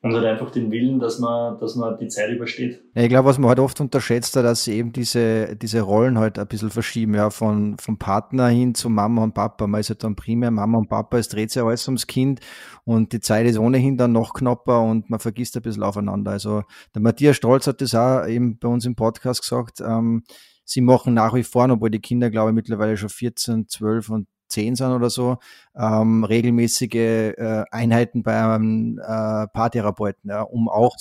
und 0.03 0.13
halt 0.13 0.25
einfach 0.25 0.51
den 0.51 0.69
Willen, 0.69 0.99
dass 0.99 1.17
man, 1.17 1.57
dass 1.59 1.75
man 1.75 1.97
die 1.97 2.09
Zeit 2.09 2.29
übersteht. 2.29 2.83
Ja, 2.93 3.03
ich 3.03 3.09
glaube, 3.09 3.29
was 3.29 3.37
man 3.39 3.47
halt 3.47 3.59
oft 3.59 3.79
unterschätzt, 3.79 4.35
dass 4.35 4.65
sie 4.65 4.73
eben 4.73 4.91
diese, 4.91 5.55
diese 5.55 5.79
Rollen 5.79 6.19
halt 6.19 6.37
ein 6.37 6.47
bisschen 6.47 6.69
verschieben, 6.69 7.15
ja, 7.15 7.29
von, 7.29 7.77
vom 7.79 7.97
Partner 7.97 8.49
hin 8.49 8.75
zu 8.75 8.89
Mama 8.89 9.23
und 9.23 9.33
Papa. 9.33 9.65
Man 9.65 9.79
ist 9.79 9.89
halt 9.89 10.03
dann 10.03 10.17
primär 10.17 10.51
Mama 10.51 10.77
und 10.77 10.89
Papa, 10.89 11.17
es 11.17 11.29
dreht 11.29 11.51
sich 11.51 11.63
alles 11.63 11.87
ums 11.87 12.05
Kind 12.05 12.41
und 12.83 13.13
die 13.13 13.21
Zeit 13.21 13.45
ist 13.45 13.57
ohnehin 13.57 13.95
dann 13.95 14.11
noch 14.11 14.33
knapper 14.33 14.81
und 14.81 15.09
man 15.09 15.21
vergisst 15.21 15.55
ein 15.55 15.61
bisschen 15.61 15.83
aufeinander. 15.83 16.31
Also 16.31 16.63
der 16.93 17.01
Matthias 17.01 17.37
Stolz 17.37 17.65
hat 17.67 17.79
das 17.79 17.95
auch 17.95 18.27
eben 18.27 18.59
bei 18.59 18.67
uns 18.67 18.85
im 18.85 18.95
Podcast 18.95 19.41
gesagt, 19.41 19.79
ähm, 19.79 20.23
sie 20.65 20.81
machen 20.81 21.13
nach 21.13 21.33
wie 21.33 21.43
vor, 21.43 21.69
obwohl 21.69 21.89
die 21.89 21.99
Kinder, 21.99 22.29
glaube 22.29 22.51
ich, 22.51 22.55
mittlerweile 22.55 22.97
schon 22.97 23.09
14, 23.09 23.67
12 23.67 24.09
und 24.09 24.27
10 24.47 24.75
sind 24.75 24.91
oder 24.91 25.09
so, 25.09 25.37
ähm, 25.75 26.23
regelmäßige 26.23 26.93
äh, 26.95 27.63
Einheiten 27.71 28.23
bei 28.23 28.41
einem 28.41 28.99
äh, 28.99 29.47
Paartherapeuten, 29.47 30.29
ja, 30.29 30.41
um 30.41 30.69
auch, 30.69 30.95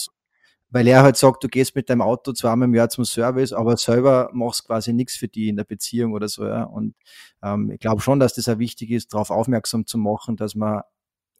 weil 0.70 0.88
er 0.88 1.02
halt 1.02 1.16
sagt, 1.16 1.44
du 1.44 1.48
gehst 1.48 1.76
mit 1.76 1.90
deinem 1.90 2.00
Auto 2.00 2.32
zweimal 2.32 2.66
im 2.66 2.74
Jahr 2.74 2.88
zum 2.88 3.04
Service, 3.04 3.52
aber 3.52 3.76
selber 3.76 4.30
machst 4.32 4.66
quasi 4.66 4.94
nichts 4.94 5.16
für 5.16 5.28
die 5.28 5.48
in 5.48 5.56
der 5.56 5.64
Beziehung 5.64 6.14
oder 6.14 6.28
so. 6.28 6.46
Ja. 6.46 6.64
Und 6.64 6.94
ähm, 7.42 7.70
ich 7.70 7.78
glaube 7.78 8.00
schon, 8.00 8.18
dass 8.18 8.34
das 8.34 8.48
auch 8.48 8.58
wichtig 8.58 8.90
ist, 8.90 9.12
darauf 9.12 9.30
aufmerksam 9.30 9.86
zu 9.86 9.98
machen, 9.98 10.36
dass 10.36 10.54
man 10.54 10.80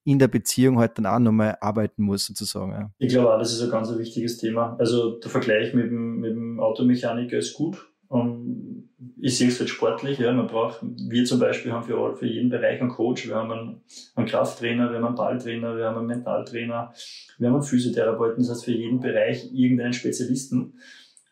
in 0.05 0.19
der 0.19 0.29
Beziehung 0.29 0.79
halt 0.79 0.99
dann 0.99 1.07
auch 1.07 1.19
nochmal 1.19 1.57
arbeiten 1.61 2.03
muss, 2.03 2.27
sozusagen. 2.27 2.73
Ja. 2.73 2.91
Ich 2.99 3.13
glaube 3.13 3.33
auch, 3.33 3.39
das 3.39 3.53
ist 3.53 3.63
ein 3.63 3.71
ganz 3.71 3.97
wichtiges 3.97 4.37
Thema. 4.37 4.77
Also 4.79 5.19
der 5.19 5.31
Vergleich 5.31 5.73
mit 5.73 5.87
dem, 5.87 6.21
mit 6.21 6.33
dem 6.33 6.61
Automechaniker 6.61 7.39
ist 7.39 7.55
gut. 7.55 7.92
Um, 8.13 8.91
ich 9.21 9.39
sehe 9.39 9.49
es 9.49 9.59
halt 9.59 9.71
sportlich, 9.71 10.19
ja, 10.19 10.33
man 10.33 10.47
braucht, 10.47 10.81
wir 10.83 11.25
zum 11.25 11.41
Beispiel 11.41 11.73
haben 11.73 11.85
für, 11.85 12.15
für 12.15 12.27
jeden 12.27 12.51
Bereich 12.51 12.79
einen 12.81 12.91
Coach, 12.91 13.27
wir 13.27 13.37
haben 13.37 13.51
einen, 13.51 13.81
einen 14.15 14.27
Krafttrainer, 14.27 14.91
wir 14.91 14.99
haben 14.99 15.07
einen 15.07 15.15
Balltrainer, 15.15 15.77
wir 15.77 15.87
haben 15.87 15.97
einen 15.97 16.09
Mentaltrainer, 16.09 16.93
wir 17.39 17.49
haben 17.49 17.55
einen 17.55 17.63
Physiotherapeuten, 17.63 18.43
das 18.43 18.51
heißt 18.51 18.65
für 18.67 18.73
jeden 18.73 19.01
Bereich 19.01 19.51
irgendeinen 19.55 19.95
Spezialisten. 19.95 20.75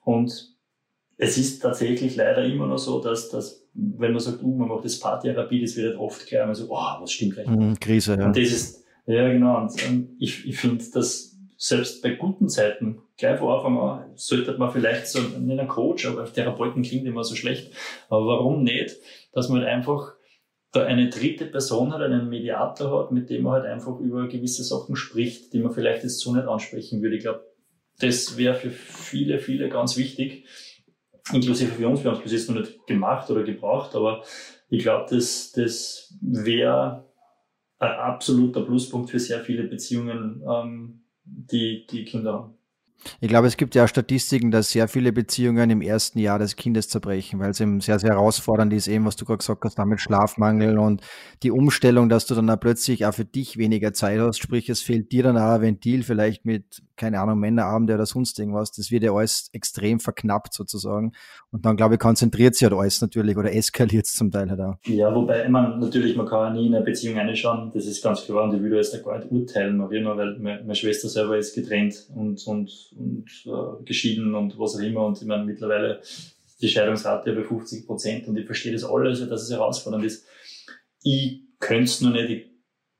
Und 0.04 0.56
es 1.18 1.36
ist 1.36 1.60
tatsächlich 1.60 2.16
leider 2.16 2.44
immer 2.44 2.66
noch 2.66 2.78
so, 2.78 3.00
dass, 3.02 3.28
dass 3.28 3.68
wenn 3.74 4.12
man 4.12 4.20
sagt, 4.20 4.42
uh, 4.42 4.56
man 4.56 4.68
macht 4.68 4.86
das 4.86 4.98
Paartherapie, 4.98 5.60
das 5.60 5.76
wird 5.76 5.88
halt 5.88 5.98
oft 5.98 6.26
gleich 6.26 6.40
einmal 6.40 6.54
so, 6.54 6.66
oh, 6.70 7.00
was 7.00 7.12
stimmt 7.12 7.34
gleich? 7.34 7.46
Mhm, 7.46 7.78
Krise, 7.78 8.16
ja. 8.16 8.24
Und 8.24 8.36
das 8.36 8.50
ist, 8.50 8.84
ja 9.06 9.28
genau, 9.28 9.60
und, 9.60 9.88
und 9.88 10.16
ich, 10.18 10.46
ich 10.46 10.56
finde, 10.56 10.82
dass 10.94 11.29
selbst 11.62 12.02
bei 12.02 12.14
guten 12.14 12.48
Zeiten, 12.48 13.02
gleich 13.18 13.38
vor 13.38 13.54
Anfang 13.54 13.78
an, 13.78 14.12
sollte 14.16 14.56
man 14.56 14.72
vielleicht 14.72 15.06
so, 15.06 15.20
nicht 15.20 15.60
ein 15.60 15.68
Coach, 15.68 16.06
aber 16.06 16.24
Therapeuten 16.24 16.82
klingt 16.82 17.06
immer 17.06 17.22
so 17.22 17.34
schlecht, 17.34 17.74
aber 18.08 18.26
warum 18.26 18.64
nicht, 18.64 18.96
dass 19.34 19.50
man 19.50 19.60
halt 19.60 19.68
einfach 19.68 20.14
da 20.72 20.84
eine 20.84 21.10
dritte 21.10 21.44
Person 21.44 21.92
hat, 21.92 22.00
einen 22.00 22.30
Mediator 22.30 22.98
hat, 22.98 23.12
mit 23.12 23.28
dem 23.28 23.42
man 23.42 23.52
halt 23.54 23.66
einfach 23.66 23.98
über 24.00 24.26
gewisse 24.26 24.64
Sachen 24.64 24.96
spricht, 24.96 25.52
die 25.52 25.58
man 25.58 25.72
vielleicht 25.72 26.02
jetzt 26.02 26.20
so 26.20 26.34
nicht 26.34 26.48
ansprechen 26.48 27.02
würde. 27.02 27.16
Ich 27.16 27.22
glaube, 27.24 27.44
das 27.98 28.38
wäre 28.38 28.54
für 28.54 28.70
viele, 28.70 29.38
viele 29.38 29.68
ganz 29.68 29.98
wichtig, 29.98 30.46
inklusive 31.30 31.72
für 31.72 31.88
uns. 31.88 32.02
Wir 32.02 32.10
haben 32.10 32.18
es 32.18 32.22
bis 32.22 32.32
jetzt 32.32 32.48
noch 32.48 32.58
nicht 32.58 32.86
gemacht 32.86 33.28
oder 33.30 33.42
gebraucht, 33.42 33.94
aber 33.94 34.24
ich 34.70 34.82
glaube, 34.82 35.14
das, 35.14 35.52
das 35.52 36.14
wäre 36.22 37.04
ein 37.78 37.90
absoluter 37.90 38.62
Pluspunkt 38.62 39.10
für 39.10 39.18
sehr 39.18 39.40
viele 39.40 39.64
Beziehungen, 39.64 40.42
ähm, 40.48 40.99
die 41.30 41.86
die 41.90 42.04
Kinder 42.04 42.32
haben. 42.32 42.54
Ich 43.20 43.28
glaube, 43.28 43.46
es 43.46 43.56
gibt 43.56 43.74
ja 43.74 43.88
Statistiken, 43.88 44.50
dass 44.50 44.70
sehr 44.70 44.88
viele 44.88 45.12
Beziehungen 45.12 45.70
im 45.70 45.80
ersten 45.80 46.18
Jahr 46.18 46.38
des 46.38 46.56
Kindes 46.56 46.88
zerbrechen, 46.88 47.40
weil 47.40 47.50
es 47.50 47.60
eben 47.60 47.80
sehr, 47.80 47.98
sehr 47.98 48.10
herausfordernd 48.10 48.72
ist, 48.72 48.88
eben 48.88 49.06
was 49.06 49.16
du 49.16 49.24
gerade 49.24 49.38
gesagt 49.38 49.64
hast, 49.64 49.78
damit 49.78 50.00
Schlafmangel 50.00 50.78
und 50.78 51.00
die 51.42 51.50
Umstellung, 51.50 52.08
dass 52.08 52.26
du 52.26 52.34
dann 52.34 52.50
auch 52.50 52.60
plötzlich 52.60 53.06
auch 53.06 53.14
für 53.14 53.24
dich 53.24 53.56
weniger 53.56 53.92
Zeit 53.94 54.20
hast, 54.20 54.38
sprich 54.38 54.68
es 54.68 54.82
fehlt 54.82 55.12
dir 55.12 55.22
dann 55.22 55.38
auch 55.38 55.54
ein 55.54 55.62
Ventil, 55.62 56.02
vielleicht 56.02 56.44
mit, 56.44 56.82
keine 57.00 57.20
Ahnung, 57.20 57.38
Männerabende 57.38 57.94
oder 57.94 58.06
sonst 58.06 58.38
irgendwas, 58.38 58.70
das 58.72 58.90
wird 58.90 59.02
ja 59.02 59.12
alles 59.12 59.50
extrem 59.52 60.00
verknappt 60.00 60.54
sozusagen 60.54 61.12
und 61.50 61.64
dann 61.64 61.76
glaube 61.76 61.94
ich, 61.94 62.00
konzentriert 62.00 62.54
sich 62.54 62.64
halt 62.64 62.78
alles 62.78 63.00
natürlich 63.00 63.36
oder 63.36 63.52
eskaliert 63.52 64.06
es 64.06 64.14
zum 64.14 64.30
Teil 64.30 64.50
halt 64.50 64.60
auch. 64.60 64.76
Ja, 64.86 65.14
wobei, 65.14 65.48
meine, 65.48 65.78
natürlich, 65.78 66.16
man 66.16 66.26
kann 66.26 66.54
ja 66.54 66.60
nie 66.60 66.66
in 66.68 66.74
eine 66.74 66.84
Beziehung 66.84 67.18
reinschauen, 67.18 67.72
das 67.74 67.86
ist 67.86 68.02
ganz 68.02 68.24
klar 68.24 68.44
und 68.44 68.54
ich 68.54 68.62
will 68.62 68.74
jetzt 68.74 68.94
da 68.94 68.98
gar 68.98 69.18
nicht 69.18 69.30
urteilen, 69.30 69.76
Marina, 69.76 70.16
weil 70.16 70.38
meine 70.38 70.74
Schwester 70.74 71.08
selber 71.08 71.36
ist 71.36 71.54
getrennt 71.54 72.08
und, 72.14 72.46
und 72.46 72.70
und 72.96 73.26
äh, 73.46 73.84
geschieden 73.84 74.34
und 74.34 74.58
was 74.58 74.76
auch 74.76 74.80
immer. 74.80 75.06
Und 75.06 75.20
ich 75.20 75.26
meine, 75.26 75.44
mittlerweile 75.44 76.00
die 76.60 76.68
Scheidungsrate 76.68 77.32
bei 77.32 77.42
50 77.42 77.86
Prozent 77.86 78.28
und 78.28 78.36
ich 78.36 78.46
verstehe 78.46 78.72
das 78.72 78.84
alles, 78.84 79.26
dass 79.28 79.42
es 79.42 79.50
herausfordernd 79.50 80.04
ist. 80.04 80.26
Ich 81.02 81.42
könnte 81.58 81.84
es 81.84 82.00
nur 82.00 82.12
nicht, 82.12 82.30
ich 82.30 82.46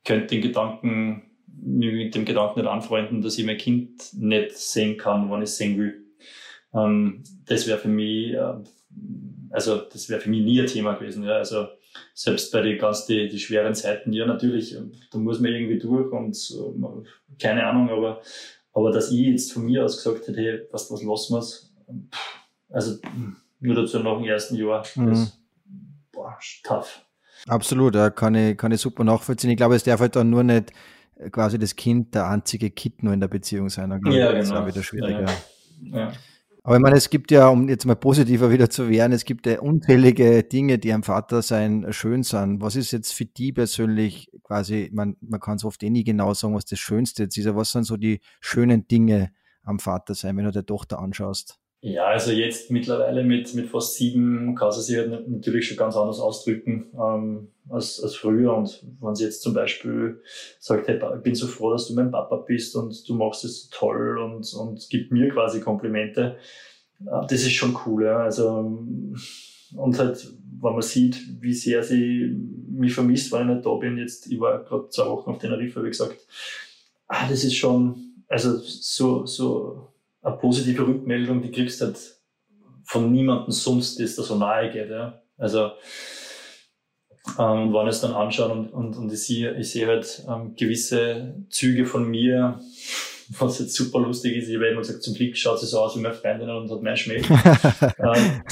könnte 0.05 0.29
den 0.29 0.43
Gedanken, 0.43 1.30
mit 1.63 2.15
dem 2.15 2.25
Gedanken 2.25 2.61
nicht 2.61 2.69
anfreunden, 2.69 3.23
dass 3.23 3.39
ich 3.39 3.47
mein 3.47 3.59
Kind 3.59 4.13
nicht 4.15 4.57
sehen 4.57 4.97
kann, 4.97 5.31
wann 5.31 5.43
ich 5.43 5.51
es 5.51 5.57
sehen 5.57 5.79
will. 5.79 6.05
Ähm, 6.75 7.23
das 7.47 7.67
wäre 7.67 7.79
für 7.79 7.89
mich, 7.89 8.33
äh, 8.33 8.55
also 9.51 9.77
das 9.77 10.09
wäre 10.09 10.21
für 10.21 10.31
mich 10.31 10.43
nie 10.43 10.61
ein 10.61 10.67
Thema 10.67 10.95
gewesen. 10.95 11.25
Ja. 11.25 11.33
Also 11.33 11.67
selbst 12.15 12.53
bei 12.53 12.63
den 12.63 12.79
ganz 12.79 13.07
die, 13.07 13.29
die 13.29 13.39
schweren 13.39 13.75
Zeiten, 13.75 14.13
ja 14.13 14.27
natürlich, 14.27 14.77
da 15.11 15.19
muss 15.19 15.41
man 15.41 15.53
irgendwie 15.53 15.79
durch 15.79 16.13
und 16.13 16.37
äh, 16.37 17.39
keine 17.43 17.67
Ahnung, 17.67 17.91
aber 17.91 18.23
aber 18.73 18.93
dass 18.93 19.11
ich 19.11 19.27
jetzt 19.27 19.53
von 19.53 19.65
mir 19.65 19.85
aus 19.85 19.97
gesagt 19.97 20.29
hätte, 20.29 20.41
hey, 20.41 20.61
was, 20.71 20.91
was 20.91 21.03
lassen 21.03 21.35
wir's? 21.35 21.75
Also 22.69 22.99
nur 23.59 23.75
dazu 23.75 23.99
nach 23.99 24.17
dem 24.17 24.27
ersten 24.27 24.55
Jahr, 24.57 24.85
mhm. 24.95 25.09
das 25.09 25.39
boah, 26.13 26.39
tough. 26.63 27.05
Absolut, 27.49 27.95
kann 28.15 28.35
ich, 28.35 28.57
kann 28.57 28.71
ich 28.71 28.81
super 28.81 29.03
nachvollziehen. 29.03 29.51
Ich 29.51 29.57
glaube, 29.57 29.75
es 29.75 29.83
darf 29.83 30.01
halt 30.01 30.15
dann 30.15 30.31
nur 30.31 30.45
nicht 30.45 30.73
quasi 31.31 31.59
das 31.59 31.77
Kind 31.77 32.15
der 32.15 32.29
einzige 32.29 32.71
Kid 32.71 33.03
nur 33.03 33.13
in 33.13 33.21
der 33.21 33.29
Beziehung 33.29 33.69
sein. 33.69 33.91
Dann 33.91 34.01
ja, 34.13 34.33
das 34.33 34.49
genau. 34.49 34.61
ist 34.61 34.63
auch 34.63 34.75
wieder 34.75 34.83
schwieriger. 34.83 35.27
Ja. 35.83 35.99
ja. 35.99 36.13
Aber 36.63 36.77
ich 36.77 36.83
meine, 36.83 36.97
es 36.97 37.09
gibt 37.09 37.31
ja, 37.31 37.49
um 37.49 37.69
jetzt 37.69 37.87
mal 37.87 37.97
positiver 37.97 38.51
wieder 38.51 38.69
zu 38.69 38.91
werden, 38.91 39.13
es 39.13 39.25
gibt 39.25 39.47
ja 39.47 39.61
unzählige 39.61 40.43
Dinge, 40.43 40.79
die 40.79 40.93
am 40.93 41.03
Vatersein 41.03 41.87
schön 41.91 42.23
sind. 42.23 42.61
Was 42.61 42.77
ist 42.77 42.91
jetzt 42.91 43.15
für 43.15 43.25
die 43.25 43.53
persönlich 43.53 44.31
quasi, 44.43 44.91
man, 44.93 45.17
man 45.21 45.41
kann 45.41 45.57
es 45.57 45.65
oft 45.65 45.83
eh 45.83 45.91
nie 45.91 46.05
genau 46.05 46.35
sagen, 46.35 46.55
was 46.55 46.67
das 46.67 46.79
Schönste 46.79 47.25
jetzt 47.25 47.39
ist, 47.39 47.47
aber 47.47 47.61
was 47.61 47.73
sind 47.73 47.85
so 47.85 47.97
die 47.97 48.21
schönen 48.41 48.87
Dinge 48.87 49.33
am 49.63 49.79
Vatersein, 49.79 50.37
wenn 50.37 50.45
du 50.45 50.53
der 50.53 50.67
Tochter 50.67 50.99
anschaust? 50.99 51.59
Ja, 51.83 52.05
also 52.05 52.31
jetzt 52.31 52.71
mittlerweile 52.71 53.25
mit, 53.25 53.55
mit 53.55 53.69
fast 53.69 53.95
sieben 53.95 54.55
kann 54.55 54.71
sie 54.71 54.83
sich 54.83 54.99
halt 54.99 55.29
natürlich 55.31 55.67
schon 55.67 55.79
ganz 55.79 55.97
anders 55.97 56.21
ausdrücken 56.21 56.89
ähm, 56.93 57.49
als, 57.71 58.03
als 58.03 58.15
früher. 58.17 58.55
Und 58.55 58.85
wenn 59.01 59.15
sie 59.15 59.25
jetzt 59.25 59.43
zum 59.43 59.55
Beispiel 59.55 60.23
sagt, 60.59 60.89
hey, 60.89 61.01
ich 61.17 61.23
bin 61.23 61.35
so 61.35 61.47
froh, 61.47 61.73
dass 61.73 61.89
du 61.89 61.95
mein 61.95 62.11
Papa 62.11 62.37
bist 62.37 62.77
und 62.77 63.09
du 63.09 63.15
machst 63.15 63.45
es 63.45 63.65
so 63.65 63.69
toll 63.71 64.19
und, 64.19 64.53
und 64.55 64.89
gibt 64.91 65.13
mir 65.13 65.29
quasi 65.31 65.61
Komplimente, 65.61 66.37
äh, 67.01 67.27
das 67.29 67.43
ist 67.43 67.53
schon 67.53 67.77
cool. 67.87 68.05
Ja. 68.05 68.19
Also, 68.19 68.79
und 69.77 69.99
halt, 69.99 70.27
wenn 70.61 70.73
man 70.73 70.83
sieht, 70.83 71.21
wie 71.41 71.55
sehr 71.55 71.83
sie 71.83 72.37
mich 72.69 72.93
vermisst, 72.93 73.31
weil 73.33 73.49
ich 73.49 73.55
nicht 73.55 73.67
da 73.67 73.75
bin. 73.75 73.99
Jetzt, 73.99 74.27
ich 74.27 74.41
war 74.41 74.65
gerade 74.65 74.89
zwei 74.89 75.07
Wochen 75.07 75.31
auf 75.31 75.39
Teneriffa, 75.39 75.83
wie 75.83 75.89
gesagt, 75.89 76.27
ah, 77.07 77.29
das 77.29 77.45
ist 77.45 77.55
schon, 77.55 78.25
also 78.29 78.57
so, 78.59 79.27
so 79.27 79.89
eine 80.23 80.37
positive 80.37 80.87
Rückmeldung, 80.87 81.43
die 81.43 81.51
kriegst 81.51 81.81
halt 81.81 81.99
von 82.85 83.13
niemandem 83.13 83.53
sonst, 83.53 84.01
das 84.01 84.17
da 84.17 84.23
so 84.23 84.37
nahe 84.37 84.71
geht. 84.71 84.91
Ja. 84.91 85.23
Also, 85.37 85.71
ähm, 87.39 87.73
wenn 87.73 87.87
ich 87.87 87.95
es 87.95 88.01
dann 88.01 88.13
anschaue 88.13 88.51
und, 88.51 88.69
und, 88.73 88.97
und 88.97 89.13
ich 89.13 89.23
sehe, 89.23 89.57
ich 89.59 89.71
sehe 89.71 89.87
halt 89.87 90.25
ähm, 90.29 90.55
gewisse 90.57 91.35
Züge 91.51 91.87
von 91.87 92.09
mir, 92.09 92.61
was 93.39 93.59
jetzt 93.61 93.75
super 93.75 94.01
lustig 94.01 94.37
ist. 94.37 94.49
Ich 94.49 94.57
habe 94.57 94.69
immer 94.69 94.81
gesagt, 94.81 95.03
zum 95.03 95.15
Glück 95.15 95.37
schaut 95.37 95.61
sie 95.61 95.67
so 95.67 95.81
aus 95.81 95.97
wie 95.97 96.01
meine 96.01 96.15
Freundin 96.15 96.51
und 96.51 96.71
hat 96.71 96.83
mehr 96.83 96.97
Schmäh. 96.97 97.17
ähm, 97.99 98.43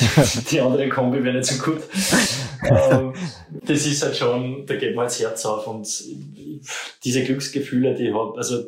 die 0.50 0.60
andere 0.60 0.88
Kombi 0.88 1.24
wäre 1.24 1.36
nicht 1.36 1.46
so 1.46 1.62
gut. 1.64 1.82
Ähm, 2.64 3.12
das 3.66 3.86
ist 3.86 4.02
halt 4.02 4.16
schon, 4.16 4.66
da 4.66 4.76
geht 4.76 4.94
mir 4.94 5.04
das 5.04 5.20
Herz 5.20 5.44
auf 5.46 5.66
und 5.66 5.88
diese 7.04 7.24
Glücksgefühle, 7.24 7.94
die 7.94 8.08
ich 8.08 8.14
habe, 8.14 8.36
also 8.36 8.64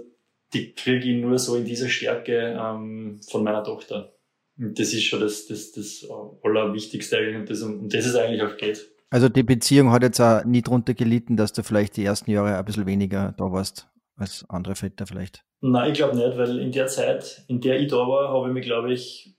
die 0.52 0.72
kriege 0.72 1.08
ich 1.08 1.22
nur 1.22 1.38
so 1.38 1.56
in 1.56 1.64
dieser 1.64 1.88
Stärke 1.88 2.58
ähm, 2.60 3.20
von 3.28 3.44
meiner 3.44 3.62
Tochter. 3.62 4.12
Und 4.58 4.78
das 4.78 4.92
ist 4.92 5.04
schon 5.04 5.20
das, 5.20 5.46
das, 5.46 5.72
das 5.72 6.06
Allerwichtigste 6.42 7.18
eigentlich 7.18 7.36
und 7.36 7.50
das, 7.50 7.62
um 7.62 7.88
das 7.88 8.04
es 8.04 8.14
eigentlich 8.16 8.42
auch 8.42 8.56
geht. 8.56 8.90
Also 9.10 9.28
die 9.28 9.42
Beziehung 9.42 9.90
hat 9.90 10.02
jetzt 10.02 10.20
auch 10.20 10.44
nie 10.44 10.62
drunter 10.62 10.94
gelitten, 10.94 11.36
dass 11.36 11.52
du 11.52 11.62
vielleicht 11.62 11.96
die 11.96 12.04
ersten 12.04 12.30
Jahre 12.30 12.56
ein 12.56 12.64
bisschen 12.64 12.86
weniger 12.86 13.34
da 13.36 13.50
warst 13.50 13.88
als 14.16 14.44
andere 14.48 14.76
Väter 14.76 15.06
vielleicht? 15.06 15.44
Nein, 15.60 15.92
ich 15.92 15.98
glaube 15.98 16.16
nicht, 16.16 16.38
weil 16.38 16.58
in 16.58 16.72
der 16.72 16.86
Zeit, 16.86 17.44
in 17.48 17.60
der 17.60 17.80
ich 17.80 17.88
da 17.88 17.96
war, 17.96 18.28
habe 18.28 18.48
ich 18.48 18.54
mir, 18.54 18.60
glaube 18.60 18.92
ich, 18.92 19.34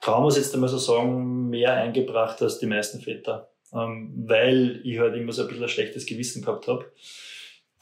trauen 0.00 0.24
wir 0.24 0.36
jetzt 0.36 0.54
einmal 0.54 0.68
so 0.68 0.78
sagen, 0.78 1.48
mehr 1.48 1.74
eingebracht 1.74 2.42
als 2.42 2.58
die 2.58 2.66
meisten 2.66 3.00
Väter. 3.00 3.48
Ähm, 3.72 4.12
weil 4.26 4.80
ich 4.84 4.98
halt 4.98 5.16
immer 5.16 5.32
so 5.32 5.42
ein 5.42 5.48
bisschen 5.48 5.62
ein 5.62 5.68
schlechtes 5.68 6.04
Gewissen 6.04 6.42
gehabt 6.42 6.68
habe. 6.68 6.84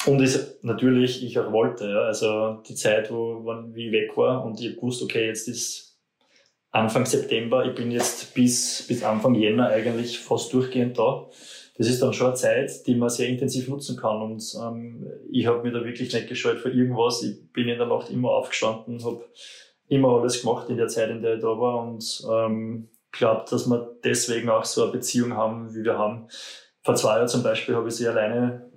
Und 0.06 0.20
es 0.22 0.58
natürlich 0.62 1.24
ich 1.24 1.38
auch 1.38 1.50
wollte. 1.52 1.88
Ja. 1.90 2.02
Also 2.02 2.62
die 2.68 2.74
Zeit, 2.74 3.11
wo, 3.11 3.44
wo 3.44 3.74
ich 3.74 3.90
weg 3.90 4.16
war 4.16 4.44
und 4.44 4.61
ich 4.61 4.76
gewusst, 4.76 5.02
okay, 5.02 5.26
jetzt 5.26 5.48
ist 5.48 5.89
Anfang 6.72 7.04
September, 7.04 7.64
ich 7.64 7.74
bin 7.74 7.90
jetzt 7.90 8.34
bis, 8.34 8.86
bis 8.86 9.02
Anfang 9.02 9.34
Jänner 9.34 9.68
eigentlich 9.68 10.20
fast 10.20 10.52
durchgehend 10.52 10.98
da. 10.98 11.28
Das 11.76 11.88
ist 11.88 12.02
dann 12.02 12.12
schon 12.12 12.28
eine 12.28 12.36
Zeit, 12.36 12.86
die 12.86 12.94
man 12.94 13.08
sehr 13.08 13.28
intensiv 13.28 13.68
nutzen 13.68 13.96
kann. 13.96 14.20
Und 14.22 14.44
ähm, 14.62 15.10
ich 15.30 15.46
habe 15.46 15.62
mir 15.62 15.72
da 15.72 15.84
wirklich 15.84 16.12
nicht 16.12 16.28
gescheut 16.28 16.58
für 16.58 16.70
irgendwas. 16.70 17.22
Ich 17.22 17.52
bin 17.52 17.68
in 17.68 17.78
der 17.78 17.86
Nacht 17.86 18.10
immer 18.10 18.30
aufgestanden, 18.30 19.02
habe 19.04 19.24
immer 19.88 20.20
alles 20.20 20.42
gemacht 20.42 20.68
in 20.68 20.76
der 20.76 20.88
Zeit, 20.88 21.10
in 21.10 21.22
der 21.22 21.36
ich 21.36 21.40
da 21.40 21.48
war. 21.48 21.82
Und 21.82 22.22
ähm, 22.30 22.90
glaube, 23.12 23.44
dass 23.50 23.66
wir 23.66 23.98
deswegen 24.04 24.50
auch 24.50 24.64
so 24.64 24.84
eine 24.84 24.92
Beziehung 24.92 25.34
haben, 25.34 25.74
wie 25.74 25.82
wir 25.82 25.98
haben. 25.98 26.28
Vor 26.82 26.94
zwei 26.94 27.16
Jahren 27.16 27.28
zum 27.28 27.42
Beispiel 27.42 27.74
habe 27.74 27.88
ich 27.88 27.94
sie 27.94 28.06
alleine 28.06 28.70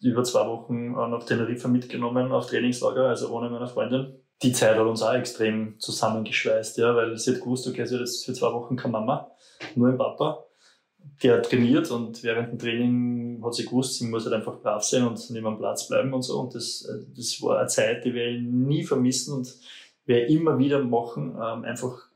über 0.00 0.22
zwei 0.22 0.46
Wochen 0.46 0.92
nach 0.92 1.24
Teneriffa 1.24 1.68
mitgenommen 1.68 2.32
auf 2.32 2.46
Trainingslager, 2.46 3.08
also 3.08 3.30
ohne 3.30 3.50
meine 3.50 3.66
Freundin. 3.66 4.20
Die 4.42 4.52
Zeit 4.52 4.76
hat 4.76 4.86
uns 4.86 5.02
auch 5.02 5.14
extrem 5.14 5.78
zusammengeschweißt, 5.80 6.78
ja, 6.78 6.94
weil 6.94 7.16
sie 7.16 7.32
hat 7.32 7.40
gewusst, 7.40 7.66
okay, 7.66 7.84
sie 7.84 7.94
hat 7.94 8.00
jetzt 8.00 8.24
für 8.24 8.32
zwei 8.32 8.52
Wochen 8.52 8.76
keine 8.76 8.92
Mama, 8.92 9.30
nur 9.74 9.88
ein 9.88 9.98
Papa. 9.98 10.44
Der 11.22 11.42
trainiert 11.42 11.90
und 11.90 12.22
während 12.22 12.52
dem 12.52 12.58
Training 12.58 13.42
hat 13.44 13.54
sie 13.54 13.64
gewusst, 13.64 13.94
sie 13.94 14.06
muss 14.06 14.24
halt 14.24 14.34
einfach 14.34 14.60
brav 14.60 14.84
sein 14.84 15.06
und 15.06 15.18
neben 15.30 15.46
am 15.46 15.58
Platz 15.58 15.88
bleiben 15.88 16.12
und 16.12 16.22
so. 16.22 16.38
Und 16.38 16.54
das, 16.54 16.84
äh, 16.84 17.04
das 17.16 17.40
war 17.42 17.58
eine 17.58 17.68
Zeit, 17.68 18.04
die 18.04 18.14
wir 18.14 18.40
nie 18.40 18.84
vermissen 18.84 19.34
und 19.34 19.52
wir 20.04 20.28
immer 20.28 20.58
wieder 20.58 20.82
machen, 20.84 21.30
ähm, 21.34 21.64
einfach 21.64 22.08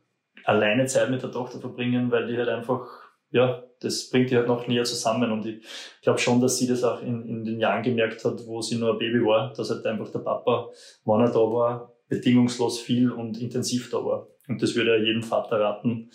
alleine 0.44 0.86
Zeit 0.86 1.10
mit 1.10 1.22
der 1.22 1.32
Tochter 1.32 1.60
verbringen, 1.60 2.10
weil 2.10 2.26
die 2.26 2.36
halt 2.36 2.48
einfach 2.48 3.02
ja, 3.32 3.62
das 3.80 4.10
bringt 4.10 4.30
die 4.30 4.36
halt 4.36 4.46
noch 4.46 4.68
näher 4.68 4.84
zusammen. 4.84 5.32
Und 5.32 5.46
ich 5.46 5.64
glaube 6.02 6.18
schon, 6.18 6.40
dass 6.40 6.58
sie 6.58 6.68
das 6.68 6.84
auch 6.84 7.02
in, 7.02 7.26
in 7.26 7.44
den 7.44 7.58
Jahren 7.58 7.82
gemerkt 7.82 8.24
hat, 8.24 8.46
wo 8.46 8.60
sie 8.60 8.76
nur 8.76 8.92
ein 8.92 8.98
Baby 8.98 9.24
war, 9.24 9.52
dass 9.54 9.70
halt 9.70 9.84
einfach 9.86 10.10
der 10.10 10.20
Papa, 10.20 10.68
wann 11.04 11.22
er 11.22 11.30
da 11.30 11.38
war, 11.38 11.91
bedingungslos 12.12 12.78
viel 12.78 13.10
und 13.10 13.40
intensiv 13.40 13.90
da 13.90 14.04
war. 14.04 14.28
Und 14.46 14.62
das 14.62 14.74
würde 14.76 14.98
ja 14.98 15.02
jedem 15.02 15.22
Vater 15.22 15.58
raten, 15.60 16.10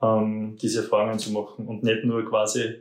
ähm, 0.00 0.56
diese 0.60 0.80
Erfahrungen 0.80 1.18
zu 1.18 1.30
machen 1.30 1.66
und 1.66 1.82
nicht 1.82 2.04
nur 2.04 2.24
quasi 2.24 2.80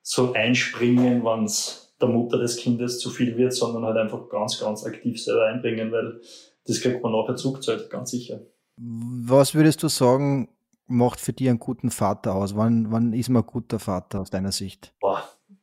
so 0.00 0.32
einspringen, 0.32 1.22
wenn 1.24 1.44
es 1.44 1.94
der 2.00 2.08
Mutter 2.08 2.38
des 2.38 2.56
Kindes 2.56 2.98
zu 3.00 3.10
viel 3.10 3.36
wird, 3.36 3.52
sondern 3.52 3.84
halt 3.84 3.98
einfach 3.98 4.28
ganz, 4.30 4.58
ganz 4.58 4.84
aktiv 4.84 5.22
selber 5.22 5.46
einbringen, 5.46 5.92
weil 5.92 6.20
das 6.66 6.80
kriegt 6.80 7.02
man 7.02 7.12
nachher 7.12 7.36
zurückzahlt, 7.36 7.90
ganz 7.90 8.10
sicher. 8.10 8.40
Was 8.76 9.54
würdest 9.54 9.82
du 9.82 9.88
sagen, 9.88 10.48
macht 10.86 11.20
für 11.20 11.32
dich 11.34 11.48
einen 11.48 11.58
guten 11.58 11.90
Vater 11.90 12.34
aus? 12.34 12.56
Wann, 12.56 12.90
wann 12.90 13.12
ist 13.12 13.28
man 13.28 13.42
ein 13.42 13.46
guter 13.46 13.78
Vater 13.78 14.20
aus 14.20 14.30
deiner 14.30 14.52
Sicht? 14.52 14.94
Boah, 15.00 15.22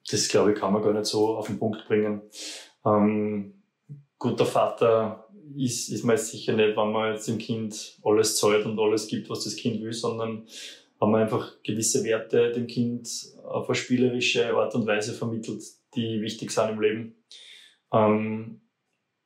das 0.10 0.28
glaube 0.28 0.54
ich, 0.54 0.60
kann 0.60 0.74
man 0.74 0.84
gar 0.84 0.94
nicht 0.94 1.06
so 1.06 1.36
auf 1.36 1.48
den 1.48 1.58
Punkt 1.58 1.86
bringen. 1.88 2.22
Ähm, 2.86 3.64
guter 4.20 4.46
Vater 4.46 5.23
ist, 5.56 5.90
ist 5.90 6.04
man 6.04 6.18
sicher 6.18 6.54
nicht, 6.54 6.78
wenn 6.78 6.92
man 6.92 7.14
jetzt 7.14 7.28
dem 7.28 7.38
Kind 7.38 7.98
alles 8.04 8.38
zahlt 8.38 8.66
und 8.66 8.80
alles 8.80 9.08
gibt, 9.08 9.30
was 9.30 9.44
das 9.44 9.56
Kind 9.56 9.82
will, 9.82 9.94
sondern 9.94 10.48
wenn 11.00 11.12
man 11.12 11.22
einfach 11.22 11.62
gewisse 11.64 12.04
Werte 12.04 12.52
dem 12.52 12.68
Kind 12.68 13.10
auf 13.44 13.68
eine 13.68 13.76
spielerische 13.76 14.54
Art 14.56 14.74
und 14.76 14.88
Weise 14.88 15.14
vermittelt, 15.14 15.64
die 15.96 16.22
wichtig 16.22 16.52
sind 16.52 16.70
im 16.70 16.82
Leben. 16.82 17.16
Ähm, 17.92 18.62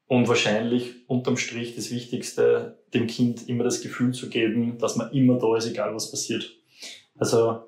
und 0.08 0.28
wahrscheinlich 0.28 1.08
unterm 1.08 1.38
Strich 1.38 1.76
das 1.76 1.92
Wichtigste, 1.92 2.80
dem 2.94 3.08
Kind 3.08 3.48
immer 3.50 3.66
das 3.66 3.82
Gefühl 3.82 4.14
zu 4.14 4.30
geben, 4.30 4.78
dass 4.78 4.96
man 4.96 5.12
immer 5.12 5.38
da 5.38 5.58
ist, 5.58 5.68
egal 5.68 5.94
was 5.94 6.10
passiert. 6.10 6.56
Also 7.18 7.64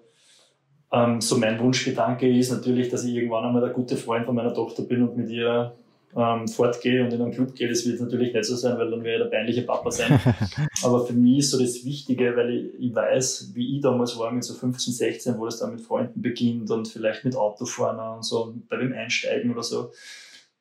ähm, 0.91 1.21
so 1.21 1.37
mein 1.37 1.59
Wunschgedanke 1.59 2.29
ist 2.29 2.51
natürlich, 2.51 2.89
dass 2.89 3.03
ich 3.03 3.13
irgendwann 3.13 3.45
einmal 3.45 3.61
der 3.61 3.71
gute 3.71 3.97
Freund 3.97 4.25
von 4.25 4.35
meiner 4.35 4.53
Tochter 4.53 4.83
bin 4.83 5.03
und 5.03 5.17
mit 5.17 5.29
ihr 5.29 5.75
ähm, 6.15 6.47
fortgehe 6.47 7.03
und 7.03 7.13
in 7.13 7.21
einen 7.21 7.31
Club 7.31 7.53
gehe. 7.55 7.69
Das 7.69 7.85
wird 7.85 7.99
natürlich 7.99 8.33
nicht 8.33 8.45
so 8.45 8.55
sein, 8.55 8.77
weil 8.77 8.89
dann 8.89 9.03
wäre 9.03 9.17
ich 9.17 9.23
der 9.23 9.37
peinliche 9.37 9.61
Papa 9.63 9.91
sein. 9.91 10.19
Aber 10.83 11.05
für 11.05 11.13
mich 11.13 11.39
ist 11.39 11.51
so 11.51 11.59
das 11.59 11.85
Wichtige, 11.85 12.35
weil 12.35 12.49
ich, 12.49 12.73
ich 12.79 12.95
weiß, 12.95 13.51
wie 13.53 13.75
ich 13.75 13.81
damals 13.81 14.17
war 14.17 14.31
mit 14.31 14.43
so 14.43 14.53
15, 14.53 14.93
16, 14.93 15.37
wo 15.37 15.45
das 15.45 15.59
dann 15.59 15.71
mit 15.71 15.81
Freunden 15.81 16.21
beginnt 16.21 16.71
und 16.71 16.87
vielleicht 16.87 17.25
mit 17.25 17.35
Autofahren 17.35 18.17
und 18.17 18.23
so 18.23 18.55
bei 18.67 18.77
dem 18.77 18.93
Einsteigen 18.93 19.51
oder 19.51 19.63
so, 19.63 19.91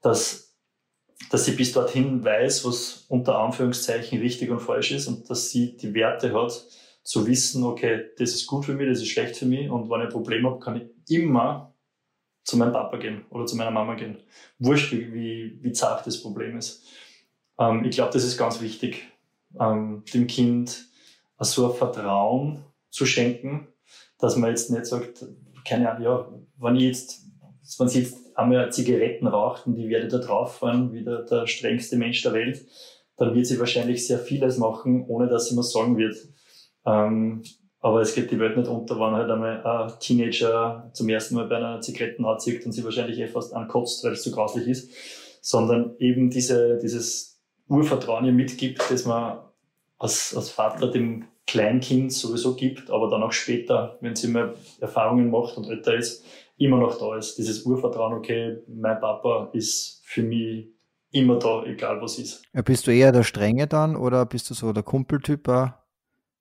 dass 0.03 0.49
dass 1.31 1.45
sie 1.45 1.53
bis 1.53 1.73
dorthin 1.73 2.25
weiß, 2.25 2.65
was 2.65 3.05
unter 3.09 3.39
Anführungszeichen 3.39 4.21
richtig 4.21 4.51
und 4.51 4.61
falsch 4.61 4.93
ist 4.93 5.09
und 5.09 5.29
dass 5.29 5.51
sie 5.51 5.77
die 5.77 5.93
Werte 5.93 6.33
hat, 6.33 6.65
zu 7.03 7.27
wissen, 7.27 7.65
okay, 7.65 8.11
das 8.19 8.35
ist 8.35 8.47
gut 8.47 8.67
für 8.67 8.75
mich, 8.75 8.89
das 8.89 8.99
ist 8.99 9.09
schlecht 9.09 9.37
für 9.37 9.47
mich 9.47 9.69
und 9.71 9.91
wenn 9.91 10.01
ich 10.01 10.07
ein 10.07 10.13
Problem 10.13 10.47
habe, 10.47 10.59
kann 10.59 10.77
ich 10.77 11.17
immer 11.19 11.75
zu 12.49 12.57
meinem 12.57 12.73
Papa 12.73 12.97
gehen 12.97 13.27
oder 13.29 13.45
zu 13.45 13.57
meiner 13.57 13.71
Mama 13.71 13.95
gehen. 13.95 14.17
Wurscht, 14.59 14.91
wie, 14.93 15.13
wie, 15.13 15.59
wie 15.63 15.73
zart 15.73 16.07
das 16.07 16.23
Problem 16.23 16.57
ist. 16.57 16.83
Ähm, 17.59 17.85
ich 17.85 17.95
glaube, 17.95 18.11
das 18.15 18.25
ist 18.25 18.39
ganz 18.39 18.63
wichtig, 18.63 19.07
ähm, 19.61 20.03
dem 20.15 20.27
Kind 20.27 20.87
so 21.39 21.71
ein 21.71 21.77
Vertrauen 21.77 22.65
zu 22.89 23.05
schenken, 23.05 23.69
dass 24.19 24.37
man 24.37 24.49
jetzt 24.49 24.71
nicht 24.71 24.87
sagt, 24.87 25.27
keine 25.67 25.91
Ahnung, 25.91 26.03
ja, 26.03 26.29
wenn 26.57 26.77
ich 26.77 26.85
jetzt, 26.85 27.21
wenn 27.79 27.89
sie 27.89 28.01
jetzt 28.01 28.35
einmal 28.35 28.73
Zigaretten 28.73 29.27
raucht 29.27 29.67
und 29.67 29.75
die 29.75 29.91
werde 29.91 30.09
da 30.09 30.17
drauf 30.17 30.57
fahren, 30.57 30.95
wie 30.95 31.05
der, 31.05 31.25
der 31.25 31.47
strengste 31.47 31.99
Mensch 31.99 32.23
der 32.23 32.33
Welt, 32.33 32.65
dann 33.19 33.35
wird 33.35 33.45
sie 33.45 33.61
wahrscheinlich 33.61 34.07
sehr 34.07 34.21
vieles 34.21 34.57
machen, 34.57 35.05
ohne 35.07 35.29
dass 35.29 35.49
sie 35.49 35.55
mir 35.55 35.63
sagen 35.63 35.99
wird. 35.99 36.17
Ähm, 36.87 37.43
aber 37.81 38.01
es 38.01 38.15
geht 38.15 38.31
die 38.31 38.39
Welt 38.39 38.57
nicht 38.57 38.69
unter, 38.69 38.97
wenn 38.97 39.15
halt 39.15 39.31
einmal 39.31 39.65
ein 39.65 39.93
Teenager 40.01 40.91
zum 40.93 41.09
ersten 41.09 41.37
Mal 41.37 41.47
bei 41.47 41.57
einer 41.57 41.81
Zigaretten 41.81 42.25
anzieht 42.25 42.67
und 42.67 42.73
sie 42.73 42.85
wahrscheinlich 42.85 43.19
eh 43.19 43.29
fast 43.29 43.55
ankotzt, 43.55 44.05
weil 44.05 44.13
es 44.13 44.23
zu 44.23 44.33
grauslich 44.33 44.67
ist, 44.67 44.91
sondern 45.41 45.95
eben 45.99 46.31
diese, 46.31 46.79
dieses 46.79 47.41
Urvertrauen 47.69 48.25
ihr 48.25 48.33
mitgibt, 48.33 48.83
das 48.91 49.05
man 49.05 49.39
als, 49.99 50.35
als 50.37 50.51
Vater 50.51 50.91
dem 50.91 51.27
Kleinkind 51.47 52.13
sowieso 52.13 52.55
gibt, 52.55 52.91
aber 52.91 53.09
dann 53.09 53.23
auch 53.23 53.33
später, 53.33 53.97
wenn 54.01 54.17
sie 54.17 54.29
mal 54.29 54.55
Erfahrungen 54.81 55.31
macht 55.31 55.57
und 55.57 55.69
älter 55.69 55.95
ist, 55.95 56.25
immer 56.59 56.79
noch 56.79 56.99
da 56.99 57.17
ist. 57.17 57.39
Dieses 57.39 57.63
Urvertrauen, 57.65 58.13
okay, 58.13 58.59
mein 58.67 59.01
Papa 59.01 59.51
ist 59.53 60.03
für 60.05 60.23
mich 60.23 60.67
immer 61.11 61.39
da, 61.39 61.65
egal 61.65 62.03
was 62.03 62.19
ist. 62.19 62.43
Ja, 62.53 62.63
bist 62.63 62.87
du 62.87 62.91
eher 62.93 63.13
der 63.13 63.23
Strenge 63.23 63.67
dann 63.67 63.97
oder 63.97 64.27
bist 64.27 64.51
du 64.51 64.55
so 64.55 64.73
der 64.73 64.83
Kumpeltyp 64.83 65.49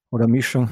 oder 0.10 0.28
Mischung? 0.28 0.70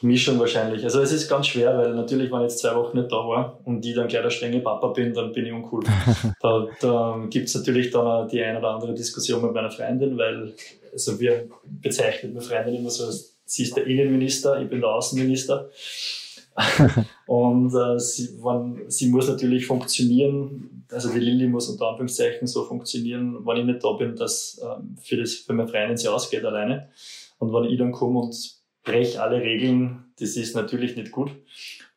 Mischung 0.00 0.38
wahrscheinlich. 0.38 0.82
Also 0.84 1.00
es 1.00 1.12
ist 1.12 1.28
ganz 1.28 1.48
schwer, 1.48 1.76
weil 1.76 1.94
natürlich, 1.94 2.30
wenn 2.30 2.40
ich 2.40 2.50
jetzt 2.50 2.60
zwei 2.60 2.74
Wochen 2.74 2.98
nicht 2.98 3.12
da 3.12 3.16
war 3.16 3.60
und 3.64 3.84
ich 3.84 3.94
dann 3.94 4.08
gleich 4.08 4.22
der 4.22 4.30
strenge 4.30 4.60
Papa 4.60 4.88
bin, 4.88 5.12
dann 5.12 5.32
bin 5.32 5.46
ich 5.46 5.52
uncool. 5.52 5.84
da 6.40 6.66
da 6.80 7.26
gibt 7.28 7.48
es 7.48 7.54
natürlich 7.54 7.90
dann 7.90 8.28
die 8.28 8.42
eine 8.42 8.58
oder 8.58 8.70
andere 8.70 8.94
Diskussion 8.94 9.42
mit 9.42 9.52
meiner 9.52 9.70
Freundin, 9.70 10.16
weil 10.16 10.54
also 10.92 11.20
wir 11.20 11.48
bezeichnen 11.64 12.32
meine 12.32 12.44
Freundin 12.44 12.76
immer 12.76 12.90
so, 12.90 13.10
sie 13.44 13.62
ist 13.62 13.76
der 13.76 13.86
Innenminister, 13.86 14.60
ich 14.60 14.68
bin 14.68 14.80
der 14.80 14.90
Außenminister. 14.90 15.70
und 17.26 17.74
äh, 17.74 17.98
sie, 17.98 18.38
wenn, 18.42 18.90
sie 18.90 19.08
muss 19.08 19.28
natürlich 19.28 19.66
funktionieren, 19.66 20.84
also 20.90 21.12
die 21.12 21.20
Lilly 21.20 21.46
muss 21.46 21.68
unter 21.68 21.88
Anführungszeichen 21.88 22.46
so 22.46 22.64
funktionieren, 22.64 23.46
wenn 23.46 23.58
ich 23.58 23.64
nicht 23.64 23.84
da 23.84 23.92
bin, 23.92 24.16
dass 24.16 24.60
ähm, 24.62 24.96
für, 25.00 25.16
das, 25.16 25.34
für 25.34 25.52
meine 25.52 25.68
Freundin 25.68 25.96
sie 25.96 26.08
ausgeht 26.08 26.44
alleine. 26.44 26.88
Und 27.38 27.52
wenn 27.52 27.64
ich 27.64 27.78
dann 27.78 27.92
komme 27.92 28.20
und 28.20 28.59
breche 28.82 29.22
alle 29.22 29.40
Regeln, 29.40 30.12
das 30.18 30.36
ist 30.36 30.54
natürlich 30.54 30.96
nicht 30.96 31.10
gut. 31.10 31.30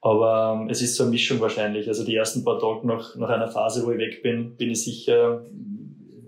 Aber 0.01 0.59
ähm, 0.59 0.69
es 0.69 0.81
ist 0.81 0.95
so 0.95 1.03
eine 1.03 1.11
Mischung 1.11 1.39
wahrscheinlich. 1.39 1.87
Also 1.87 2.03
die 2.03 2.15
ersten 2.15 2.43
paar 2.43 2.59
Tage 2.59 2.85
nach, 2.85 3.15
nach 3.15 3.29
einer 3.29 3.47
Phase, 3.47 3.85
wo 3.85 3.91
ich 3.91 3.97
weg 3.97 4.21
bin, 4.21 4.57
bin 4.57 4.71
ich 4.71 4.83
sicher, 4.83 5.45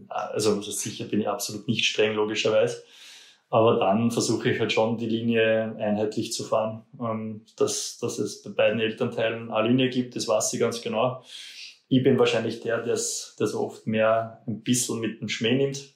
also, 0.08 0.56
also 0.56 0.72
sicher 0.72 1.06
bin 1.06 1.22
ich 1.22 1.28
absolut 1.28 1.68
nicht 1.68 1.86
streng, 1.86 2.16
logischerweise. 2.16 2.84
Aber 3.49 3.78
dann 3.78 4.12
versuche 4.12 4.49
ich 4.49 4.60
halt 4.60 4.72
schon, 4.72 4.97
die 4.97 5.08
Linie 5.08 5.76
einheitlich 5.78 6.34
zu 6.34 6.43
fahren. 6.43 6.84
Ähm, 6.99 7.45
dass, 7.58 7.97
dass 7.99 8.18
es 8.18 8.41
bei 8.43 8.51
beiden 8.51 8.80
Elternteilen 8.80 9.51
eine 9.51 9.68
Linie 9.68 9.89
gibt, 9.89 10.16
das 10.16 10.28
weiß 10.28 10.53
ich 10.53 10.60
ganz 10.60 10.82
genau. 10.82 11.24
Ich 11.88 12.01
bin 12.01 12.18
wahrscheinlich 12.18 12.62
der, 12.62 12.82
der 12.82 12.93
es 12.93 13.36
oft 13.53 13.88
mehr 13.88 14.41
ein 14.47 14.64
bisschen 14.64 14.99
mit 14.99 15.22
dem 15.22 15.30
Schmäh 15.30 15.56
nimmt. 15.56 15.95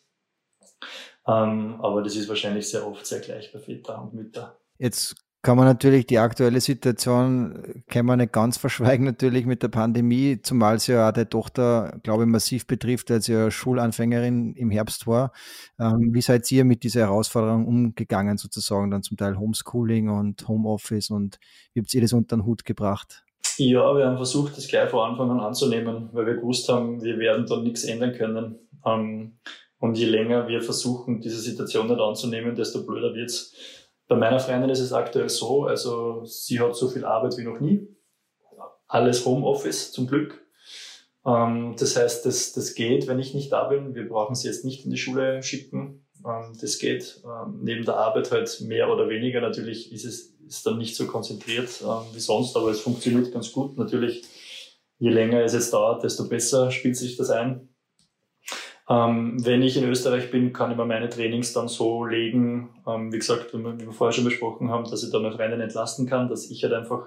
Ähm, 1.29 1.75
aber 1.81 2.01
das 2.01 2.15
ist 2.15 2.27
wahrscheinlich 2.27 2.67
sehr 2.67 2.87
oft 2.87 3.05
sehr 3.05 3.19
gleich 3.19 3.51
bei 3.53 3.59
Väter 3.59 4.01
und 4.01 4.13
Mütter. 4.13 4.57
Jetzt 4.79 5.15
kann 5.41 5.57
man 5.57 5.65
natürlich 5.65 6.05
die 6.07 6.17
aktuelle 6.17 6.59
Situation, 6.59 7.83
kann 7.87 8.05
man 8.05 8.19
nicht 8.19 8.33
ganz 8.33 8.57
verschweigen 8.57 9.05
natürlich 9.05 9.45
mit 9.45 9.63
der 9.63 9.69
Pandemie, 9.69 10.41
zumal 10.41 10.75
es 10.75 10.87
ja 10.87 11.07
auch 11.07 11.13
der 11.13 11.29
Tochter, 11.29 11.99
glaube 12.03 12.23
ich, 12.23 12.29
massiv 12.29 12.67
betrifft, 12.67 13.09
als 13.11 13.25
sie 13.25 13.33
ja 13.33 13.51
Schulanfängerin 13.51 14.53
im 14.55 14.69
Herbst 14.69 15.07
war. 15.07 15.31
Ähm, 15.79 16.09
wie 16.11 16.21
seid 16.21 16.51
ihr 16.51 16.65
mit 16.65 16.83
dieser 16.83 17.01
Herausforderung 17.01 17.67
umgegangen, 17.67 18.37
sozusagen 18.37 18.91
dann 18.91 19.03
zum 19.03 19.15
Teil 19.15 19.37
Homeschooling 19.37 20.09
und 20.09 20.47
Homeoffice 20.47 21.09
und 21.09 21.39
wie 21.73 21.81
habt 21.81 21.93
ihr 21.93 22.01
das 22.01 22.11
unter 22.11 22.35
den 22.35 22.45
Hut 22.45 22.65
gebracht? 22.65 23.23
Ja, 23.57 23.95
wir 23.95 24.07
haben 24.07 24.17
versucht, 24.17 24.57
das 24.57 24.67
gleich 24.67 24.89
von 24.89 25.11
Anfang 25.11 25.31
an 25.31 25.39
anzunehmen, 25.39 26.09
weil 26.11 26.25
wir 26.25 26.35
gewusst 26.35 26.67
haben, 26.69 27.01
wir 27.01 27.17
werden 27.17 27.45
da 27.45 27.61
nichts 27.61 27.83
ändern 27.83 28.13
können. 28.13 28.55
Ähm, 28.85 29.39
und 29.79 29.97
je 29.97 30.05
länger 30.05 30.47
wir 30.47 30.61
versuchen, 30.61 31.21
diese 31.21 31.39
Situation 31.39 31.87
nicht 31.87 31.99
anzunehmen, 31.99 32.55
desto 32.55 32.85
blöder 32.85 33.13
wird's. 33.13 33.53
Bei 34.07 34.15
meiner 34.15 34.39
Freundin 34.39 34.69
ist 34.69 34.79
es 34.79 34.93
aktuell 34.93 35.29
so, 35.29 35.65
also 35.65 36.23
sie 36.25 36.59
hat 36.59 36.75
so 36.75 36.89
viel 36.89 37.05
Arbeit 37.05 37.37
wie 37.37 37.43
noch 37.43 37.59
nie. 37.59 37.87
Alles 38.87 39.25
Homeoffice 39.25 39.91
zum 39.91 40.07
Glück. 40.07 40.41
Ähm, 41.25 41.75
das 41.77 41.95
heißt, 41.95 42.25
das, 42.25 42.53
das 42.53 42.73
geht, 42.73 43.07
wenn 43.07 43.19
ich 43.19 43.33
nicht 43.33 43.51
da 43.51 43.65
bin. 43.65 43.93
Wir 43.93 44.07
brauchen 44.07 44.35
sie 44.35 44.47
jetzt 44.47 44.65
nicht 44.65 44.85
in 44.85 44.91
die 44.91 44.97
Schule 44.97 45.43
schicken. 45.43 46.07
Ähm, 46.25 46.57
das 46.59 46.79
geht. 46.79 47.21
Ähm, 47.23 47.59
neben 47.61 47.85
der 47.85 47.97
Arbeit 47.97 48.31
halt 48.31 48.61
mehr 48.61 48.91
oder 48.91 49.09
weniger. 49.09 49.41
Natürlich 49.41 49.91
ist 49.91 50.05
es 50.05 50.39
ist 50.49 50.65
dann 50.65 50.77
nicht 50.77 50.95
so 50.95 51.05
konzentriert 51.05 51.69
wie 52.13 52.19
sonst, 52.19 52.57
aber 52.57 52.71
es 52.71 52.81
funktioniert 52.81 53.31
ganz 53.31 53.51
gut. 53.51 53.77
Natürlich, 53.77 54.23
je 54.97 55.09
länger 55.09 55.43
es 55.43 55.53
jetzt 55.53 55.71
dauert, 55.73 56.03
desto 56.03 56.27
besser 56.27 56.71
spielt 56.71 56.97
sich 56.97 57.15
das 57.15 57.29
ein. 57.29 57.68
Ähm, 58.89 59.37
wenn 59.45 59.61
ich 59.61 59.77
in 59.77 59.87
Österreich 59.87 60.31
bin, 60.31 60.51
kann 60.51 60.71
ich 60.71 60.77
mir 60.77 60.85
meine 60.85 61.09
Trainings 61.09 61.53
dann 61.53 61.67
so 61.67 62.05
legen, 62.05 62.69
ähm, 62.87 63.13
wie 63.13 63.19
gesagt, 63.19 63.53
wie 63.53 63.63
wir 63.63 63.91
vorher 63.91 64.13
schon 64.13 64.25
besprochen 64.25 64.71
haben, 64.71 64.89
dass 64.89 65.03
ich 65.03 65.11
da 65.11 65.19
meine 65.19 65.35
Freundin 65.35 65.61
entlasten 65.61 66.07
kann, 66.07 66.27
dass 66.27 66.49
ich 66.49 66.63
halt 66.63 66.73
einfach 66.73 67.05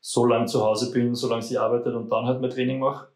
so 0.00 0.24
lange 0.24 0.46
zu 0.46 0.64
Hause 0.64 0.90
bin, 0.90 1.14
solange 1.14 1.42
sie 1.42 1.58
arbeitet 1.58 1.94
und 1.94 2.10
dann 2.10 2.24
halt 2.24 2.40
mein 2.40 2.50
Training 2.50 2.78
mache. 2.78 3.08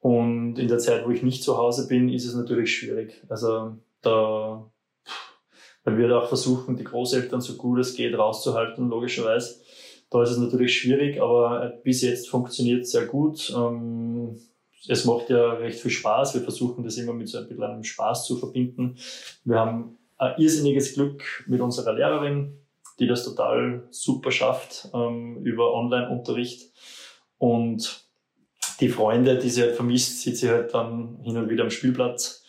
Und 0.00 0.58
in 0.58 0.68
der 0.68 0.78
Zeit, 0.78 1.06
wo 1.06 1.10
ich 1.10 1.22
nicht 1.22 1.42
zu 1.42 1.56
Hause 1.56 1.88
bin, 1.88 2.10
ist 2.10 2.26
es 2.26 2.34
natürlich 2.34 2.76
schwierig. 2.76 3.22
Also 3.30 3.78
da, 4.02 4.70
weil 5.84 5.96
wir 5.96 6.08
da 6.08 6.18
auch 6.18 6.28
versuchen, 6.28 6.76
die 6.76 6.84
Großeltern 6.84 7.40
so 7.40 7.56
gut 7.56 7.78
es 7.78 7.94
geht 7.94 8.18
rauszuhalten, 8.18 8.90
logischerweise. 8.90 9.62
Da 10.10 10.22
ist 10.22 10.30
es 10.30 10.38
natürlich 10.38 10.78
schwierig, 10.78 11.22
aber 11.22 11.72
bis 11.82 12.02
jetzt 12.02 12.28
funktioniert 12.28 12.82
es 12.82 12.90
sehr 12.90 13.06
gut. 13.06 13.50
Ähm, 13.56 14.38
es 14.88 15.04
macht 15.04 15.30
ja 15.30 15.52
recht 15.54 15.80
viel 15.80 15.90
Spaß. 15.90 16.34
Wir 16.34 16.42
versuchen 16.42 16.84
das 16.84 16.96
immer 16.96 17.12
mit 17.12 17.28
so 17.28 17.38
ein 17.38 17.48
bisschen 17.48 17.64
einem 17.64 17.84
Spaß 17.84 18.26
zu 18.26 18.36
verbinden. 18.36 18.96
Wir 19.44 19.58
haben 19.58 19.98
ein 20.18 20.34
irrsinniges 20.38 20.94
Glück 20.94 21.44
mit 21.46 21.60
unserer 21.60 21.92
Lehrerin. 21.92 22.58
die 22.98 23.06
das 23.06 23.24
total 23.24 23.86
super 23.90 24.30
schafft 24.30 24.88
ähm, 24.94 25.44
über 25.44 25.74
Online-Unterricht. 25.74 26.70
Und 27.38 28.04
die 28.80 28.88
Freunde, 28.88 29.38
die 29.38 29.50
sie 29.50 29.62
halt 29.62 29.76
vermisst, 29.76 30.20
sieht 30.20 30.36
sie 30.36 30.48
halt 30.48 30.74
dann 30.74 31.18
hin 31.22 31.36
und 31.36 31.48
wieder 31.48 31.64
am 31.64 31.70
Spielplatz. 31.70 32.44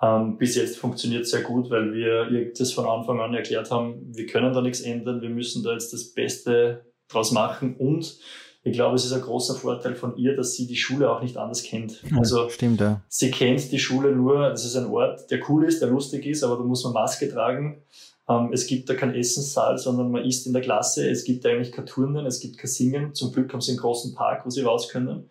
Ähm, 0.00 0.38
bis 0.38 0.56
jetzt 0.56 0.78
funktioniert 0.78 1.26
sehr 1.26 1.42
gut, 1.42 1.70
weil 1.70 1.92
wir 1.92 2.52
das 2.54 2.72
von 2.72 2.86
Anfang 2.86 3.20
an 3.20 3.34
erklärt 3.34 3.70
haben, 3.70 4.14
wir 4.14 4.26
können 4.26 4.52
da 4.52 4.60
nichts 4.60 4.80
ändern, 4.80 5.22
wir 5.22 5.28
müssen 5.28 5.62
da 5.62 5.72
jetzt 5.72 5.92
das 5.92 6.12
Beste 6.12 6.86
draus 7.08 7.30
machen 7.30 7.76
und 7.76 8.18
ich 8.64 8.74
glaube, 8.74 8.94
es 8.94 9.04
ist 9.04 9.12
ein 9.12 9.22
großer 9.22 9.56
Vorteil 9.56 9.96
von 9.96 10.16
ihr, 10.16 10.36
dass 10.36 10.54
sie 10.54 10.66
die 10.66 10.76
Schule 10.76 11.10
auch 11.10 11.20
nicht 11.20 11.36
anders 11.36 11.62
kennt. 11.62 12.02
Also 12.16 12.48
stimmt, 12.48 12.80
ja. 12.80 13.00
sie 13.08 13.30
kennt 13.30 13.72
die 13.72 13.78
Schule 13.78 14.14
nur, 14.14 14.50
das 14.50 14.64
ist 14.64 14.76
ein 14.76 14.86
Ort, 14.86 15.30
der 15.30 15.40
cool 15.48 15.64
ist, 15.64 15.82
der 15.82 15.88
lustig 15.88 16.26
ist, 16.26 16.44
aber 16.44 16.56
da 16.56 16.62
muss 16.62 16.84
man 16.84 16.92
Maske 16.92 17.28
tragen. 17.28 17.82
Ähm, 18.28 18.50
es 18.52 18.66
gibt 18.66 18.88
da 18.88 18.94
keinen 18.94 19.14
Essenssaal, 19.14 19.78
sondern 19.78 20.12
man 20.12 20.24
isst 20.24 20.46
in 20.46 20.52
der 20.52 20.62
Klasse. 20.62 21.08
Es 21.10 21.24
gibt 21.24 21.44
eigentlich 21.44 21.72
kein 21.72 21.86
Turnen, 21.86 22.24
es 22.24 22.38
gibt 22.38 22.58
kein 22.58 22.70
Singen. 22.70 23.14
Zum 23.14 23.32
Glück 23.32 23.52
haben 23.52 23.60
sie 23.60 23.72
einen 23.72 23.80
großen 23.80 24.14
Park, 24.14 24.46
wo 24.46 24.50
sie 24.50 24.62
raus 24.62 24.88
können. 24.88 25.28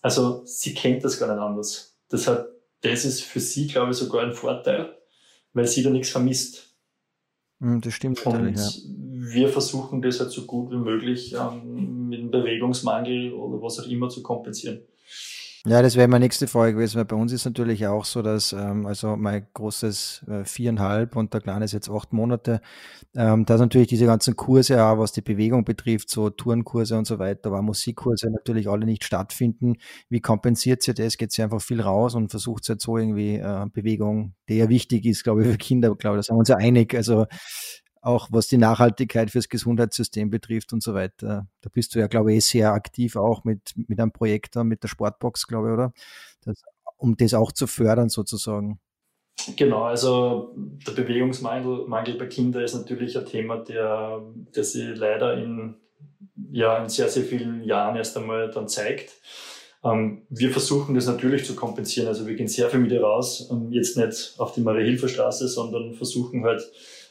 Also 0.00 0.42
sie 0.46 0.72
kennt 0.72 1.04
das 1.04 1.18
gar 1.18 1.30
nicht 1.30 1.42
anders. 1.42 1.94
Deshalb, 2.10 2.48
das 2.80 3.04
ist 3.04 3.22
für 3.22 3.40
sie, 3.40 3.66
glaube 3.66 3.90
ich, 3.90 3.98
sogar 3.98 4.22
ein 4.22 4.32
Vorteil, 4.32 4.96
weil 5.52 5.66
sie 5.66 5.82
da 5.82 5.90
nichts 5.90 6.10
vermisst. 6.10 6.74
Hm, 7.60 7.80
das 7.80 7.92
stimmt 7.92 8.24
natürlich, 8.24 8.56
ja. 8.56 8.70
Wir 9.32 9.48
versuchen 9.48 10.02
das 10.02 10.20
halt 10.20 10.30
so 10.30 10.42
gut 10.46 10.70
wie 10.70 10.76
möglich 10.76 11.34
ähm, 11.34 12.08
mit 12.08 12.20
dem 12.20 12.30
Bewegungsmangel 12.30 13.32
oder 13.32 13.60
was 13.62 13.80
auch 13.80 13.86
immer 13.86 14.08
zu 14.08 14.22
kompensieren. 14.22 14.80
Ja, 15.68 15.82
das 15.82 15.96
wäre 15.96 16.06
meine 16.06 16.24
nächste 16.24 16.46
Frage 16.46 16.74
gewesen, 16.74 16.98
weil 16.98 17.06
bei 17.06 17.16
uns 17.16 17.32
ist 17.32 17.44
natürlich 17.44 17.88
auch 17.88 18.04
so, 18.04 18.22
dass 18.22 18.52
ähm, 18.52 18.86
also 18.86 19.16
mein 19.16 19.48
großes 19.52 20.24
äh, 20.28 20.44
viereinhalb 20.44 21.16
und 21.16 21.34
der 21.34 21.40
kleine 21.40 21.64
ist 21.64 21.72
jetzt 21.72 21.90
acht 21.90 22.12
Monate, 22.12 22.60
ähm, 23.16 23.44
dass 23.44 23.60
natürlich 23.60 23.88
diese 23.88 24.06
ganzen 24.06 24.36
Kurse 24.36 24.84
auch, 24.84 24.98
was 24.98 25.10
die 25.10 25.22
Bewegung 25.22 25.64
betrifft, 25.64 26.08
so 26.08 26.30
Tourenkurse 26.30 26.96
und 26.96 27.08
so 27.08 27.18
weiter, 27.18 27.48
aber 27.48 27.62
Musikkurse 27.62 28.30
natürlich 28.30 28.68
alle 28.68 28.86
nicht 28.86 29.02
stattfinden. 29.02 29.74
Wie 30.08 30.20
kompensiert 30.20 30.84
sie 30.84 30.94
das? 30.94 31.16
Geht 31.16 31.32
sie 31.32 31.42
einfach 31.42 31.60
viel 31.60 31.80
raus 31.80 32.14
und 32.14 32.30
versucht 32.30 32.62
sie 32.64 32.74
jetzt 32.74 32.84
so 32.84 32.96
irgendwie 32.96 33.34
äh, 33.34 33.66
Bewegung, 33.72 34.34
die 34.48 34.58
ja 34.58 34.68
wichtig 34.68 35.04
ist, 35.04 35.24
glaube 35.24 35.42
ich, 35.42 35.48
für 35.50 35.58
Kinder, 35.58 35.92
glaube 35.96 36.16
ich, 36.16 36.18
da 36.20 36.22
sind 36.22 36.36
wir 36.36 36.38
uns 36.38 36.48
ja 36.48 36.58
einig. 36.58 36.94
Also 36.94 37.26
auch 38.06 38.28
was 38.30 38.46
die 38.46 38.56
Nachhaltigkeit 38.56 39.30
fürs 39.30 39.48
Gesundheitssystem 39.48 40.30
betrifft 40.30 40.72
und 40.72 40.82
so 40.82 40.94
weiter. 40.94 41.48
Da 41.60 41.70
bist 41.72 41.94
du 41.94 41.98
ja, 41.98 42.06
glaube 42.06 42.32
ich, 42.32 42.44
sehr 42.44 42.72
aktiv 42.72 43.16
auch 43.16 43.44
mit, 43.44 43.74
mit 43.88 43.98
einem 43.98 44.12
Projekt 44.12 44.56
da, 44.56 44.64
mit 44.64 44.82
der 44.82 44.88
Sportbox, 44.88 45.46
glaube 45.46 45.68
ich, 45.68 45.74
oder? 45.74 45.92
Das, 46.44 46.62
um 46.96 47.16
das 47.16 47.34
auch 47.34 47.52
zu 47.52 47.66
fördern 47.66 48.08
sozusagen. 48.08 48.78
Genau, 49.56 49.82
also 49.82 50.54
der 50.56 50.92
Bewegungsmangel 50.92 51.86
Mangel 51.88 52.14
bei 52.14 52.26
Kindern 52.26 52.64
ist 52.64 52.74
natürlich 52.74 53.18
ein 53.18 53.26
Thema, 53.26 53.58
der, 53.58 54.22
der 54.54 54.64
sich 54.64 54.96
leider 54.96 55.34
in, 55.34 55.74
ja, 56.52 56.78
in 56.82 56.88
sehr, 56.88 57.08
sehr 57.08 57.24
vielen 57.24 57.62
Jahren 57.64 57.96
erst 57.96 58.16
einmal 58.16 58.50
dann 58.50 58.68
zeigt. 58.68 59.12
Ähm, 59.84 60.22
wir 60.30 60.50
versuchen 60.50 60.94
das 60.94 61.06
natürlich 61.06 61.44
zu 61.44 61.54
kompensieren. 61.54 62.08
Also 62.08 62.26
wir 62.26 62.34
gehen 62.34 62.48
sehr 62.48 62.70
viel 62.70 62.80
mit 62.80 62.92
ihr 62.92 63.02
raus, 63.02 63.48
ähm, 63.50 63.72
jetzt 63.72 63.96
nicht 63.96 64.34
auf 64.38 64.52
die 64.52 64.62
Marie-Hilfer-Straße, 64.62 65.48
sondern 65.48 65.94
versuchen 65.94 66.44
halt 66.44 66.62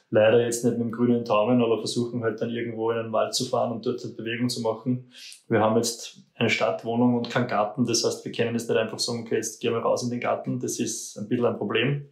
leider 0.10 0.44
jetzt 0.44 0.64
nicht 0.64 0.78
mit 0.78 0.88
dem 0.88 0.92
grünen 0.92 1.26
Daumen, 1.26 1.62
aber 1.62 1.80
versuchen 1.80 2.24
halt 2.24 2.42
dann 2.42 2.50
irgendwo 2.50 2.92
in 2.92 2.98
den 2.98 3.12
Wald 3.12 3.34
zu 3.34 3.46
fahren 3.46 3.72
und 3.72 3.86
dort 3.86 4.04
halt 4.04 4.18
Bewegung 4.18 4.50
zu 4.50 4.62
machen. 4.62 5.12
Wir 5.48 5.60
haben 5.60 5.76
jetzt 5.76 6.20
eine 6.36 6.50
Stadtwohnung 6.50 7.16
und 7.16 7.30
keinen 7.30 7.48
Garten, 7.48 7.86
das 7.86 8.04
heißt, 8.04 8.24
wir 8.24 8.32
können 8.32 8.54
jetzt 8.54 8.70
nicht 8.70 8.78
einfach 8.78 9.00
sagen, 9.00 9.22
okay, 9.22 9.36
jetzt 9.36 9.62
gehen 9.62 9.74
wir 9.74 9.80
raus 9.80 10.04
in 10.04 10.10
den 10.10 10.20
Garten, 10.20 10.60
das 10.60 10.80
ist 10.80 11.18
ein 11.18 11.28
bisschen 11.28 11.46
ein 11.46 11.58
Problem. 11.58 12.10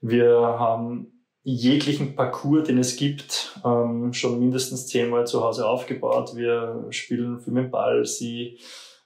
Wir 0.00 0.36
haben 0.36 1.12
jeglichen 1.44 2.14
Parcours, 2.14 2.66
den 2.66 2.78
es 2.78 2.96
gibt, 2.96 3.58
ähm, 3.64 4.12
schon 4.12 4.38
mindestens 4.38 4.86
zehnmal 4.86 5.26
zu 5.26 5.42
Hause 5.42 5.66
aufgebaut. 5.66 6.36
Wir 6.36 6.86
spielen 6.90 7.40
viel 7.40 7.52
mit 7.52 7.64
dem 7.64 7.70
Ball. 7.70 8.04
Sie, 8.04 8.58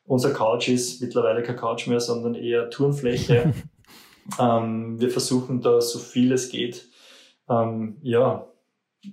unser 0.05 0.33
Couch 0.33 0.69
ist 0.69 1.01
mittlerweile 1.01 1.43
kein 1.43 1.57
Couch 1.57 1.87
mehr, 1.87 2.01
sondern 2.01 2.35
eher 2.35 2.69
Turnfläche. 2.69 3.55
ähm, 4.39 5.01
wir 5.01 5.11
versuchen 5.11 5.62
da 5.62 5.81
so 5.81 5.99
viel 5.99 6.33
es 6.33 6.51
geht 6.51 6.89
ähm, 7.49 7.99
ja, 8.03 8.49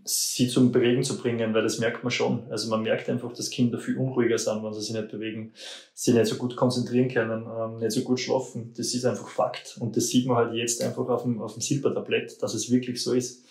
sie 0.05 0.47
zum 0.47 0.71
Bewegen 0.71 1.03
zu 1.03 1.17
bringen, 1.17 1.53
weil 1.53 1.63
das 1.63 1.79
merkt 1.79 2.03
man 2.03 2.11
schon. 2.11 2.49
Also 2.49 2.69
man 2.69 2.81
merkt 2.81 3.09
einfach, 3.09 3.31
dass 3.33 3.49
Kinder 3.49 3.77
viel 3.77 3.97
unruhiger 3.97 4.37
sind, 4.37 4.63
wenn 4.63 4.73
sie 4.73 4.81
sich 4.81 4.93
nicht 4.93 5.09
bewegen, 5.09 5.53
sie 5.93 6.13
nicht 6.13 6.25
so 6.25 6.35
gut 6.35 6.55
konzentrieren 6.55 7.09
können, 7.09 7.45
ähm, 7.45 7.77
nicht 7.77 7.91
so 7.91 8.01
gut 8.01 8.19
schlafen. 8.19 8.73
Das 8.75 8.93
ist 8.93 9.05
einfach 9.05 9.27
Fakt. 9.27 9.77
Und 9.79 9.95
das 9.95 10.07
sieht 10.07 10.25
man 10.25 10.37
halt 10.37 10.53
jetzt 10.53 10.81
einfach 10.81 11.07
auf 11.09 11.23
dem, 11.23 11.41
auf 11.41 11.53
dem 11.53 11.61
Silbertablett, 11.61 12.41
dass 12.41 12.53
es 12.53 12.71
wirklich 12.71 13.03
so 13.03 13.13
ist. 13.13 13.45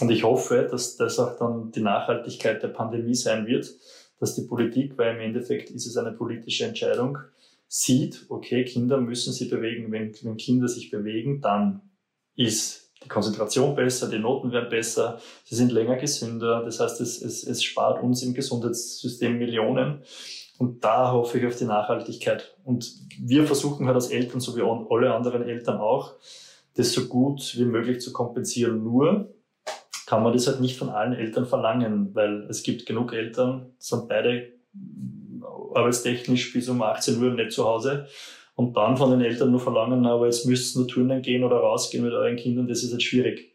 Und 0.00 0.10
ich 0.10 0.24
hoffe, 0.24 0.66
dass 0.70 0.96
das 0.96 1.18
auch 1.18 1.36
dann 1.38 1.70
die 1.72 1.80
Nachhaltigkeit 1.80 2.62
der 2.62 2.68
Pandemie 2.68 3.14
sein 3.14 3.46
wird, 3.46 3.72
dass 4.20 4.34
die 4.34 4.42
Politik, 4.42 4.96
weil 4.96 5.14
im 5.14 5.20
Endeffekt 5.20 5.70
ist 5.70 5.86
es 5.86 5.96
eine 5.96 6.12
politische 6.12 6.64
Entscheidung, 6.64 7.18
sieht, 7.68 8.26
okay, 8.28 8.64
Kinder 8.64 9.00
müssen 9.00 9.32
sich 9.32 9.50
bewegen. 9.50 9.92
Wenn, 9.92 10.14
wenn 10.22 10.36
Kinder 10.36 10.68
sich 10.68 10.90
bewegen, 10.90 11.40
dann 11.40 11.82
ist 12.34 12.87
die 13.08 13.14
Konzentration 13.14 13.74
besser, 13.74 14.10
die 14.10 14.18
Noten 14.18 14.52
werden 14.52 14.68
besser, 14.68 15.18
sie 15.44 15.54
sind 15.54 15.72
länger 15.72 15.96
gesünder. 15.96 16.62
Das 16.62 16.78
heißt, 16.78 17.00
es, 17.00 17.22
es, 17.22 17.42
es 17.42 17.62
spart 17.64 18.02
uns 18.02 18.22
im 18.22 18.34
Gesundheitssystem 18.34 19.38
Millionen. 19.38 20.02
Und 20.58 20.84
da 20.84 21.12
hoffe 21.12 21.38
ich 21.38 21.46
auf 21.46 21.56
die 21.56 21.64
Nachhaltigkeit. 21.64 22.54
Und 22.64 22.92
wir 23.18 23.46
versuchen 23.46 23.86
halt 23.86 23.94
als 23.94 24.10
Eltern, 24.10 24.40
so 24.40 24.56
wie 24.56 24.62
alle 24.62 25.14
anderen 25.14 25.42
Eltern 25.42 25.78
auch, 25.78 26.16
das 26.74 26.92
so 26.92 27.06
gut 27.06 27.56
wie 27.56 27.64
möglich 27.64 28.00
zu 28.02 28.12
kompensieren. 28.12 28.84
Nur 28.84 29.34
kann 30.06 30.22
man 30.22 30.34
das 30.34 30.46
halt 30.46 30.60
nicht 30.60 30.76
von 30.76 30.90
allen 30.90 31.14
Eltern 31.14 31.46
verlangen, 31.46 32.14
weil 32.14 32.46
es 32.50 32.62
gibt 32.62 32.84
genug 32.84 33.14
Eltern, 33.14 33.72
sind 33.78 34.08
beide 34.08 34.52
arbeitstechnisch 35.74 36.52
bis 36.52 36.68
um 36.68 36.82
18 36.82 37.22
Uhr 37.22 37.30
nicht 37.30 37.52
zu 37.52 37.64
Hause 37.64 38.06
und 38.58 38.76
dann 38.76 38.96
von 38.96 39.12
den 39.12 39.20
Eltern 39.20 39.52
nur 39.52 39.60
verlangen, 39.60 40.04
aber 40.04 40.26
jetzt 40.26 40.44
müsst 40.44 40.74
ihr 40.74 40.80
nur 40.80 40.88
turnen 40.88 41.22
gehen 41.22 41.44
oder 41.44 41.58
rausgehen 41.58 42.02
mit 42.02 42.12
euren 42.12 42.34
Kindern, 42.34 42.66
das 42.66 42.82
ist 42.82 42.90
halt 42.90 43.04
schwierig. 43.04 43.54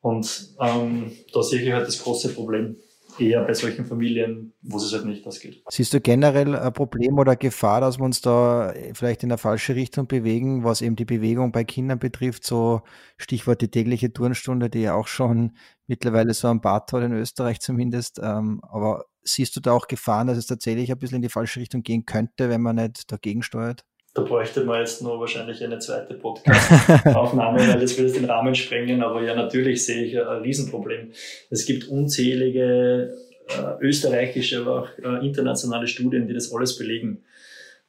Und 0.00 0.54
ähm, 0.60 1.10
da 1.34 1.42
sehe 1.42 1.60
ich 1.60 1.72
halt 1.72 1.88
das 1.88 2.00
große 2.00 2.28
Problem 2.34 2.76
eher 3.18 3.42
bei 3.42 3.52
solchen 3.52 3.84
Familien, 3.84 4.52
wo 4.62 4.76
es 4.76 4.92
halt 4.92 5.06
nicht 5.06 5.26
ausgeht. 5.26 5.64
Siehst 5.68 5.92
du 5.92 6.00
generell 6.00 6.54
ein 6.54 6.72
Problem 6.72 7.18
oder 7.18 7.34
Gefahr, 7.34 7.80
dass 7.80 7.98
wir 7.98 8.04
uns 8.04 8.20
da 8.20 8.72
vielleicht 8.94 9.24
in 9.24 9.32
eine 9.32 9.38
falsche 9.38 9.74
Richtung 9.74 10.06
bewegen, 10.06 10.62
was 10.62 10.82
eben 10.82 10.94
die 10.94 11.04
Bewegung 11.04 11.50
bei 11.50 11.64
Kindern 11.64 11.98
betrifft, 11.98 12.44
so 12.44 12.82
Stichwort 13.16 13.60
die 13.60 13.72
tägliche 13.72 14.12
Turnstunde, 14.12 14.70
die 14.70 14.82
ja 14.82 14.94
auch 14.94 15.08
schon 15.08 15.56
mittlerweile 15.88 16.32
so 16.32 16.46
ein 16.46 16.60
Bad 16.60 16.92
hat 16.92 17.02
in 17.02 17.12
Österreich 17.12 17.58
zumindest. 17.58 18.20
Ähm, 18.22 18.60
aber 18.62 19.06
siehst 19.24 19.56
du 19.56 19.60
da 19.60 19.72
auch 19.72 19.88
Gefahren, 19.88 20.28
dass 20.28 20.38
es 20.38 20.46
tatsächlich 20.46 20.92
ein 20.92 20.98
bisschen 21.00 21.16
in 21.16 21.22
die 21.22 21.28
falsche 21.28 21.58
Richtung 21.58 21.82
gehen 21.82 22.06
könnte, 22.06 22.48
wenn 22.48 22.62
man 22.62 22.76
nicht 22.76 23.10
dagegen 23.10 23.42
steuert? 23.42 23.84
Da 24.14 24.22
bräuchte 24.22 24.64
man 24.64 24.80
jetzt 24.80 25.02
nur 25.02 25.20
wahrscheinlich 25.20 25.62
eine 25.62 25.78
zweite 25.78 26.14
Podcast-Aufnahme, 26.14 27.68
weil 27.68 27.78
das 27.80 27.96
würde 27.96 28.12
den 28.12 28.24
Rahmen 28.24 28.54
sprengen. 28.54 29.02
Aber 29.02 29.22
ja, 29.22 29.34
natürlich 29.34 29.84
sehe 29.84 30.04
ich 30.04 30.18
ein 30.18 30.42
Riesenproblem. 30.42 31.12
Es 31.50 31.66
gibt 31.66 31.88
unzählige 31.88 33.14
äh, 33.48 33.84
österreichische, 33.84 34.60
aber 34.60 34.82
auch 34.82 34.88
äh, 34.98 35.26
internationale 35.26 35.86
Studien, 35.86 36.26
die 36.26 36.34
das 36.34 36.52
alles 36.52 36.76
belegen, 36.76 37.24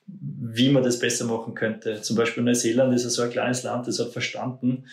wie 0.05 0.69
man 0.69 0.83
das 0.83 0.99
besser 0.99 1.25
machen 1.25 1.53
könnte. 1.53 2.01
Zum 2.01 2.15
Beispiel 2.15 2.43
Neuseeland 2.43 2.93
ist 2.93 3.03
ja 3.03 3.09
so 3.09 3.21
ein 3.23 3.29
kleines 3.29 3.63
Land, 3.63 3.87
das 3.87 3.99
hat 3.99 4.11
verstanden, 4.11 4.85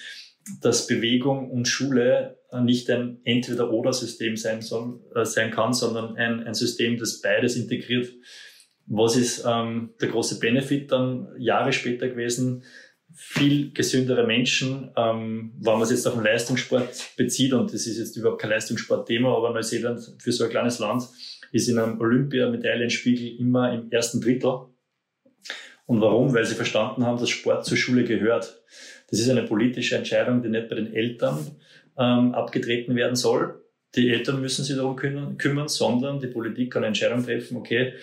dass 0.60 0.86
Bewegung 0.86 1.50
und 1.50 1.66
Schule 1.66 2.38
nicht 2.62 2.88
ein 2.90 3.18
Entweder-Oder-System 3.24 4.36
sein, 4.36 4.60
äh, 5.14 5.24
sein 5.24 5.50
kann, 5.50 5.72
sondern 5.72 6.16
ein, 6.16 6.46
ein 6.46 6.54
System, 6.54 6.98
das 6.98 7.20
beides 7.20 7.56
integriert. 7.56 8.08
Was 8.86 9.16
ist 9.16 9.44
ähm, 9.46 9.90
der 10.00 10.08
große 10.08 10.38
Benefit 10.38 10.92
dann 10.92 11.28
Jahre 11.38 11.72
später 11.72 12.08
gewesen? 12.08 12.62
Viel 13.14 13.72
gesündere 13.72 14.26
Menschen, 14.26 14.90
ähm, 14.96 15.52
wenn 15.58 15.72
man 15.72 15.82
es 15.82 15.90
jetzt 15.90 16.06
auf 16.06 16.14
den 16.14 16.24
Leistungssport 16.24 17.16
bezieht, 17.16 17.52
und 17.52 17.72
das 17.72 17.86
ist 17.86 17.98
jetzt 17.98 18.16
überhaupt 18.16 18.40
kein 18.40 18.50
Leistungssportthema, 18.50 19.34
aber 19.34 19.52
Neuseeland 19.52 20.00
für 20.18 20.32
so 20.32 20.44
ein 20.44 20.50
kleines 20.50 20.78
Land 20.78 21.04
ist 21.52 21.68
in 21.68 21.78
einem 21.78 22.00
Olympiamedaillenspiegel 22.00 23.40
immer 23.40 23.72
im 23.72 23.90
ersten 23.90 24.20
Drittel. 24.20 24.66
Und 25.86 26.00
warum? 26.00 26.34
Weil 26.34 26.44
sie 26.44 26.54
verstanden 26.54 27.04
haben, 27.04 27.18
dass 27.18 27.30
Sport 27.30 27.64
zur 27.64 27.76
Schule 27.76 28.04
gehört. 28.04 28.62
Das 29.08 29.20
ist 29.20 29.30
eine 29.30 29.44
politische 29.44 29.96
Entscheidung, 29.96 30.42
die 30.42 30.48
nicht 30.48 30.68
bei 30.68 30.74
den 30.74 30.92
Eltern 30.92 31.56
ähm, 31.96 32.34
abgetreten 32.34 32.96
werden 32.96 33.16
soll. 33.16 33.62
Die 33.94 34.10
Eltern 34.10 34.40
müssen 34.40 34.64
sich 34.64 34.76
darum 34.76 34.96
kümmern, 34.96 35.68
sondern 35.68 36.20
die 36.20 36.26
Politik 36.26 36.72
kann 36.72 36.82
eine 36.82 36.88
Entscheidung 36.88 37.24
treffen, 37.24 37.56
okay, 37.56 37.94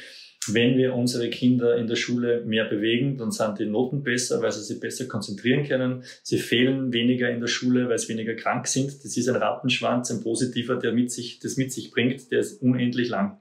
wenn 0.52 0.78
wir 0.78 0.96
unsere 0.96 1.30
Kinder 1.30 1.78
in 1.78 1.88
der 1.88 1.96
Schule 1.96 2.44
mehr 2.46 2.66
bewegen, 2.66 3.18
dann 3.18 3.32
sind 3.32 3.60
die 3.60 3.66
Noten 3.66 4.04
besser, 4.04 4.42
weil 4.42 4.52
sie 4.52 4.64
sich 4.64 4.80
besser 4.80 5.06
konzentrieren 5.06 5.64
können. 5.66 6.04
Sie 6.24 6.38
fehlen 6.38 6.92
weniger 6.92 7.30
in 7.30 7.40
der 7.40 7.48
Schule, 7.48 7.88
weil 7.90 7.98
sie 7.98 8.10
weniger 8.10 8.34
krank 8.34 8.68
sind. 8.68 9.04
Das 9.04 9.16
ist 9.18 9.30
ein 9.30 9.36
Rattenschwanz, 9.36 10.12
ein 10.12 10.22
positiver, 10.22 10.76
der 10.76 10.92
mit 10.92 11.12
sich, 11.12 11.40
das 11.40 11.58
mit 11.58 11.72
sich 11.72 11.92
bringt, 11.92 12.32
der 12.32 12.40
ist 12.40 12.62
unendlich 12.62 13.10
lang. 13.10 13.38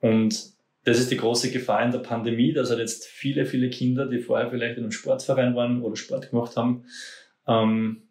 Und 0.00 0.52
das 0.84 0.98
ist 0.98 1.10
die 1.10 1.16
große 1.16 1.50
Gefahr 1.50 1.84
in 1.84 1.92
der 1.92 2.00
Pandemie, 2.00 2.52
dass 2.52 2.70
halt 2.70 2.80
jetzt 2.80 3.06
viele, 3.06 3.46
viele 3.46 3.70
Kinder, 3.70 4.06
die 4.06 4.18
vorher 4.18 4.50
vielleicht 4.50 4.76
in 4.76 4.82
einem 4.82 4.92
Sportverein 4.92 5.54
waren 5.54 5.82
oder 5.82 5.96
Sport 5.96 6.30
gemacht 6.30 6.56
haben, 6.56 6.84
ähm, 7.46 8.02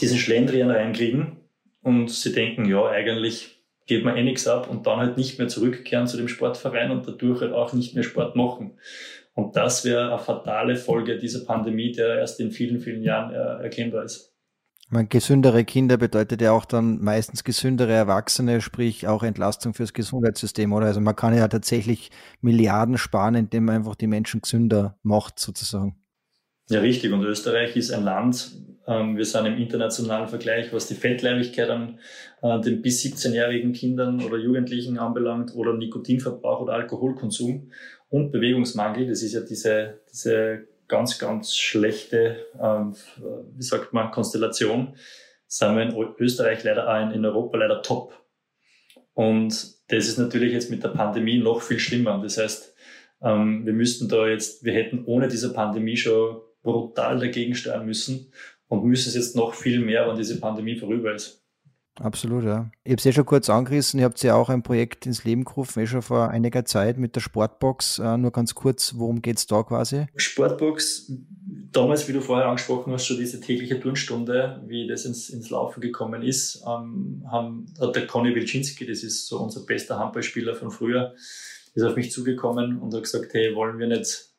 diesen 0.00 0.18
Schlendrian 0.18 0.70
reinkriegen 0.70 1.36
und 1.82 2.10
sie 2.10 2.32
denken, 2.32 2.64
ja, 2.64 2.84
eigentlich 2.86 3.61
geht 3.86 4.04
man 4.04 4.16
eh 4.16 4.22
nichts 4.22 4.46
ab 4.46 4.68
und 4.70 4.86
dann 4.86 4.98
halt 4.98 5.16
nicht 5.16 5.38
mehr 5.38 5.48
zurückkehren 5.48 6.06
zu 6.06 6.16
dem 6.16 6.28
Sportverein 6.28 6.90
und 6.90 7.06
dadurch 7.06 7.40
halt 7.40 7.52
auch 7.52 7.72
nicht 7.72 7.94
mehr 7.94 8.04
Sport 8.04 8.36
machen. 8.36 8.78
Und 9.34 9.56
das 9.56 9.84
wäre 9.84 10.08
eine 10.08 10.18
fatale 10.18 10.76
Folge 10.76 11.18
dieser 11.18 11.44
Pandemie, 11.44 11.92
der 11.92 12.18
erst 12.18 12.38
in 12.40 12.50
vielen, 12.50 12.80
vielen 12.80 13.02
Jahren 13.02 13.32
äh, 13.32 13.62
erkennbar 13.62 14.04
ist. 14.04 14.32
Man, 14.90 15.08
gesündere 15.08 15.64
Kinder 15.64 15.96
bedeutet 15.96 16.42
ja 16.42 16.52
auch 16.52 16.66
dann 16.66 17.00
meistens 17.00 17.44
gesündere 17.44 17.92
Erwachsene, 17.92 18.60
sprich 18.60 19.08
auch 19.08 19.22
Entlastung 19.22 19.72
fürs 19.72 19.94
Gesundheitssystem, 19.94 20.70
oder? 20.70 20.84
Also 20.84 21.00
man 21.00 21.16
kann 21.16 21.34
ja 21.34 21.48
tatsächlich 21.48 22.10
Milliarden 22.42 22.98
sparen, 22.98 23.34
indem 23.34 23.64
man 23.64 23.76
einfach 23.76 23.94
die 23.94 24.06
Menschen 24.06 24.42
gesünder 24.42 24.98
macht, 25.02 25.40
sozusagen. 25.40 26.01
Ja, 26.68 26.80
richtig. 26.80 27.12
Und 27.12 27.24
Österreich 27.24 27.76
ist 27.76 27.90
ein 27.92 28.04
Land, 28.04 28.52
ähm, 28.86 29.16
wir 29.16 29.24
sind 29.24 29.46
im 29.46 29.58
internationalen 29.58 30.28
Vergleich, 30.28 30.72
was 30.72 30.88
die 30.88 30.94
Fettleibigkeit 30.94 31.70
an 31.70 31.98
äh, 32.42 32.60
den 32.60 32.82
bis 32.82 33.02
17-jährigen 33.02 33.72
Kindern 33.72 34.22
oder 34.22 34.38
Jugendlichen 34.38 34.98
anbelangt 34.98 35.54
oder 35.54 35.74
Nikotinverbrauch 35.74 36.62
oder 36.62 36.74
Alkoholkonsum 36.74 37.70
und 38.08 38.32
Bewegungsmangel. 38.32 39.06
Das 39.06 39.22
ist 39.22 39.34
ja 39.34 39.40
diese, 39.40 40.00
diese 40.10 40.66
ganz, 40.88 41.18
ganz 41.18 41.56
schlechte, 41.56 42.46
ähm, 42.60 42.94
wie 43.56 43.62
sagt 43.62 43.92
man, 43.92 44.10
Konstellation, 44.10 44.96
sind 45.46 45.76
wir 45.76 45.82
in 45.82 46.14
Österreich 46.18 46.64
leider 46.64 46.88
auch 46.88 47.14
in 47.14 47.24
Europa 47.24 47.58
leider 47.58 47.82
top. 47.82 48.18
Und 49.14 49.52
das 49.88 50.08
ist 50.08 50.18
natürlich 50.18 50.52
jetzt 50.52 50.70
mit 50.70 50.82
der 50.82 50.88
Pandemie 50.88 51.38
noch 51.38 51.60
viel 51.60 51.78
schlimmer. 51.78 52.18
Das 52.22 52.38
heißt, 52.38 52.74
ähm, 53.22 53.64
wir 53.66 53.74
müssten 53.74 54.08
da 54.08 54.26
jetzt, 54.26 54.64
wir 54.64 54.72
hätten 54.72 55.04
ohne 55.04 55.28
diese 55.28 55.52
Pandemie 55.52 55.96
schon 55.96 56.40
brutal 56.62 57.18
dagegen 57.18 57.54
steuern 57.54 57.86
müssen 57.86 58.32
und 58.68 58.84
müssen 58.84 59.08
es 59.08 59.14
jetzt 59.14 59.36
noch 59.36 59.54
viel 59.54 59.80
mehr, 59.80 60.08
wenn 60.08 60.16
diese 60.16 60.40
Pandemie 60.40 60.76
vorüber 60.76 61.14
ist. 61.14 61.42
Absolut, 62.00 62.44
ja. 62.44 62.70
Ich 62.84 62.92
habe 62.92 62.98
es 62.98 63.04
ja 63.04 63.12
schon 63.12 63.26
kurz 63.26 63.50
angerissen, 63.50 64.00
ihr 64.00 64.06
habt 64.06 64.22
ja 64.22 64.34
auch 64.34 64.48
ein 64.48 64.62
Projekt 64.62 65.04
ins 65.04 65.24
Leben 65.24 65.44
gerufen, 65.44 65.80
eh 65.80 65.86
schon 65.86 66.00
vor 66.00 66.30
einiger 66.30 66.64
Zeit 66.64 66.96
mit 66.96 67.14
der 67.16 67.20
Sportbox. 67.20 67.98
Äh, 67.98 68.16
nur 68.16 68.30
ganz 68.30 68.54
kurz, 68.54 68.94
worum 68.96 69.20
geht 69.20 69.36
es 69.36 69.46
da 69.46 69.62
quasi? 69.62 70.06
Sportbox, 70.16 71.12
damals, 71.70 72.08
wie 72.08 72.14
du 72.14 72.22
vorher 72.22 72.46
angesprochen 72.46 72.94
hast, 72.94 73.04
schon 73.04 73.18
diese 73.18 73.40
tägliche 73.40 73.78
Turnstunde, 73.78 74.62
wie 74.66 74.86
das 74.86 75.04
ins, 75.04 75.28
ins 75.28 75.50
Laufen 75.50 75.82
gekommen 75.82 76.22
ist, 76.22 76.64
ähm, 76.66 77.24
haben, 77.30 77.66
hat 77.78 77.94
der 77.94 78.06
Conny 78.06 78.34
Wilczynski, 78.34 78.86
das 78.86 79.02
ist 79.02 79.26
so 79.26 79.40
unser 79.40 79.66
bester 79.66 79.98
Handballspieler 79.98 80.54
von 80.54 80.70
früher, 80.70 81.14
ist 81.74 81.82
auf 81.82 81.96
mich 81.96 82.10
zugekommen 82.10 82.78
und 82.78 82.94
hat 82.94 83.02
gesagt, 83.02 83.34
hey, 83.34 83.54
wollen 83.54 83.78
wir 83.78 83.88
nicht 83.88 84.31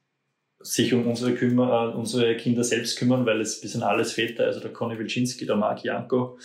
sich 0.63 0.93
um 0.93 1.07
unsere, 1.07 1.33
Kümmer, 1.35 1.93
äh, 1.93 1.97
unsere 1.97 2.35
Kinder 2.37 2.63
selbst 2.63 2.97
kümmern, 2.97 3.25
weil 3.25 3.41
es 3.41 3.61
sind 3.61 3.83
alles 3.83 4.13
Väter, 4.13 4.45
also 4.45 4.59
der 4.59 4.73
Conny 4.73 4.97
Wilczynski, 4.97 5.45
der 5.45 5.55
Marc 5.55 5.83
Janko, 5.83 6.37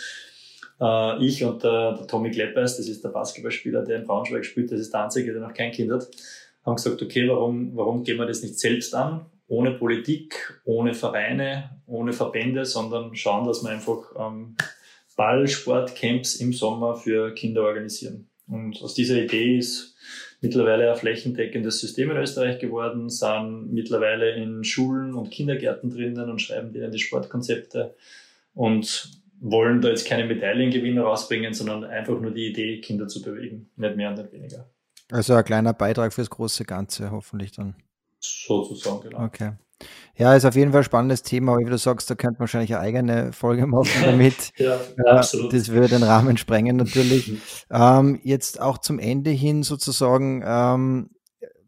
äh, 0.80 1.24
ich 1.24 1.44
und 1.44 1.62
der, 1.62 1.94
der 1.94 2.06
Tommy 2.06 2.30
Kleppeis, 2.30 2.76
das 2.76 2.88
ist 2.88 3.04
der 3.04 3.10
Basketballspieler, 3.10 3.84
der 3.84 3.98
in 4.00 4.06
Braunschweig 4.06 4.44
spielt, 4.44 4.70
das 4.72 4.80
ist 4.80 4.92
der 4.92 5.04
Einzige, 5.04 5.32
der 5.32 5.42
noch 5.42 5.54
kein 5.54 5.72
Kind 5.72 5.92
hat, 5.92 6.08
haben 6.64 6.76
gesagt, 6.76 7.02
okay, 7.02 7.28
warum, 7.28 7.76
warum 7.76 8.02
gehen 8.02 8.18
wir 8.18 8.26
das 8.26 8.42
nicht 8.42 8.58
selbst 8.58 8.94
an? 8.94 9.26
Ohne 9.46 9.72
Politik, 9.72 10.60
ohne 10.64 10.92
Vereine, 10.92 11.80
ohne 11.86 12.12
Verbände, 12.12 12.66
sondern 12.66 13.14
schauen, 13.14 13.46
dass 13.46 13.62
wir 13.62 13.70
einfach 13.70 14.12
ähm, 14.18 14.56
Ballsportcamps 15.16 16.36
im 16.36 16.52
Sommer 16.52 16.96
für 16.96 17.34
Kinder 17.34 17.62
organisieren. 17.62 18.28
Und 18.46 18.80
aus 18.82 18.94
dieser 18.94 19.16
Idee 19.16 19.58
ist 19.58 19.96
mittlerweile 20.40 20.90
ein 20.90 20.96
flächendeckendes 20.96 21.80
System 21.80 22.10
in 22.10 22.16
Österreich 22.16 22.58
geworden, 22.58 23.08
sind 23.08 23.72
mittlerweile 23.72 24.34
in 24.34 24.64
Schulen 24.64 25.14
und 25.14 25.30
Kindergärten 25.30 25.90
drinnen 25.90 26.30
und 26.30 26.40
schreiben 26.40 26.72
denen 26.72 26.92
die 26.92 26.98
Sportkonzepte. 26.98 27.94
Und 28.54 29.18
wollen 29.40 29.80
da 29.80 29.88
jetzt 29.88 30.06
keine 30.06 30.24
Medaillengewinner 30.24 31.02
rausbringen, 31.02 31.54
sondern 31.54 31.84
einfach 31.84 32.20
nur 32.20 32.32
die 32.32 32.48
Idee, 32.48 32.80
Kinder 32.80 33.08
zu 33.08 33.22
bewegen. 33.22 33.70
Nicht 33.76 33.96
mehr 33.96 34.10
und 34.10 34.18
nicht 34.18 34.32
weniger. 34.32 34.68
Also 35.10 35.34
ein 35.34 35.44
kleiner 35.44 35.72
Beitrag 35.72 36.12
fürs 36.12 36.28
große 36.28 36.64
Ganze, 36.64 37.10
hoffentlich 37.10 37.52
dann. 37.52 37.76
Sozusagen, 38.20 39.02
genau. 39.02 39.24
Okay. 39.24 39.52
Ja, 40.18 40.34
ist 40.34 40.44
auf 40.44 40.56
jeden 40.56 40.72
Fall 40.72 40.80
ein 40.80 40.84
spannendes 40.84 41.22
Thema, 41.22 41.52
aber 41.52 41.60
wie 41.60 41.70
du 41.70 41.78
sagst, 41.78 42.10
da 42.10 42.16
könnte 42.16 42.34
man 42.34 42.40
wahrscheinlich 42.40 42.74
eine 42.74 42.82
eigene 42.82 43.32
Folge 43.32 43.66
machen 43.66 43.88
damit. 44.04 44.52
ja, 44.56 44.78
absolut. 45.06 45.52
Das 45.52 45.68
würde 45.68 45.88
den 45.88 46.02
Rahmen 46.02 46.36
sprengen 46.36 46.76
natürlich. 46.76 47.40
ähm, 47.70 48.20
jetzt 48.24 48.60
auch 48.60 48.78
zum 48.78 48.98
Ende 48.98 49.30
hin 49.30 49.62
sozusagen, 49.62 50.42
ähm, 50.44 51.10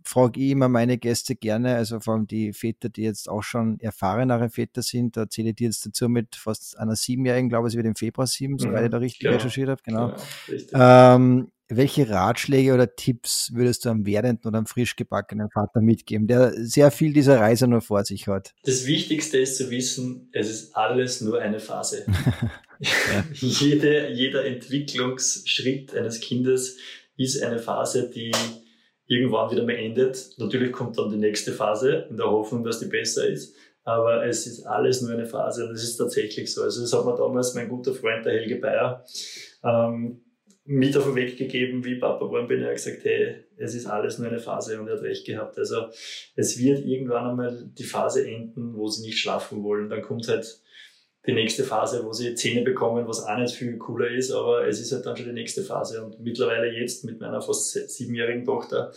frage 0.03 0.40
ich 0.40 0.51
immer 0.51 0.68
meine 0.68 0.98
Gäste 0.98 1.36
gerne, 1.36 1.76
also 1.76 2.01
vor 2.01 2.14
allem 2.14 2.26
die 2.26 2.53
Väter, 2.53 2.88
die 2.88 3.03
jetzt 3.03 3.28
auch 3.28 3.44
schon 3.44 3.78
erfahrenere 3.78 4.51
Väter 4.51 4.82
sind, 4.82 5.16
da 5.16 5.28
zähle 5.28 5.51
ich 5.51 5.57
die 5.57 5.64
jetzt 5.64 5.86
dazu 5.86 6.09
mit 6.09 6.34
fast 6.34 6.76
einer 6.76 6.96
Siebenjährigen, 6.96 7.48
glaube 7.48 7.68
ich, 7.68 7.72
sie 7.72 7.76
wird 7.76 7.86
im 7.86 7.94
Februar 7.94 8.26
sieben, 8.26 8.59
soweit 8.59 8.80
mhm, 8.80 8.84
ich 8.86 8.90
da 8.90 8.96
richtig 8.98 9.20
genau. 9.20 9.34
recherchiert 9.34 9.68
habe, 9.68 9.82
genau. 9.84 10.14
Ja, 10.72 11.14
ähm, 11.14 11.53
welche 11.71 12.11
Ratschläge 12.11 12.75
oder 12.75 12.95
Tipps 12.95 13.51
würdest 13.55 13.85
du 13.85 13.91
einem 13.91 14.05
werdenden 14.05 14.49
oder 14.49 14.59
einem 14.59 14.66
frisch 14.66 14.97
gebackenen 14.97 15.49
Vater 15.51 15.81
mitgeben, 15.81 16.27
der 16.27 16.53
sehr 16.55 16.91
viel 16.91 17.12
dieser 17.12 17.41
Reise 17.41 17.66
nur 17.66 17.81
vor 17.81 18.05
sich 18.05 18.27
hat? 18.27 18.55
Das 18.64 18.87
Wichtigste 18.87 19.39
ist 19.39 19.57
zu 19.57 19.71
wissen, 19.71 20.29
es 20.33 20.51
ist 20.51 20.77
alles 20.77 21.21
nur 21.21 21.41
eine 21.41 21.61
Phase. 21.61 22.05
Jede, 23.33 24.09
jeder 24.09 24.47
Entwicklungsschritt 24.47 25.95
eines 25.95 26.21
Kindes 26.21 26.79
ist 27.16 27.43
eine 27.43 27.59
Phase, 27.59 28.11
die 28.11 28.33
irgendwann 29.07 29.51
wieder 29.51 29.64
mal 29.64 29.75
endet. 29.75 30.31
Natürlich 30.39 30.73
kommt 30.73 30.97
dann 30.97 31.11
die 31.11 31.18
nächste 31.18 31.53
Phase 31.53 32.07
in 32.09 32.16
der 32.16 32.31
Hoffnung, 32.31 32.64
dass 32.64 32.79
die 32.81 32.87
besser 32.87 33.29
ist. 33.29 33.55
Aber 33.85 34.25
es 34.25 34.47
ist 34.47 34.64
alles 34.64 35.03
nur 35.03 35.11
eine 35.11 35.27
Phase 35.27 35.66
und 35.66 35.75
es 35.75 35.83
ist 35.83 35.97
tatsächlich 35.97 36.53
so. 36.53 36.62
Also 36.62 36.81
das 36.81 36.93
hat 36.93 37.05
mir 37.05 37.16
damals 37.16 37.55
mein 37.55 37.68
guter 37.68 37.93
Freund, 37.93 38.25
der 38.25 38.35
Helge 38.35 38.57
Bayer, 38.57 39.05
ähm, 39.64 40.23
mit 40.71 40.97
auf 40.97 41.03
den 41.03 41.16
Weg 41.16 41.37
gegeben, 41.37 41.85
wie 41.85 41.97
Papa 41.97 42.25
geworden 42.25 42.47
bin. 42.47 42.62
Er 42.62 42.68
hat 42.68 42.77
gesagt, 42.77 43.03
hey, 43.03 43.45
es 43.57 43.75
ist 43.75 43.87
alles 43.87 44.18
nur 44.18 44.29
eine 44.29 44.39
Phase 44.39 44.81
und 44.81 44.87
er 44.87 44.95
hat 44.95 45.03
recht 45.03 45.27
gehabt. 45.27 45.59
Also 45.59 45.87
es 46.37 46.61
wird 46.61 46.87
irgendwann 46.87 47.29
einmal 47.29 47.68
die 47.77 47.83
Phase 47.83 48.25
enden, 48.25 48.77
wo 48.77 48.87
sie 48.87 49.05
nicht 49.05 49.18
schlafen 49.18 49.64
wollen. 49.64 49.91
Dann 49.91 50.01
kommt 50.01 50.29
halt 50.29 50.61
die 51.27 51.33
nächste 51.33 51.64
Phase, 51.64 52.05
wo 52.05 52.12
sie 52.12 52.37
Zähne 52.37 52.62
bekommen, 52.62 53.09
was 53.09 53.25
auch 53.25 53.37
nicht 53.37 53.57
viel 53.57 53.79
cooler 53.79 54.11
ist, 54.12 54.31
aber 54.31 54.64
es 54.68 54.81
ist 54.81 54.93
halt 54.93 55.05
dann 55.05 55.16
schon 55.16 55.27
die 55.27 55.33
nächste 55.33 55.64
Phase. 55.64 56.05
Und 56.05 56.21
mittlerweile 56.21 56.71
jetzt 56.71 57.05
mit 57.05 57.18
meiner 57.18 57.43
fast 57.43 57.73
siebenjährigen 57.73 58.45
Tochter, 58.45 58.93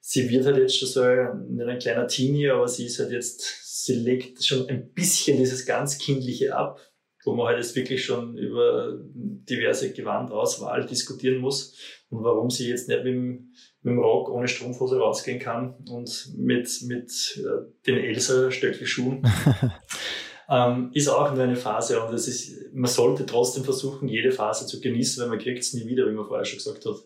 sie 0.00 0.28
wird 0.28 0.46
halt 0.46 0.56
jetzt 0.56 0.76
schon 0.76 0.88
so 0.88 1.02
ein, 1.02 1.60
ein 1.60 1.78
kleiner 1.78 2.08
Teenie, 2.08 2.50
aber 2.50 2.66
sie 2.66 2.86
ist 2.86 2.98
halt 2.98 3.12
jetzt, 3.12 3.84
sie 3.84 3.94
legt 3.94 4.44
schon 4.44 4.68
ein 4.68 4.92
bisschen 4.92 5.38
dieses 5.38 5.64
ganz 5.64 5.98
Kindliche 5.98 6.56
ab, 6.56 6.80
wo 7.24 7.34
man 7.34 7.46
halt 7.46 7.58
jetzt 7.58 7.74
wirklich 7.76 8.04
schon 8.04 8.36
über 8.36 8.98
diverse 9.12 9.92
Gewandauswahl 9.92 10.86
diskutieren 10.86 11.40
muss 11.40 11.76
und 12.10 12.22
warum 12.22 12.50
sie 12.50 12.68
jetzt 12.68 12.88
nicht 12.88 13.04
mit 13.04 13.14
dem, 13.14 13.52
mit 13.82 13.92
dem 13.92 13.98
Rock 13.98 14.30
ohne 14.30 14.48
Strumpfhose 14.48 14.98
rausgehen 14.98 15.38
kann 15.38 15.74
und 15.88 16.32
mit, 16.36 16.68
mit 16.86 17.10
äh, 17.38 17.72
den 17.86 17.96
Elsa-Stöckelschuhen. 17.96 19.22
ähm, 20.48 20.90
ist 20.92 21.08
auch 21.08 21.32
nur 21.32 21.42
eine 21.42 21.56
Phase 21.56 22.00
und 22.02 22.14
es 22.14 22.28
ist, 22.28 22.72
man 22.72 22.90
sollte 22.90 23.26
trotzdem 23.26 23.64
versuchen, 23.64 24.08
jede 24.08 24.32
Phase 24.32 24.66
zu 24.66 24.80
genießen, 24.80 25.22
weil 25.22 25.30
man 25.30 25.38
kriegt 25.38 25.60
es 25.60 25.74
nie 25.74 25.86
wieder, 25.86 26.06
wie 26.06 26.14
man 26.14 26.26
vorher 26.26 26.44
schon 26.44 26.58
gesagt 26.58 26.84
hat. 26.84 26.96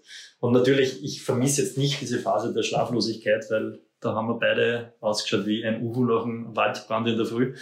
Und 0.41 0.53
natürlich, 0.53 1.03
ich 1.03 1.23
vermisse 1.23 1.62
jetzt 1.62 1.79
nicht 1.79 2.01
diese 2.01 2.19
Phase 2.19 2.53
der 2.53 2.62
Schlaflosigkeit, 2.62 3.45
weil 3.51 3.81
da 4.01 4.14
haben 4.14 4.29
wir 4.29 4.39
beide 4.39 4.95
ausgeschaut 5.01 5.47
wie 5.47 5.64
ein 5.64 5.83
Uhu 5.83 6.05
nach 6.05 6.25
einem 6.25 6.55
Waldbrand 6.55 7.09
in 7.09 7.16
der 7.16 7.27
Früh. 7.27 7.55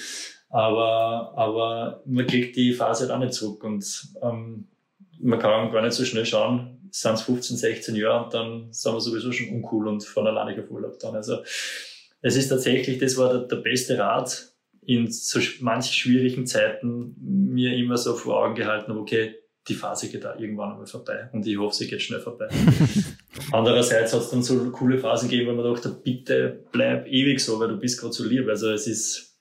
Aber, 0.48 1.32
aber 1.36 2.02
man 2.06 2.26
kriegt 2.26 2.56
die 2.56 2.72
Phase 2.72 3.04
halt 3.04 3.12
auch 3.12 3.18
nicht 3.18 3.34
zurück 3.34 3.64
und 3.64 4.08
ähm, 4.22 4.68
man 5.20 5.38
kann 5.38 5.72
gar 5.72 5.82
nicht 5.82 5.94
so 5.94 6.04
schnell 6.04 6.26
schauen, 6.26 6.88
sind 6.90 7.14
es 7.14 7.22
15, 7.22 7.56
16 7.56 7.96
Jahre 7.96 8.24
und 8.24 8.34
dann 8.34 8.72
sind 8.72 8.92
wir 8.92 9.00
sowieso 9.00 9.32
schon 9.32 9.48
uncool 9.48 9.88
und 9.88 10.04
fahren 10.04 10.28
alleine 10.28 10.62
auf 10.62 10.70
Urlaub 10.70 10.98
dann. 11.00 11.16
Also 11.16 11.38
es 12.22 12.36
ist 12.36 12.48
tatsächlich, 12.48 12.98
das 12.98 13.16
war 13.16 13.32
der, 13.32 13.42
der 13.42 13.56
beste 13.56 13.98
Rat, 13.98 14.52
in 14.86 15.10
so 15.10 15.40
manch 15.60 15.86
schwierigen 15.86 16.46
Zeiten 16.46 17.16
mir 17.20 17.76
immer 17.76 17.96
so 17.96 18.14
vor 18.14 18.44
Augen 18.44 18.54
gehalten 18.54 18.92
okay, 18.92 19.34
die 19.68 19.74
Phase 19.74 20.08
geht 20.08 20.22
da 20.22 20.38
irgendwann 20.38 20.72
einmal 20.72 20.86
vorbei 20.86 21.28
und 21.32 21.44
ich 21.44 21.58
hoffe, 21.58 21.74
sie 21.74 21.88
geht 21.88 22.00
schnell 22.00 22.20
vorbei. 22.20 22.48
Andererseits 23.52 24.12
hat 24.12 24.22
es 24.22 24.30
dann 24.30 24.42
so 24.42 24.70
coole 24.70 24.98
Phasen 24.98 25.28
gegeben, 25.28 25.50
wo 25.50 25.60
man 25.60 25.74
dachte, 25.74 25.88
bitte 25.88 26.64
bleib 26.70 27.08
ewig 27.08 27.40
so, 27.40 27.58
weil 27.58 27.68
du 27.68 27.76
bist 27.76 28.00
gerade 28.00 28.12
so 28.12 28.24
lieb. 28.24 28.48
Also 28.48 28.70
es 28.70 28.86
ist, 28.86 29.35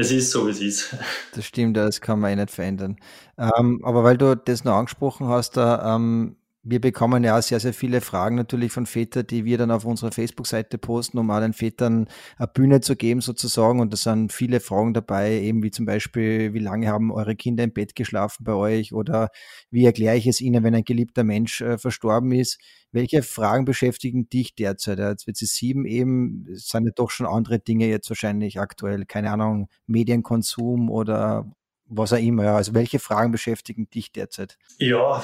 es 0.00 0.10
ist 0.12 0.30
so, 0.30 0.46
wie 0.46 0.50
es 0.50 0.60
ist. 0.60 0.96
Das 1.32 1.44
stimmt, 1.44 1.76
das 1.76 2.00
kann 2.00 2.20
man 2.20 2.32
eh 2.32 2.36
nicht 2.36 2.50
verändern. 2.50 2.96
Ähm, 3.36 3.80
aber 3.84 4.04
weil 4.04 4.16
du 4.18 4.36
das 4.36 4.64
noch 4.64 4.74
angesprochen 4.76 5.28
hast, 5.28 5.56
da, 5.56 5.96
ähm, 5.96 6.36
wir 6.64 6.80
bekommen 6.80 7.22
ja 7.24 7.40
sehr, 7.40 7.60
sehr 7.60 7.72
viele 7.72 8.00
Fragen 8.00 8.36
natürlich 8.36 8.72
von 8.72 8.84
Vätern, 8.84 9.26
die 9.26 9.44
wir 9.44 9.58
dann 9.58 9.70
auf 9.70 9.84
unserer 9.84 10.10
Facebook-Seite 10.10 10.76
posten, 10.76 11.18
um 11.18 11.30
allen 11.30 11.52
Vätern 11.52 12.08
eine 12.36 12.48
Bühne 12.48 12.80
zu 12.80 12.96
geben 12.96 13.20
sozusagen. 13.20 13.80
Und 13.80 13.92
da 13.92 13.96
sind 13.96 14.32
viele 14.32 14.60
Fragen 14.60 14.92
dabei, 14.92 15.40
eben 15.40 15.62
wie 15.62 15.70
zum 15.70 15.86
Beispiel, 15.86 16.52
wie 16.54 16.58
lange 16.58 16.88
haben 16.88 17.12
eure 17.12 17.36
Kinder 17.36 17.64
im 17.64 17.72
Bett 17.72 17.94
geschlafen 17.94 18.44
bei 18.44 18.54
euch 18.54 18.92
oder 18.92 19.28
wie 19.70 19.84
erkläre 19.84 20.16
ich 20.16 20.26
es 20.26 20.40
ihnen, 20.40 20.64
wenn 20.64 20.74
ein 20.74 20.84
geliebter 20.84 21.24
Mensch 21.24 21.60
äh, 21.60 21.78
verstorben 21.78 22.32
ist. 22.32 22.58
Welche 22.90 23.22
Fragen 23.22 23.64
beschäftigen 23.64 24.28
dich 24.28 24.54
derzeit? 24.54 24.98
Jetzt 24.98 25.26
wird 25.26 25.36
sie 25.36 25.46
sieben 25.46 25.86
eben, 25.86 26.46
sind 26.54 26.86
ja 26.86 26.92
doch 26.94 27.10
schon 27.10 27.26
andere 27.26 27.60
Dinge 27.60 27.86
jetzt 27.86 28.10
wahrscheinlich 28.10 28.58
aktuell, 28.58 29.04
keine 29.06 29.30
Ahnung, 29.30 29.68
Medienkonsum 29.86 30.90
oder 30.90 31.50
was 31.86 32.12
auch 32.12 32.18
immer. 32.18 32.44
Also 32.48 32.74
welche 32.74 32.98
Fragen 32.98 33.30
beschäftigen 33.30 33.88
dich 33.90 34.12
derzeit? 34.12 34.58
Ja, 34.78 35.22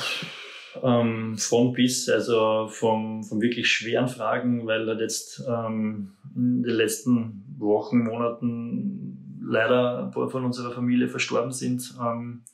ähm, 0.83 1.37
von 1.39 1.73
bis, 1.73 2.09
also 2.09 2.69
vom, 2.69 3.23
von 3.23 3.41
wirklich 3.41 3.69
schweren 3.69 4.09
Fragen, 4.09 4.67
weil 4.67 4.87
halt 4.87 5.01
jetzt 5.01 5.43
ähm, 5.49 6.13
in 6.35 6.63
den 6.63 6.75
letzten 6.75 7.45
Wochen, 7.59 7.99
Monaten 8.05 9.41
leider 9.47 10.05
ein 10.05 10.11
paar 10.11 10.29
von 10.29 10.45
unserer 10.45 10.73
Familie 10.73 11.09
verstorben 11.09 11.53
sind. 11.53 11.95
Ähm, 12.01 12.45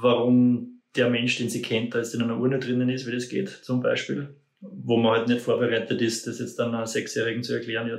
warum 0.00 0.80
der 0.96 1.08
Mensch, 1.08 1.36
den 1.36 1.48
sie 1.48 1.62
kennt, 1.62 1.94
da 1.94 1.98
jetzt 1.98 2.14
in 2.14 2.22
einer 2.22 2.38
Urne 2.38 2.58
drinnen 2.58 2.88
ist, 2.88 3.06
wie 3.06 3.12
das 3.12 3.28
geht, 3.28 3.48
zum 3.48 3.80
Beispiel. 3.80 4.34
Wo 4.60 4.96
man 4.96 5.18
halt 5.18 5.28
nicht 5.28 5.40
vorbereitet 5.40 6.02
ist, 6.02 6.26
das 6.26 6.38
jetzt 6.38 6.58
dann 6.58 6.74
einer 6.74 6.86
Sechsjährigen 6.86 7.42
zu 7.42 7.54
erklären, 7.54 7.88
ja, 7.88 7.98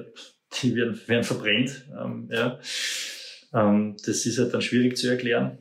die 0.61 0.75
werden, 0.75 0.99
werden 1.07 1.23
verbrennt. 1.23 1.87
Ähm, 1.99 2.29
ja. 2.31 2.59
Ähm, 3.53 3.95
das 4.05 4.25
ist 4.25 4.37
halt 4.37 4.53
dann 4.53 4.61
schwierig 4.61 4.97
zu 4.97 5.09
erklären. 5.09 5.57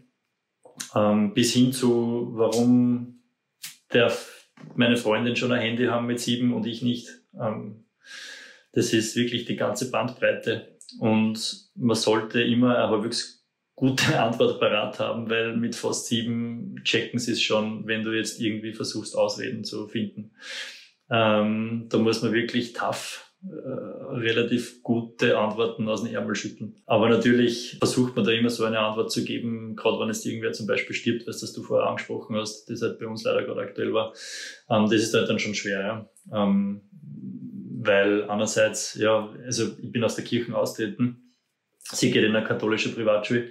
Ähm, 0.94 1.34
bis 1.34 1.52
hin 1.52 1.72
zu, 1.72 2.30
warum 2.32 3.22
der, 3.92 4.12
meine 4.74 4.96
Freundin 4.96 5.36
schon 5.36 5.52
ein 5.52 5.60
Handy 5.60 5.86
haben 5.86 6.06
mit 6.06 6.20
sieben 6.20 6.52
und 6.52 6.66
ich 6.66 6.82
nicht. 6.82 7.08
Ähm, 7.38 7.84
das 8.72 8.92
ist 8.92 9.16
wirklich 9.16 9.44
die 9.44 9.56
ganze 9.56 9.90
Bandbreite. 9.90 10.78
Und 10.98 11.70
man 11.74 11.96
sollte 11.96 12.42
immer 12.42 12.76
eine 12.76 12.88
halbwegs 12.88 13.46
gute 13.74 14.20
Antwort 14.20 14.60
parat 14.60 14.98
haben, 14.98 15.30
weil 15.30 15.56
mit 15.56 15.74
fast 15.74 16.06
sieben 16.06 16.76
checken 16.84 17.18
sie 17.18 17.32
es 17.32 17.42
schon, 17.42 17.86
wenn 17.86 18.02
du 18.02 18.12
jetzt 18.12 18.40
irgendwie 18.40 18.72
versuchst, 18.72 19.16
Ausreden 19.16 19.64
zu 19.64 19.88
finden. 19.88 20.32
Ähm, 21.10 21.86
da 21.88 21.98
muss 21.98 22.22
man 22.22 22.32
wirklich 22.32 22.72
tough 22.72 23.29
relativ 23.42 24.82
gute 24.82 25.38
Antworten 25.38 25.88
aus 25.88 26.02
dem 26.02 26.14
Ärmel 26.14 26.34
schütteln. 26.34 26.76
Aber 26.86 27.08
natürlich 27.08 27.76
versucht 27.78 28.14
man 28.14 28.24
da 28.24 28.32
immer 28.32 28.50
so 28.50 28.64
eine 28.64 28.80
Antwort 28.80 29.10
zu 29.10 29.24
geben, 29.24 29.76
gerade 29.76 29.98
wenn 29.98 30.10
es 30.10 30.24
irgendwer 30.26 30.52
zum 30.52 30.66
Beispiel 30.66 30.94
stirbt, 30.94 31.26
was 31.26 31.40
das 31.40 31.54
du 31.54 31.62
vorher 31.62 31.88
angesprochen 31.88 32.36
hast, 32.36 32.66
das 32.66 32.82
halt 32.82 32.98
bei 32.98 33.06
uns 33.06 33.24
leider 33.24 33.42
gerade 33.44 33.62
aktuell 33.62 33.94
war. 33.94 34.12
Ähm, 34.68 34.84
das 34.84 35.02
ist 35.02 35.14
halt 35.14 35.28
dann 35.28 35.38
schon 35.38 35.54
schwer, 35.54 35.80
ja. 35.80 36.10
Ähm, 36.32 36.82
weil 37.82 38.28
einerseits, 38.28 38.94
ja, 38.96 39.30
also 39.46 39.68
ich 39.80 39.90
bin 39.90 40.04
aus 40.04 40.16
der 40.16 40.24
Kirche 40.24 40.54
austreten, 40.54 41.32
sie 41.78 42.10
geht 42.10 42.24
in 42.24 42.36
eine 42.36 42.46
katholische 42.46 42.90
Privatschule. 42.90 43.50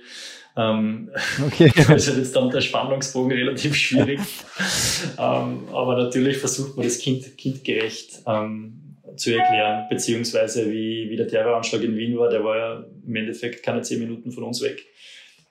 Ähm, 0.56 1.10
okay. 1.44 1.72
Also 1.88 2.12
jetzt 2.12 2.36
dann 2.36 2.52
der 2.52 2.62
Spannungsbogen 2.62 3.32
relativ 3.32 3.76
schwierig. 3.76 4.20
ähm, 5.18 5.68
aber 5.72 5.98
natürlich 5.98 6.38
versucht 6.38 6.78
man 6.78 6.86
das 6.86 7.00
Kind 7.00 7.38
kindgerecht 7.38 8.22
ähm, 8.28 8.89
zu 9.20 9.36
erklären, 9.36 9.88
beziehungsweise 9.90 10.72
wie, 10.72 11.10
wie 11.10 11.16
der 11.16 11.28
Terroranschlag 11.28 11.84
in 11.84 11.96
Wien 11.96 12.18
war, 12.18 12.30
der 12.30 12.44
war 12.44 12.58
ja 12.58 12.86
im 13.06 13.16
Endeffekt 13.16 13.64
keine 13.64 13.82
zehn 13.82 14.00
Minuten 14.00 14.32
von 14.32 14.44
uns 14.44 14.62
weg, 14.62 14.86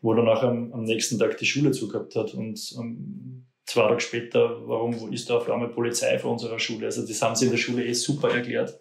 wo 0.00 0.14
dann 0.14 0.28
auch 0.28 0.42
am, 0.42 0.72
am 0.72 0.84
nächsten 0.84 1.18
Tag 1.18 1.36
die 1.38 1.46
Schule 1.46 1.70
zugehabt 1.70 2.16
hat 2.16 2.34
und 2.34 2.74
um, 2.76 3.46
zwei 3.68 3.82
Tage 3.82 4.00
später, 4.00 4.66
warum 4.66 5.12
ist 5.12 5.28
da 5.28 5.36
auf 5.36 5.50
einmal 5.50 5.68
Polizei 5.68 6.18
vor 6.18 6.32
unserer 6.32 6.58
Schule? 6.58 6.86
Also 6.86 7.06
das 7.06 7.20
haben 7.20 7.36
sie 7.36 7.46
in 7.46 7.50
der 7.50 7.58
Schule 7.58 7.84
eh 7.84 7.92
super 7.92 8.30
erklärt. 8.30 8.78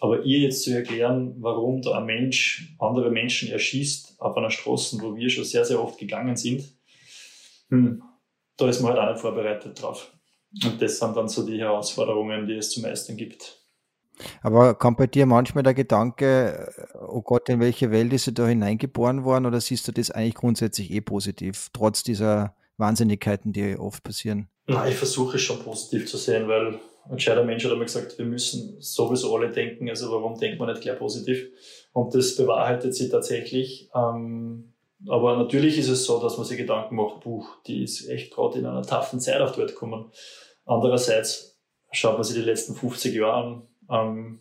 Aber 0.00 0.22
ihr 0.24 0.40
jetzt 0.40 0.64
zu 0.64 0.74
erklären, 0.74 1.34
warum 1.38 1.80
da 1.80 1.98
ein 1.98 2.06
Mensch 2.06 2.74
andere 2.78 3.10
Menschen 3.10 3.50
erschießt 3.50 4.20
auf 4.20 4.36
einer 4.36 4.50
Straße, 4.50 5.00
wo 5.00 5.16
wir 5.16 5.30
schon 5.30 5.44
sehr, 5.44 5.64
sehr 5.64 5.82
oft 5.82 5.98
gegangen 5.98 6.36
sind, 6.36 6.64
hm, 7.70 8.02
da 8.56 8.68
ist 8.68 8.80
man 8.80 8.92
halt 8.92 9.00
auch 9.00 9.12
nicht 9.12 9.20
vorbereitet 9.20 9.80
drauf. 9.80 10.12
Und 10.64 10.82
das 10.82 10.98
sind 10.98 11.16
dann 11.16 11.28
so 11.28 11.46
die 11.46 11.58
Herausforderungen, 11.58 12.46
die 12.46 12.54
es 12.54 12.70
zu 12.70 12.80
meistern 12.80 13.16
gibt. 13.16 13.59
Aber 14.42 14.74
kommt 14.74 14.98
bei 14.98 15.06
dir 15.06 15.26
manchmal 15.26 15.62
der 15.62 15.74
Gedanke, 15.74 16.72
oh 17.08 17.22
Gott, 17.22 17.48
in 17.48 17.60
welche 17.60 17.90
Welt 17.90 18.12
ist 18.12 18.26
er 18.26 18.32
da 18.32 18.46
hineingeboren 18.46 19.24
worden 19.24 19.46
oder 19.46 19.60
siehst 19.60 19.86
du 19.88 19.92
das 19.92 20.10
eigentlich 20.10 20.34
grundsätzlich 20.34 20.90
eh 20.90 21.00
positiv, 21.00 21.68
trotz 21.72 22.02
dieser 22.02 22.54
Wahnsinnigkeiten, 22.76 23.52
die 23.52 23.76
oft 23.76 24.02
passieren? 24.02 24.48
Nein, 24.66 24.90
ich 24.90 24.96
versuche 24.96 25.36
es 25.36 25.42
schon 25.42 25.62
positiv 25.62 26.08
zu 26.08 26.16
sehen, 26.16 26.48
weil 26.48 26.78
ein 27.08 27.16
gescheiter 27.16 27.44
Mensch 27.44 27.64
hat 27.64 27.72
einmal 27.72 27.86
gesagt, 27.86 28.18
wir 28.18 28.24
müssen 28.24 28.76
sowieso 28.80 29.34
alle 29.34 29.50
denken, 29.50 29.88
also 29.88 30.10
warum 30.10 30.38
denkt 30.38 30.58
man 30.58 30.68
nicht 30.68 30.82
gleich 30.82 30.98
positiv? 30.98 31.48
Und 31.92 32.14
das 32.14 32.36
bewahrheitet 32.36 32.94
sich 32.94 33.10
tatsächlich. 33.10 33.90
Ähm, 33.94 34.72
aber 35.08 35.36
natürlich 35.36 35.78
ist 35.78 35.88
es 35.88 36.04
so, 36.04 36.20
dass 36.20 36.36
man 36.36 36.46
sich 36.46 36.58
Gedanken 36.58 36.94
macht, 36.94 37.20
Buch, 37.20 37.56
die 37.66 37.82
ist 37.82 38.08
echt 38.08 38.32
gerade 38.32 38.58
in 38.58 38.66
einer 38.66 38.82
taffen 38.82 39.18
Zeit 39.18 39.40
auf 39.40 39.52
die 39.52 39.60
Welt 39.60 39.70
gekommen. 39.70 40.12
Andererseits 40.66 41.58
schaut 41.90 42.14
man 42.14 42.24
sich 42.24 42.36
die 42.36 42.42
letzten 42.42 42.74
50 42.74 43.14
Jahre 43.14 43.32
an, 43.32 43.62
ähm, 43.90 44.40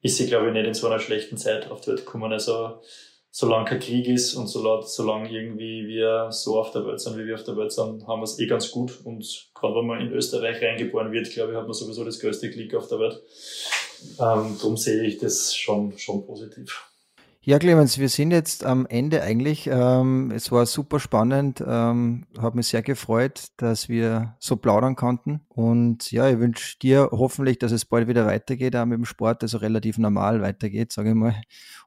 ist 0.00 0.16
sie, 0.16 0.26
glaube 0.26 0.48
ich, 0.48 0.52
nicht 0.52 0.66
in 0.66 0.74
so 0.74 0.86
einer 0.86 1.00
schlechten 1.00 1.36
Zeit 1.36 1.70
auf 1.70 1.80
die 1.80 1.88
Welt 1.88 2.04
gekommen. 2.04 2.32
Also, 2.32 2.80
solange 3.30 3.66
kein 3.66 3.80
Krieg 3.80 4.08
ist 4.08 4.34
und 4.34 4.46
solange 4.46 5.30
irgendwie 5.30 5.86
wir 5.86 6.28
so 6.30 6.58
auf 6.58 6.72
der 6.72 6.86
Welt 6.86 7.00
sind, 7.00 7.16
wie 7.18 7.26
wir 7.26 7.34
auf 7.34 7.44
der 7.44 7.56
Welt 7.56 7.72
sind, 7.72 8.06
haben 8.06 8.20
wir 8.20 8.24
es 8.24 8.38
eh 8.38 8.46
ganz 8.46 8.70
gut. 8.70 9.00
Und 9.04 9.50
gerade 9.54 9.74
wenn 9.76 9.86
man 9.86 10.00
in 10.00 10.12
Österreich 10.12 10.62
reingeboren 10.62 11.12
wird, 11.12 11.30
glaube 11.30 11.52
ich, 11.52 11.58
hat 11.58 11.64
man 11.64 11.74
sowieso 11.74 12.04
das 12.04 12.20
größte 12.20 12.50
Glück 12.50 12.74
auf 12.74 12.88
der 12.88 13.00
Welt. 13.00 13.20
Ähm, 14.20 14.56
darum 14.58 14.76
sehe 14.76 15.02
ich 15.02 15.18
das 15.18 15.54
schon, 15.54 15.96
schon 15.98 16.24
positiv. 16.24 16.87
Ja, 17.48 17.58
Clemens, 17.58 17.98
wir 17.98 18.10
sind 18.10 18.30
jetzt 18.30 18.62
am 18.62 18.84
Ende 18.84 19.22
eigentlich. 19.22 19.70
Ähm, 19.72 20.30
es 20.32 20.52
war 20.52 20.66
super 20.66 21.00
spannend, 21.00 21.64
ähm, 21.66 22.26
hat 22.38 22.54
mich 22.54 22.66
sehr 22.66 22.82
gefreut, 22.82 23.44
dass 23.56 23.88
wir 23.88 24.36
so 24.38 24.56
plaudern 24.56 24.96
konnten. 24.96 25.40
Und 25.48 26.12
ja, 26.12 26.28
ich 26.28 26.38
wünsche 26.38 26.78
dir 26.78 27.08
hoffentlich, 27.10 27.58
dass 27.58 27.72
es 27.72 27.86
bald 27.86 28.06
wieder 28.06 28.26
weitergeht, 28.26 28.76
auch 28.76 28.84
mit 28.84 28.98
dem 28.98 29.06
Sport, 29.06 29.42
also 29.42 29.56
relativ 29.56 29.96
normal 29.96 30.42
weitergeht, 30.42 30.92
sage 30.92 31.08
ich 31.08 31.14
mal. 31.14 31.40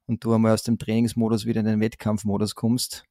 Und 0.08 0.24
du 0.24 0.34
einmal 0.34 0.52
aus 0.52 0.64
dem 0.64 0.80
Trainingsmodus 0.80 1.46
wieder 1.46 1.60
in 1.60 1.68
den 1.68 1.80
Wettkampfmodus 1.80 2.56
kommst. 2.56 3.06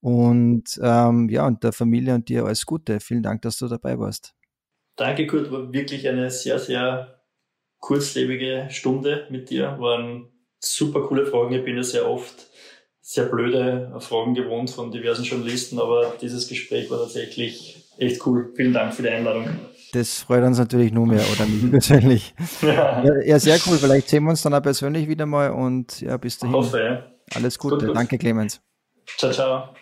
Und 0.00 0.80
ähm, 0.82 1.28
ja, 1.28 1.46
und 1.46 1.62
der 1.62 1.72
Familie 1.72 2.16
und 2.16 2.28
dir 2.28 2.44
alles 2.44 2.66
Gute. 2.66 2.98
Vielen 2.98 3.22
Dank, 3.22 3.42
dass 3.42 3.58
du 3.58 3.68
dabei 3.68 4.00
warst. 4.00 4.34
Danke, 4.96 5.28
Kurt. 5.28 5.52
War 5.52 5.72
wirklich 5.72 6.08
eine 6.08 6.28
sehr, 6.32 6.58
sehr 6.58 7.20
kurzlebige 7.78 8.66
Stunde 8.70 9.28
mit 9.30 9.48
dir. 9.48 9.78
Waren 9.78 10.33
super 10.64 11.02
coole 11.02 11.26
Fragen. 11.26 11.54
Ich 11.54 11.64
bin 11.64 11.76
ja 11.76 11.82
sehr 11.82 12.08
oft 12.08 12.46
sehr 13.00 13.26
blöde 13.26 13.92
Fragen 14.00 14.34
gewohnt 14.34 14.70
von 14.70 14.90
diversen 14.90 15.24
Journalisten, 15.24 15.78
aber 15.78 16.14
dieses 16.20 16.48
Gespräch 16.48 16.90
war 16.90 16.98
tatsächlich 16.98 17.84
echt 17.98 18.26
cool. 18.26 18.52
Vielen 18.56 18.72
Dank 18.72 18.94
für 18.94 19.02
die 19.02 19.10
Einladung. 19.10 19.46
Das 19.92 20.20
freut 20.20 20.42
uns 20.42 20.58
natürlich 20.58 20.92
nur 20.92 21.06
mehr, 21.06 21.22
oder 21.32 21.46
mich 21.46 21.70
persönlich. 21.70 22.34
ja. 22.62 23.04
ja. 23.22 23.38
sehr 23.38 23.58
cool. 23.66 23.76
Vielleicht 23.78 24.08
sehen 24.08 24.24
wir 24.24 24.30
uns 24.30 24.42
dann 24.42 24.54
auch 24.54 24.62
persönlich 24.62 25.06
wieder 25.06 25.26
mal 25.26 25.50
und 25.50 26.00
ja, 26.00 26.16
bis 26.16 26.38
dahin. 26.38 26.56
Hoffe, 26.56 26.80
ja. 26.80 27.04
Alles 27.34 27.58
Gute. 27.58 27.76
Gut, 27.76 27.86
gut. 27.86 27.96
Danke, 27.96 28.18
Clemens. 28.18 28.60
Ciao, 29.18 29.30
ciao. 29.30 29.74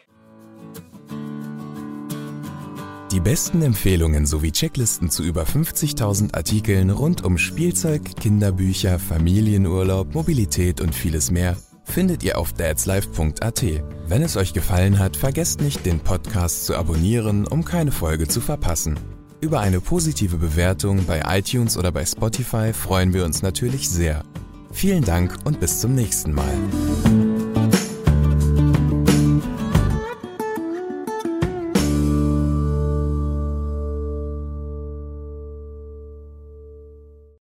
Die 3.13 3.21
besten 3.21 3.61
Empfehlungen 3.61 4.25
sowie 4.25 4.53
Checklisten 4.53 5.11
zu 5.11 5.23
über 5.23 5.43
50.000 5.43 6.35
Artikeln 6.35 6.89
rund 6.89 7.23
um 7.23 7.37
Spielzeug, 7.37 8.17
Kinderbücher, 8.17 8.99
Familienurlaub, 8.99 10.15
Mobilität 10.15 10.81
und 10.81 10.95
vieles 10.95 11.31
mehr 11.31 11.55
findet 11.85 12.23
ihr 12.23 12.39
auf 12.39 12.55
dadslife.at. 12.55 13.65
Wenn 14.07 14.23
es 14.23 14.39
euch 14.39 14.55
gefallen 14.55 14.99
hat, 14.99 15.19
vergesst 15.19 15.61
nicht, 15.61 15.85
den 15.85 16.01
Podcast 16.01 16.65
zu 16.65 16.75
abonnieren, 16.75 17.47
um 17.47 17.67
keine 17.67 17.93
Folge 17.93 18.29
zu 18.29 18.41
verpassen. 18.41 18.99
Über 19.43 19.61
eine 19.61 19.83
positive 19.83 20.39
Bewertung 20.39 21.05
bei 21.05 21.23
iTunes 21.27 21.77
oder 21.77 21.93
bei 21.93 22.07
Spotify 22.07 22.73
freuen 22.73 23.13
wir 23.13 23.27
uns 23.27 23.43
natürlich 23.43 23.91
sehr. 23.91 24.23
Vielen 24.71 25.05
Dank 25.05 25.37
und 25.45 25.61
bis 25.61 25.81
zum 25.81 25.95
nächsten 25.95 26.33
Mal. 26.33 26.55